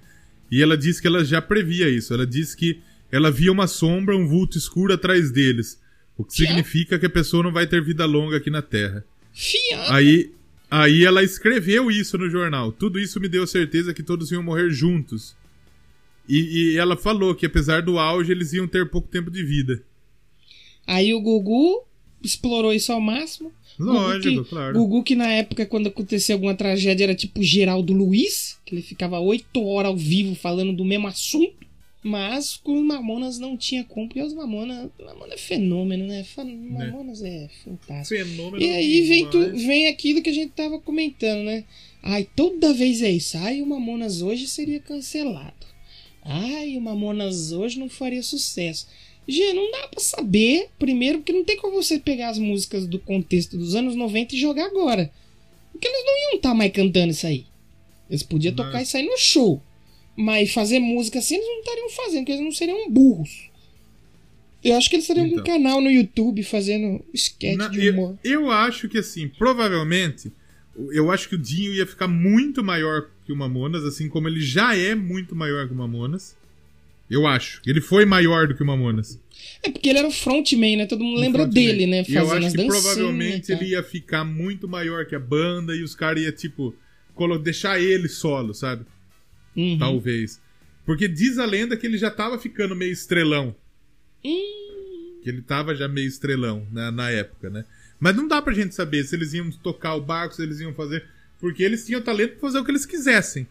[0.52, 2.14] e ela disse que ela já previa isso.
[2.14, 2.80] Ela disse que
[3.12, 5.80] ela via uma sombra, um vulto escuro atrás deles.
[6.18, 6.48] O que Que é?
[6.48, 9.04] significa que a pessoa não vai ter vida longa aqui na Terra.
[9.32, 9.94] Fiado.
[9.94, 10.32] Aí,
[10.70, 12.72] aí ela escreveu isso no jornal.
[12.72, 15.36] Tudo isso me deu certeza que todos iam morrer juntos.
[16.28, 19.82] E, e ela falou que apesar do auge, eles iam ter pouco tempo de vida.
[20.86, 21.84] Aí o Gugu
[22.24, 23.52] explorou isso ao máximo.
[23.80, 24.74] Lógico, Gugu que, claro.
[24.80, 29.20] Gugu que na época, quando acontecia alguma tragédia, era tipo Geraldo Luiz, que ele ficava
[29.20, 31.64] oito horas ao vivo falando do mesmo assunto.
[32.06, 34.90] Mas com os Mamonas não tinha como, porque os Mamonas.
[35.02, 36.26] Mamona é fenômeno, né?
[36.26, 38.22] Fa- Mamonas é fantástico.
[38.26, 41.64] Fenômeno E aí vem, tu, vem aquilo que a gente tava comentando, né?
[42.04, 43.38] Ai, toda vez é isso.
[43.38, 45.66] Ai, o Mamonas hoje seria cancelado.
[46.22, 48.86] Ai, o Mamonas hoje não faria sucesso.
[49.28, 53.00] Gente, não dá pra saber, primeiro, porque não tem como você pegar as músicas do
[53.00, 55.12] contexto dos anos 90 e jogar agora.
[55.72, 57.46] Porque eles não iam estar mais cantando isso aí.
[58.10, 58.66] Eles podiam Não.
[58.66, 59.62] tocar isso aí no show.
[60.16, 63.50] Mas fazer música assim eles não estariam fazendo, porque eles não seriam burros.
[64.64, 65.40] Eu acho que eles teriam Então.
[65.40, 68.18] um canal no YouTube fazendo sketch Na- de humor.
[68.24, 70.32] eu, eu acho que assim, provavelmente,
[70.92, 74.40] eu acho que o Dinho ia ficar muito maior que o Mamonas, assim como ele
[74.42, 76.36] já é muito maior que o Mamonas.
[77.10, 77.62] Eu acho.
[77.66, 79.20] Ele foi maior do que o Mamonas.
[79.62, 80.86] É porque ele era o frontman, né?
[80.86, 82.04] Todo mundo lembra dele, né?
[82.08, 85.84] E eu Fazendo acho que provavelmente ele ia ficar muito maior que a banda e
[85.84, 86.76] os caras iam, tipo,
[87.44, 88.86] deixar ele solo, sabe?
[89.56, 89.78] Uhum.
[89.78, 90.42] Talvez.
[90.86, 93.56] Porque diz a lenda que ele já tava ficando meio estrelão.
[94.26, 97.66] Hum, Que ele tava já meio estrelão na, na época, né?
[98.00, 100.74] Mas não dá pra gente saber se eles iam tocar o barco, se eles iam
[100.74, 101.06] fazer.
[101.40, 103.48] Porque eles tinham talento pra fazer o que eles quisessem.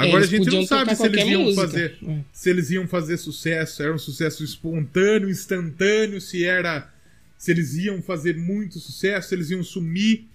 [0.00, 1.62] Agora É, eles a gente não sabe se eles iam música.
[1.62, 1.98] fazer.
[2.06, 2.18] É.
[2.32, 6.92] Se eles iam fazer sucesso, era um sucesso espontâneo, instantâneo, se era.
[7.38, 10.26] Se eles iam fazer muito sucesso, se eles iam sumir.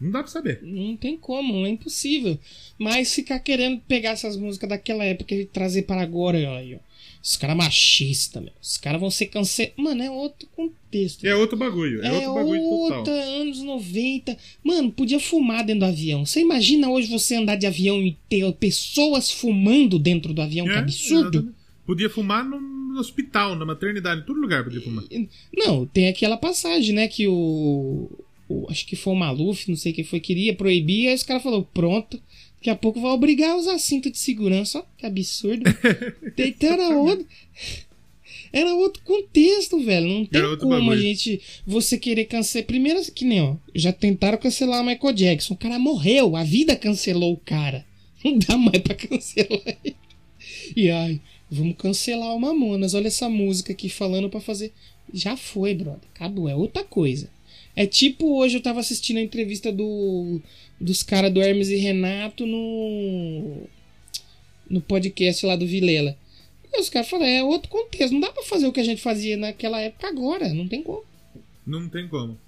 [0.00, 0.58] Não dá pra saber.
[0.62, 2.38] Não tem como, é impossível.
[2.78, 6.78] Mas ficar querendo pegar essas músicas daquela época e trazer para agora, aí, ó.
[7.24, 8.52] Os caras machistas, meu.
[8.60, 9.82] Os caras vão ser cancelados.
[9.82, 11.24] Mano, é outro contexto.
[11.24, 12.02] É outro bagulho.
[12.04, 13.14] É, É outro bagulho outra, total.
[13.14, 14.36] anos 90.
[14.62, 16.26] Mano, podia fumar dentro do avião.
[16.26, 20.66] Você imagina hoje você andar de avião e ter pessoas fumando dentro do avião?
[20.66, 21.28] que É, absurdo.
[21.38, 21.54] exatamente.
[21.86, 25.04] Podia fumar no, no hospital, na maternidade, em todo lugar podia fumar.
[25.56, 27.08] Não, tem aquela passagem, né?
[27.08, 28.10] Que o.
[28.48, 31.08] o- acho que foi o Maluf, não sei quem foi, queria proibir.
[31.08, 32.20] Aí os caras falaram: pronto,
[32.64, 34.78] daqui a pouco vai obrigar a usar cinto de segurança.
[34.78, 35.64] Ó, que absurdo.
[36.38, 37.26] então era outro.
[38.50, 40.08] Era outro contexto, velho.
[40.08, 40.98] Não tem como a bagulho.
[40.98, 41.42] gente.
[41.66, 42.66] Você querer cancelar.
[42.66, 43.56] Primeiro, que nem, ó.
[43.74, 45.54] Já tentaram cancelar o Michael Jackson.
[45.54, 46.36] O cara morreu.
[46.36, 47.84] A vida cancelou o cara.
[48.24, 49.96] Não dá mais pra cancelar ele.
[50.74, 51.20] E ai,
[51.50, 52.94] vamos cancelar o Mamonas.
[52.94, 54.72] Olha essa música aqui falando pra fazer.
[55.12, 56.08] Já foi, brother.
[56.14, 56.48] Acabou.
[56.48, 57.28] É outra coisa.
[57.76, 60.40] É tipo hoje eu tava assistindo a entrevista do
[60.80, 63.62] dos caras do Hermes e Renato no
[64.68, 66.16] no podcast lá do Vilela.
[66.72, 68.12] E os caras falaram, é outro contexto.
[68.12, 70.52] Não dá pra fazer o que a gente fazia naquela época agora.
[70.52, 71.04] Não tem como.
[71.66, 72.38] Não tem como.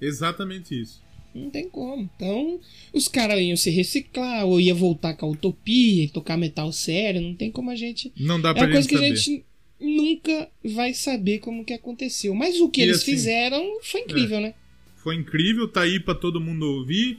[0.00, 1.02] Exatamente isso.
[1.34, 2.08] Não tem como.
[2.16, 2.60] Então,
[2.92, 7.20] os caras iam se reciclar, ou ia voltar com a utopia, e tocar metal sério.
[7.20, 8.12] Não tem como a gente.
[8.16, 9.44] Não dá É pra uma coisa que a gente
[9.80, 12.34] nunca vai saber como que aconteceu.
[12.34, 14.54] Mas o que E eles assim, fizeram foi incrível, né?
[14.96, 17.18] Foi incrível, tá aí pra todo mundo ouvir.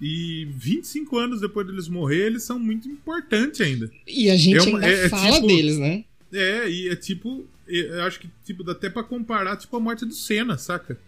[0.00, 3.90] E 25 anos depois deles morrer, eles são muito importantes ainda.
[4.06, 6.04] E a gente É uma- ainda é- é fala tipo- deles, né?
[6.32, 7.46] É, e é tipo.
[7.66, 10.98] Eu acho que tipo, dá até pra comparar tipo, a morte do Senna, saca?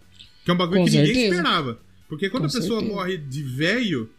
[0.43, 1.35] Que é um bagulho Com que ninguém certeza.
[1.35, 1.79] esperava.
[2.07, 2.95] Porque quando Com a pessoa certeza.
[2.95, 4.09] morre de velho,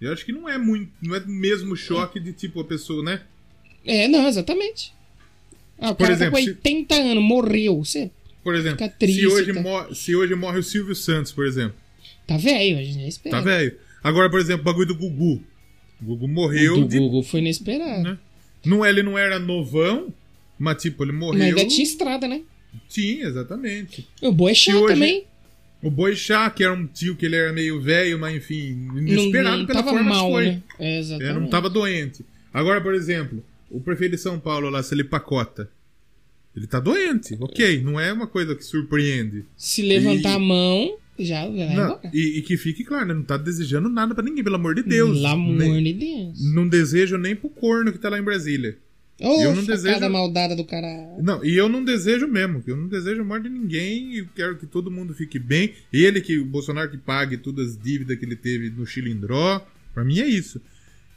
[0.00, 0.90] eu acho que não é muito.
[1.02, 3.22] Não é o mesmo choque de tipo a pessoa, né?
[3.84, 4.92] É, não, exatamente.
[5.78, 7.82] Ah, o Por cara exemplo, tá com se- 80 anos, morreu.
[7.84, 8.10] Você
[8.44, 9.94] Por exemplo, Fica triste, se, hoje tá?
[9.94, 11.74] se hoje morre o Silvio Santos, por exemplo.
[12.26, 13.36] tá velho, a gente já espera.
[13.36, 13.76] Tá velho.
[14.02, 15.42] Agora, por exemplo, o bagulho do Gugu.
[16.00, 16.98] O Gugu morreu O do de.
[16.98, 18.02] Google foi inesperado.
[18.02, 18.18] né?
[18.64, 20.12] Não, ele não era novão,
[20.58, 21.38] mas tipo, ele morreu.
[21.40, 22.42] Mas ainda tinha estrada, né?
[22.88, 24.06] Sim, exatamente.
[24.22, 25.24] O boi é chato hoje- também.
[25.82, 29.58] O Boixá, que era um tio que ele era meio velho, mas enfim, inesperado não,
[29.60, 30.44] não pela tava forma mal, que foi.
[30.46, 30.62] né?
[30.78, 31.40] É, Ele exatamente.
[31.40, 32.22] não tava doente.
[32.52, 35.70] Agora, por exemplo, o prefeito de São Paulo lá, se ele pacota.
[36.54, 37.80] Ele tá doente, ok.
[37.82, 39.46] Não é uma coisa que surpreende.
[39.56, 42.10] Se levantar E- a mão, Já vai Não, embora.
[42.12, 43.14] e, e que fique claro, né?
[43.14, 45.16] Não tá desejando nada pra ninguém, pelo amor de Deus.
[45.16, 46.54] Pelo amor Nem- de Deus.
[46.54, 48.76] Não desejo nem pro corno que tá lá em Brasília.
[49.22, 51.22] Ô, Eu não desejo- maldada do caralho.
[51.22, 54.64] Não, e eu não desejo mesmo, eu não desejo morte de ninguém, eu quero que
[54.64, 55.72] todo mundo fique bem.
[55.92, 59.60] Ele que, o Bolsonaro que pague todas as dívidas que ele teve no Chilindró,
[59.92, 60.58] pra mim é isso.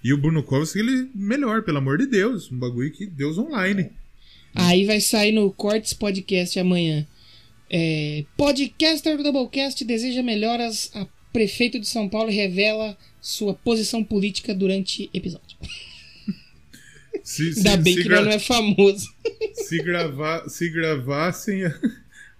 [0.03, 3.37] E o Bruno Covas, que ele melhor, pelo amor de Deus, um bagulho que Deus
[3.37, 3.89] online.
[4.53, 7.07] Aí vai sair no Cortes Podcast amanhã.
[7.75, 14.03] É, podcaster do Doublecast deseja melhoras a prefeito de São Paulo e revela sua posição
[14.03, 15.57] política durante episódio.
[17.23, 19.07] Se, Ainda se- bem se que gra- não é famoso.
[19.53, 21.79] se, gravar, se gravassem a-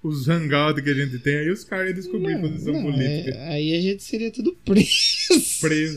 [0.04, 3.32] os hangouts que a gente tem, aí os caras iam descobrir Não, posição não, política.
[3.36, 5.60] é- aí a gente seria tudo preso.
[5.62, 5.96] preso.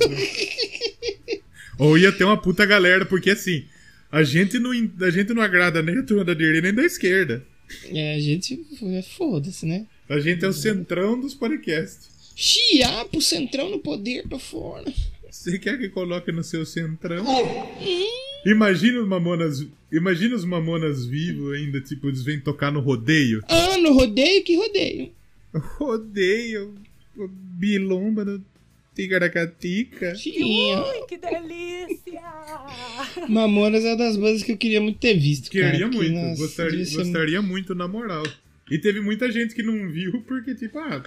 [1.79, 3.65] Ou ia ter uma puta galera, porque assim,
[4.11, 7.45] a gente não, a gente não agrada nem a turma da direita nem da esquerda.
[7.85, 8.65] É, a gente.
[8.83, 9.87] é, Foda-se, né?
[10.09, 12.09] A gente é o centrão dos podcasts.
[12.35, 14.93] Chiapo, centrão no poder, tô fora.
[15.31, 17.25] Você quer que coloque no seu centrão?
[18.45, 19.67] Imagina os mamonas.
[19.91, 23.43] Imagina os mamonas vivos ainda, tipo, eles vêm tocar no rodeio.
[23.49, 25.11] Ah, no rodeio que rodeio.
[25.55, 26.75] Rodeio,
[27.29, 28.45] bilomba no
[28.97, 30.15] Ticaracatica.
[30.15, 30.83] Tinha.
[30.83, 32.23] Ui, que delícia!
[33.29, 35.51] Mamonas é uma das bandas que eu queria muito ter visto.
[35.51, 38.25] cara, Queria porque, muito, nossa, gostaria, ser gostaria muito, na moral.
[38.71, 41.03] E teve muita gente que não viu porque, tipo, ah,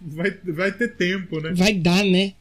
[0.00, 1.52] vai, vai ter tempo, né?
[1.54, 2.32] Vai dar, né?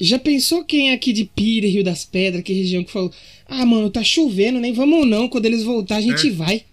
[0.00, 3.12] Já pensou quem é aqui de Pira, Rio das Pedras, que região que falou:
[3.46, 5.28] Ah, mano, tá chovendo, nem vamos não.
[5.28, 6.30] Quando eles voltar, a gente É.
[6.32, 6.64] vai.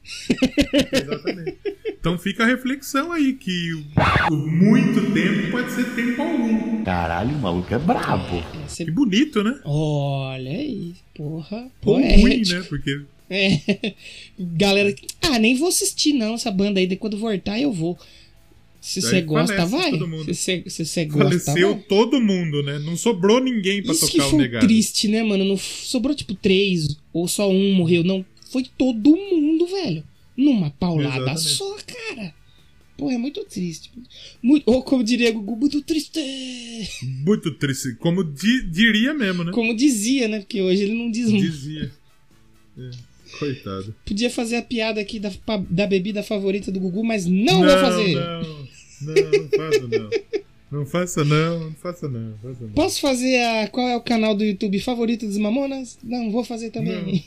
[0.91, 1.57] Exatamente.
[2.03, 3.81] Então fica a reflexão aí, que
[4.29, 6.83] muito tempo pode ser tempo algum.
[6.83, 8.43] Caralho, o maluco é brabo.
[8.67, 9.57] Você- Que bonito, né?
[9.63, 11.71] Olha aí, porra.
[11.85, 12.61] Ou ruim, né?
[12.67, 12.99] Porque
[13.29, 13.93] É.
[14.37, 17.97] Galera, ah, nem vou assistir não essa banda aí, de quando voltar eu vou.
[18.81, 19.93] Se você gosta, vai.
[20.33, 21.83] Se você gosta, faleceu vai.
[21.83, 22.79] todo mundo, né?
[22.79, 24.67] Não sobrou ninguém pra Isso que tocar o foi negado.
[24.67, 25.45] triste, né, mano?
[25.45, 28.25] Não sobrou tipo três ou só um morreu, não.
[28.51, 30.03] Foi todo mundo, velho.
[30.35, 31.49] Numa paulada Exatamente.
[31.49, 32.33] só, cara.
[32.97, 33.91] Pô, é muito triste.
[34.41, 36.19] Muito, ou como diria Gugu, muito triste.
[37.25, 37.95] Muito triste.
[37.95, 39.51] Como di- diria mesmo, né?
[39.51, 40.39] Como dizia, né?
[40.39, 41.43] Porque hoje ele não diz muito.
[41.45, 41.91] Dizia.
[42.77, 42.89] É,
[43.39, 43.95] Coitado.
[44.05, 45.31] Podia fazer a piada aqui da,
[45.69, 48.13] da bebida favorita do Gugu, mas não, vou fazer.
[48.15, 48.41] Não,
[49.01, 50.09] não, não não.
[50.73, 52.19] Não faça não, não faça não.
[52.19, 52.73] não faça não.
[52.73, 53.67] Posso fazer a.
[53.67, 55.99] Qual é o canal do YouTube favorito dos Mamonas?
[56.03, 57.23] Não, vou fazer também.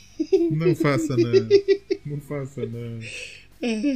[0.51, 1.47] Não faça não.
[2.05, 2.99] Não faça não.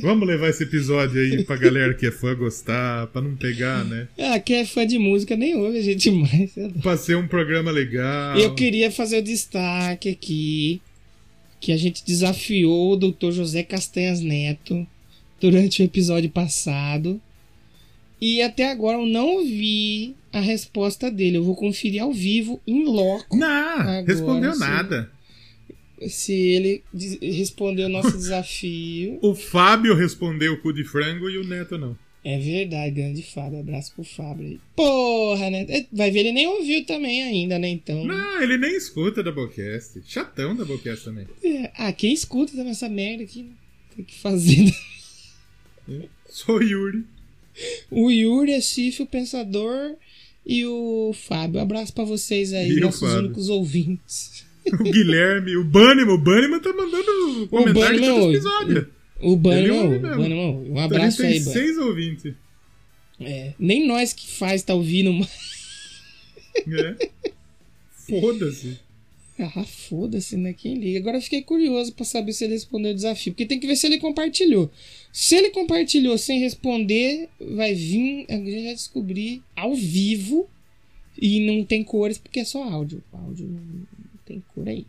[0.02, 4.08] Vamos levar esse episódio aí pra galera que é fã gostar, pra não pegar, né?
[4.18, 6.54] Ah, quem é fã de música nem ouve a gente mais.
[6.82, 8.38] Pra ser um programa legal.
[8.38, 10.82] Eu queria fazer o destaque aqui
[11.60, 13.32] que a gente desafiou o Dr.
[13.32, 14.88] José Castanhas Neto
[15.42, 17.22] durante o episódio passado.
[18.22, 21.38] E até agora eu não vi a resposta dele.
[21.38, 24.60] Eu vou conferir ao vivo, em loco, Não, Agora respondeu sim.
[24.60, 25.12] nada.
[26.08, 26.84] se ele
[27.22, 29.18] respondeu o nosso desafio.
[29.22, 31.98] O Fábio respondeu o cu de frango e o Neto não.
[32.24, 33.60] É verdade, grande Fábio.
[33.60, 34.60] Abraço pro Fábio aí.
[34.76, 35.66] Porra, né?
[35.68, 37.68] É, Vai ver, ele nem ouviu também ainda, né?
[37.70, 38.06] Então.
[38.06, 40.00] Não, ele nem escuta Doublecast.
[40.06, 41.26] Chatão Doublecast também.
[41.44, 43.50] É, Ah, quem escuta também essa merda aqui, né?
[43.96, 44.72] Tem que fazer.
[46.30, 47.04] Sou o Yuri.
[47.90, 49.96] O Yuri, a Cif, o Pensador
[50.46, 51.60] e o Fábio.
[51.60, 54.46] Abraço pra vocês aí, E nossos únicos ouvintes.
[54.80, 56.14] O Guilherme, o Bunnyman.
[56.14, 58.36] O Bunnyman tá mandando comentário Bunnyman todo ouve.
[58.36, 58.88] episódio.
[59.20, 61.52] O Ele ouve o um Então abraço tem aí, Bano.
[61.52, 62.34] seis ouvintes.
[63.20, 65.32] É, nem nós que faz tá ouvindo mais.
[66.68, 67.10] É.
[68.08, 68.80] Foda-se.
[69.56, 70.54] Ah, foda-se, né?
[70.54, 71.00] Quem liga?
[71.00, 73.34] Agora eu fiquei curioso pra saber se ele respondeu o desafio.
[73.34, 74.70] Porque tem que ver se ele compartilhou.
[75.12, 78.26] Se ele compartilhou sem responder, vai vir.
[78.30, 80.48] A gente vai descobrir ao vivo.
[81.22, 83.04] E não tem cores porque é só áudio.
[83.12, 83.86] Áudio não
[84.26, 84.86] tem cor aí.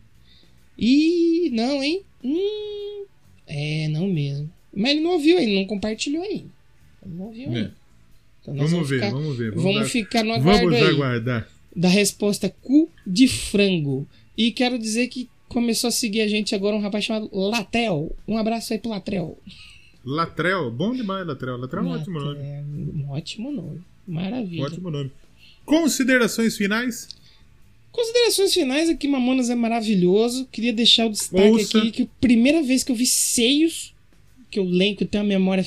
[0.79, 2.03] E não, hein?
[2.25, 3.05] Hum,
[3.47, 4.51] é, não mesmo.
[4.75, 6.51] Mas ele não ouviu ainda, não compartilhou ainda.
[7.05, 7.57] Ele não ouviu É.
[7.57, 7.77] ainda.
[8.41, 9.51] Então nós Vamos ver, ficar- vamos ver.
[9.53, 11.49] Vamos, dar- ficar no aguardo Vamos aguardar.
[11.77, 14.07] da resposta cu de frango.
[14.37, 18.15] E quero dizer que começou a seguir a gente agora um rapaz chamado Latel.
[18.27, 19.39] Um abraço aí pro Latrel.
[20.05, 21.57] Latrel, bom demais, Latrel.
[21.57, 22.39] Latrel é um ótimo nome.
[22.41, 23.81] É, um ótimo nome.
[24.07, 24.65] Maravilha.
[24.65, 25.13] Ótimo nome.
[25.65, 27.09] Considerações finais?
[27.93, 30.49] Considerações finais aqui, Mamonas é maravilhoso.
[30.51, 31.79] Queria deixar o destaque Ouça.
[31.79, 33.95] aqui que a primeira vez que eu vi seios,
[34.51, 35.65] que eu lembro que eu tenho a memória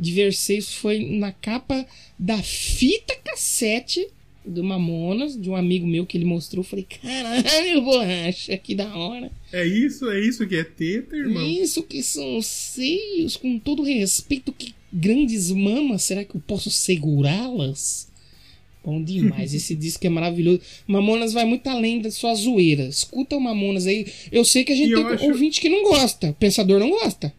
[0.00, 1.86] de ver seios, foi na capa
[2.18, 4.08] da fita cassete
[4.46, 6.62] do Mamonas, de um amigo meu que ele mostrou.
[6.64, 9.30] Falei, caralho, borracha, que da hora.
[9.52, 11.44] É isso, é isso que é teta, irmão.
[11.46, 16.70] Isso que são os seios, com todo respeito, que grandes mamas, será que eu posso
[16.70, 18.08] segurá-las?
[18.84, 19.52] Bom demais.
[19.52, 20.60] Esse disco é maravilhoso.
[20.86, 22.84] Mamonas vai muito além da sua zoeira.
[22.84, 24.06] Escuta o Mamonas aí.
[24.30, 26.32] Eu sei que a gente E tem acho- ouvinte que não gosta.
[26.38, 27.34] Pensador não gosta.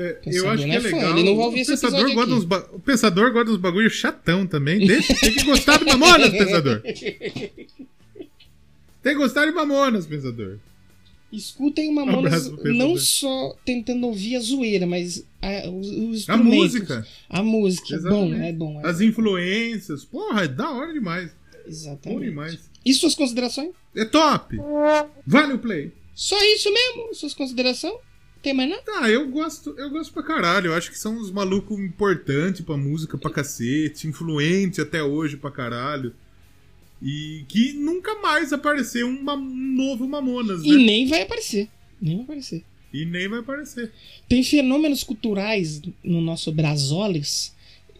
[0.00, 1.18] É, eu acho que é é fã, legal.
[1.18, 2.38] ele não vai ouvir o, esse pensador episódio gosta aqui.
[2.40, 4.86] uns ba- o pensador gosta dos bagulho chatão também.
[4.86, 6.82] Deixa, tem que gostar de Mamonas, pensador.
[9.02, 10.58] Tem que gostar de Mamonas, pensador.
[11.32, 12.74] Escutem o Um abraço Mamonas pensador.
[12.74, 17.06] não só tentando ouvir a zoeira, mas a, os, os A música.
[17.28, 17.94] A música.
[17.94, 18.48] É bom, Exatamente.
[18.48, 18.80] é bom.
[18.84, 20.04] É As influências.
[20.04, 21.30] Porra, é da hora demais.
[21.30, 22.24] Bom Exatamente.
[22.24, 22.70] demais.
[22.84, 23.70] E suas considerações?
[23.94, 24.56] É top.
[25.26, 25.92] Vale o play.
[26.14, 27.14] Só isso mesmo?
[27.14, 27.94] Suas considerações?
[28.42, 28.82] Tem mais nada?
[29.00, 30.68] Ah, eu gosto, eu gosto pra caralho.
[30.68, 35.50] Eu acho que são uns malucos importantes pra música pra cacete, influente até hoje pra
[35.50, 36.14] caralho.
[37.02, 39.36] E que nunca mais apareceu um, um
[39.76, 40.76] novo Mamonas, E né?
[40.76, 41.68] nem vai aparecer.
[42.00, 42.64] Nem vai aparecer.
[42.92, 43.92] E nem vai aparecer.
[44.28, 47.54] Tem fenômenos culturais no nosso Brasolis,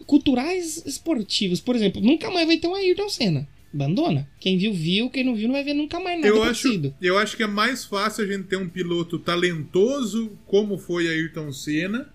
[0.05, 1.61] culturais esportivos.
[1.61, 3.47] Por exemplo, nunca mais vai ter um Ayrton Senna.
[3.73, 4.27] Abandona.
[4.39, 5.09] Quem viu, viu.
[5.09, 7.47] Quem não viu, não vai ver nunca mais nada Eu acho, eu acho que é
[7.47, 12.07] mais fácil a gente ter um piloto talentoso como foi Ayrton Senna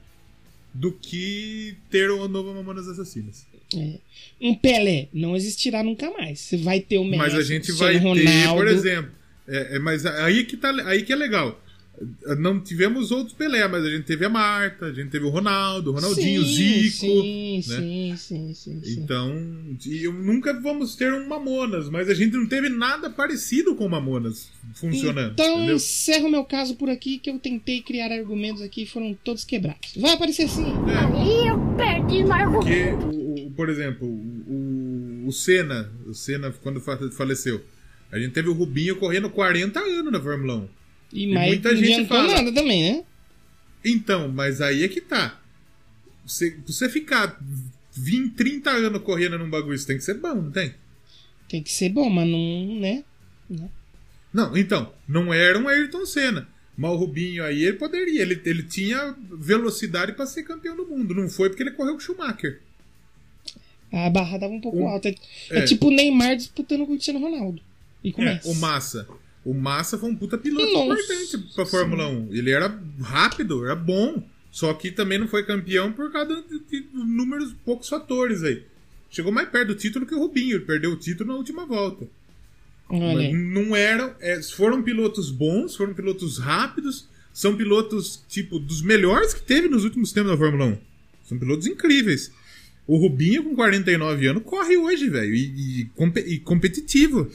[0.72, 3.46] do que ter uma nova Mamonas Assassinas.
[4.40, 6.40] Um Pelé não existirá nunca mais.
[6.40, 8.54] Você vai ter o Messi, Mas a gente vai ter, Ronaldo.
[8.54, 9.10] por exemplo.
[9.48, 11.60] É, é, mas aí que, tá, aí que é legal.
[12.38, 15.90] Não tivemos outros Pelé, mas a gente teve a Marta, a gente teve o Ronaldo,
[15.90, 16.96] o Ronaldinho, o Sim, Zico.
[17.06, 17.62] Sim, né?
[17.62, 19.00] sim, sim, sim, sim.
[19.00, 19.34] Então,
[19.86, 23.88] e eu- nunca vamos ter um Mamonas, mas a gente não teve nada parecido com
[23.88, 25.32] Mamonas funcionando.
[25.32, 25.76] Então, entendeu?
[25.76, 29.92] encerro meu caso por aqui, que eu tentei criar argumentos aqui e foram todos quebrados.
[29.96, 30.66] Vai aparecer sim.
[30.86, 32.64] Aí eu perdi no argumento.
[32.66, 37.62] Porque, o, o- por exemplo, o, o, o Senna, o Senna, quando fa- faleceu,
[38.12, 40.68] a gente teve o Rubinho correndo 40 anos na Fórmula 1.
[41.12, 43.04] E mais muita não gente fala- nada também, né?
[43.84, 45.40] Então, mas aí é que tá.
[46.26, 47.40] Você, você ficar
[47.92, 50.74] 20, 30 anos correndo num bagulho, isso tem que ser bom, não tem?
[51.48, 53.04] Tem que ser bom, mas não, né?
[54.32, 56.48] Não, então, não era um Ayrton Senna.
[56.76, 58.20] Mas o Rubinho aí, ele poderia.
[58.20, 61.14] Ele, ele tinha velocidade pra ser campeão do mundo.
[61.14, 62.60] Não foi porque ele correu com o Schumacher.
[63.90, 65.08] A barra tava um pouco O- alta.
[65.08, 65.14] É,
[65.50, 65.62] é.
[65.62, 67.62] tipo o Neymar disputando com o Cristiano Ronaldo.
[68.04, 68.48] E É, começa.
[68.48, 69.08] o Massa.
[69.46, 72.34] O Massa foi um puta piloto importante pra Fórmula 1.
[72.34, 74.20] Ele era rápido, era bom.
[74.50, 78.64] Só que também não foi campeão por causa de, de números, poucos fatores aí.
[79.08, 80.56] Chegou mais perto do título que o Rubinho.
[80.56, 82.08] Ele perdeu o título na última volta.
[82.90, 84.16] Mas não eram.
[84.18, 89.84] é, foram pilotos bons, foram pilotos rápidos, são pilotos, tipo, dos melhores que teve nos
[89.84, 90.78] últimos tempos da Fórmula 1.
[91.22, 92.32] São pilotos incríveis.
[92.84, 95.90] O Rubinho, com 49 anos, corre hoje, velho, e, e
[96.26, 97.30] e competitivo.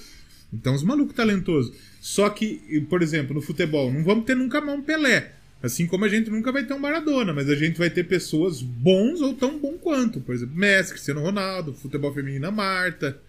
[0.51, 1.73] Então, os malucos talentosos.
[2.01, 5.33] Só que, por exemplo, no futebol, não vamos ter nunca mais um Pelé.
[5.61, 8.59] Assim como a gente nunca vai ter um Maradona, mas a gente vai ter pessoas
[8.59, 10.19] bons ou tão bom quanto.
[10.19, 13.21] Por exemplo, Messi, Cristiano Ronaldo, futebol feminino, Marta.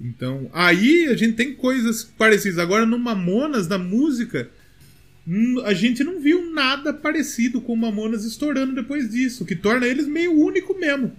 [0.00, 2.60] Então, aí a gente tem coisas parecidas.
[2.60, 4.48] Agora, no Mamonas, na música,
[5.64, 10.06] a gente não viu nada parecido com o Mamonas estourando depois disso, que torna eles
[10.06, 11.10] meio único mesmo.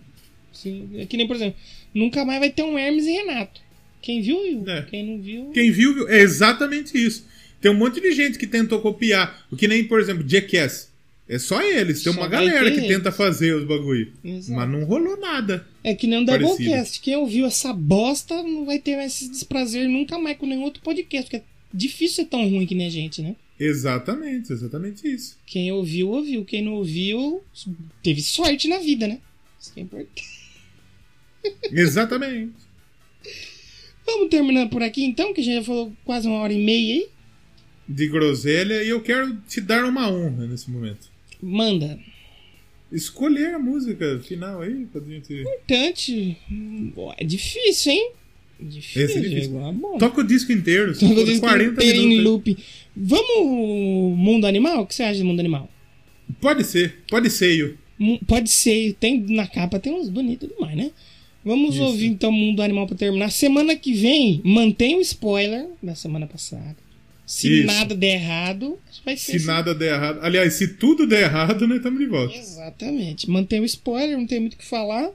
[0.54, 1.60] Sim, é que nem, por exemplo,
[1.94, 3.65] nunca mais vai ter um Hermes e Renato.
[4.06, 4.70] Quem viu, viu.
[4.70, 4.84] É.
[4.84, 5.50] Quem não viu.
[5.50, 6.08] Quem viu, viu.
[6.08, 7.26] É exatamente isso.
[7.60, 9.44] Tem um monte de gente que tentou copiar.
[9.50, 10.94] O que nem, por exemplo, Jackass.
[11.28, 12.04] É só eles.
[12.04, 12.88] Tem Só uma galera que eles.
[12.88, 14.14] tenta fazer os bagulho.
[14.24, 14.60] Exato.
[14.60, 15.66] Mas não rolou nada.
[15.84, 16.56] É que nem Parecido.
[16.56, 17.02] Doublecast.
[17.02, 20.84] Quem ouviu essa bosta não vai ter mais esse desprazer nunca mais com nenhum outro
[20.84, 21.24] podcast.
[21.28, 23.36] Porque é difícil ser tão ruim que nem a gente, né?
[23.60, 25.36] Exatamente, exatamente isso.
[25.48, 26.46] Quem ouviu, ouviu.
[26.46, 27.42] Quem não ouviu,
[28.04, 29.18] teve sorte na vida, né?
[29.60, 30.24] Isso que é importante.
[31.72, 32.65] Exatamente.
[34.06, 36.94] Vamos terminando por aqui então, que a gente já falou quase uma hora e meia
[36.96, 37.08] aí.
[37.88, 38.84] De groselha.
[38.84, 41.10] E eu quero te dar uma honra nesse momento.
[41.42, 42.00] Manda.
[42.92, 45.34] Escolher a música final aí pra gente.
[45.34, 46.38] Importante.
[47.18, 48.12] É difícil, hein?
[48.60, 49.02] Difícil.
[49.04, 49.44] Esse é difícil.
[49.50, 49.98] igual, bom.
[49.98, 50.92] Toca o disco inteiro.
[50.94, 52.58] Eu por disse que 40 inteiro em loop.
[52.96, 54.82] Vamos mundo animal?
[54.84, 55.70] O que você acha do mundo animal?
[56.40, 57.76] Pode ser, pode ser.
[58.00, 60.92] Mu- Pode ser, tem na capa tem uns bonitos demais, né?
[61.46, 61.84] Vamos Isso.
[61.84, 63.30] ouvir então Mundo Animal pra terminar.
[63.32, 66.76] Semana que vem, mantém o spoiler da semana passada.
[67.26, 67.68] Se Isso.
[67.68, 69.46] nada der errado, vai ser Se assim.
[69.46, 70.20] nada der errado.
[70.22, 72.36] Aliás, se tudo der errado, nós estamos de volta.
[72.36, 73.30] Exatamente.
[73.30, 75.10] Mantém o spoiler, não tem muito o que falar.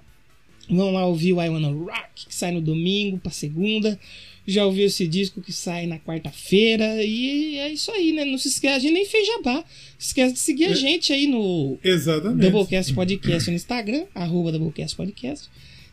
[0.68, 3.98] Vão lá ouvir o I Wanna Rock, que sai no domingo pra segunda.
[4.46, 7.02] Já ouviu esse disco que sai na quarta-feira.
[7.04, 8.24] E é isso aí, né?
[8.24, 9.64] Não se esquece, a gente nem fez jabá.
[9.98, 10.74] Se esquece de seguir a É.
[10.74, 12.50] gente aí no Exatamente.
[12.50, 15.48] Doublecast Podcast no Instagram, arroba Doublecast Podcast.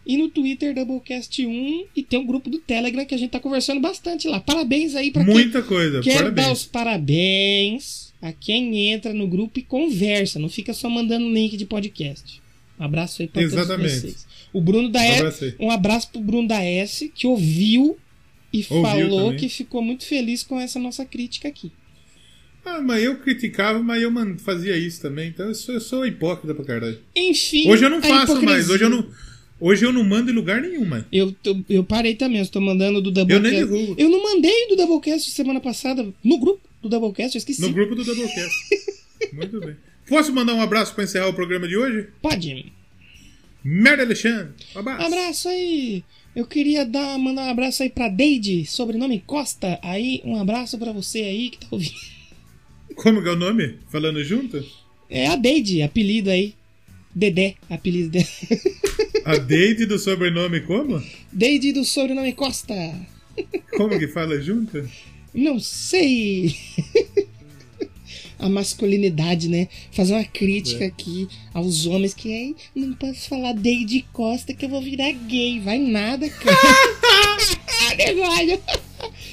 [0.08, 1.86] E no Twitter, Doublecast1.
[1.96, 4.40] E tem um grupo do Telegram que a gente tá conversando bastante lá.
[4.40, 6.00] Parabéns aí pra quem Muita coisa.
[6.02, 6.58] Quero dar Parabéns.
[6.60, 10.40] os parabéns a quem entra no grupo e conversa.
[10.40, 12.42] Não fica só mandando link de podcast.
[12.80, 13.90] Um abraço aí pra Exatamente.
[13.90, 14.28] todos vocês.
[14.54, 17.98] O Bruno da S, um abraço pro Bruno da S, que ouviu
[18.54, 19.38] e Ouviu falou também.
[19.40, 21.72] que ficou muito feliz com essa nossa crítica aqui.
[22.64, 25.30] Ah, mas eu criticava, mas eu fazia isso também.
[25.30, 27.00] Então eu sou, eu sou hipócrita pra caralho.
[27.16, 27.70] Enfim.
[27.70, 28.70] Hoje eu não faço mais.
[28.70, 29.06] Hoje eu não,
[29.60, 31.04] hoje eu não mando em lugar nenhum, mais.
[31.12, 33.46] Eu, tô- eu parei também, eu estou mandando do Doublecast.
[33.46, 33.96] Eu nem divulgo.
[34.02, 37.62] Eu não mandei do Doublecast semana passada no grupo do Doublecast, eu esqueci.
[37.62, 38.56] No grupo do Doublecast.
[39.34, 39.76] Muito bem.
[40.08, 42.08] Posso mandar um abraço pra encerrar o programa de hoje?
[42.22, 42.72] Pode.
[43.64, 44.54] Merda Alexandre.
[44.76, 45.06] Um abraço.
[45.06, 46.04] Abraço aí.
[46.36, 49.80] Eu queria dar, mandar um abraço aí pra Deide, sobrenome Costa.
[49.82, 51.96] Aí, um abraço pra você aí que tá ouvindo.
[52.96, 53.76] Como que é o nome?
[53.92, 54.64] Falando junto?
[55.10, 56.54] É a Deide, apelido aí.
[57.18, 58.28] Dedé, apelido dela.
[59.26, 61.02] A Deide do sobrenome como?
[61.34, 62.76] Deide do sobrenome Costa.
[63.76, 64.88] Como que fala junto?
[65.34, 66.56] Não sei.
[68.38, 69.68] A masculinidade, né?
[69.92, 70.88] Fazer uma crítica É.
[70.88, 75.60] aqui aos homens que aí não posso falar Deide Costa que eu vou virar gay.
[75.60, 76.56] Vai nada, cara.
[77.98, 78.62] Negócio.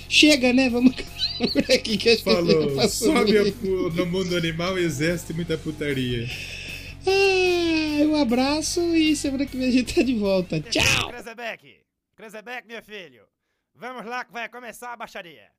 [0.09, 0.71] Chega, né?
[0.71, 0.95] Vamos
[1.53, 2.89] por aqui que a gente Falou.
[2.89, 3.55] Sobe
[3.95, 4.89] no mundo animal e
[5.35, 6.27] muita putaria.
[7.07, 10.61] Ah, um abraço e semana que vem a gente tá de volta.
[10.61, 11.09] Tchau!
[11.09, 11.81] Krezebeck.
[12.17, 13.25] Krezebeck, meu filho.
[13.75, 15.53] Vamos lá que vai começar a baixaria.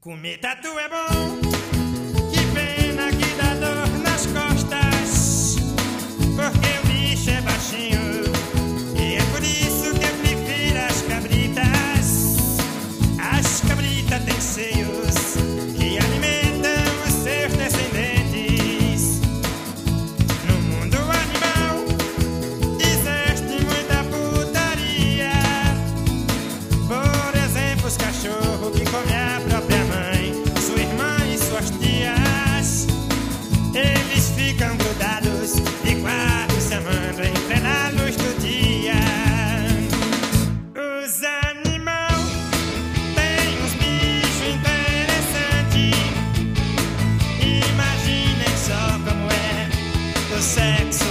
[0.00, 1.49] Comer tatu é bom.
[3.20, 3.49] Que
[50.40, 51.09] é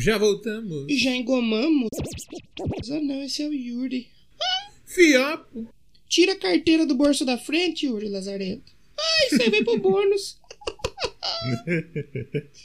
[0.00, 0.86] Já voltamos.
[0.88, 1.90] E já engomamos.
[2.90, 4.08] Ah, não, esse é o Yuri.
[4.86, 5.68] Fiapo.
[6.08, 8.72] Tira a carteira do bolso da frente, Yuri Lazarento.
[8.98, 10.40] Ai, isso aí vem pro bônus.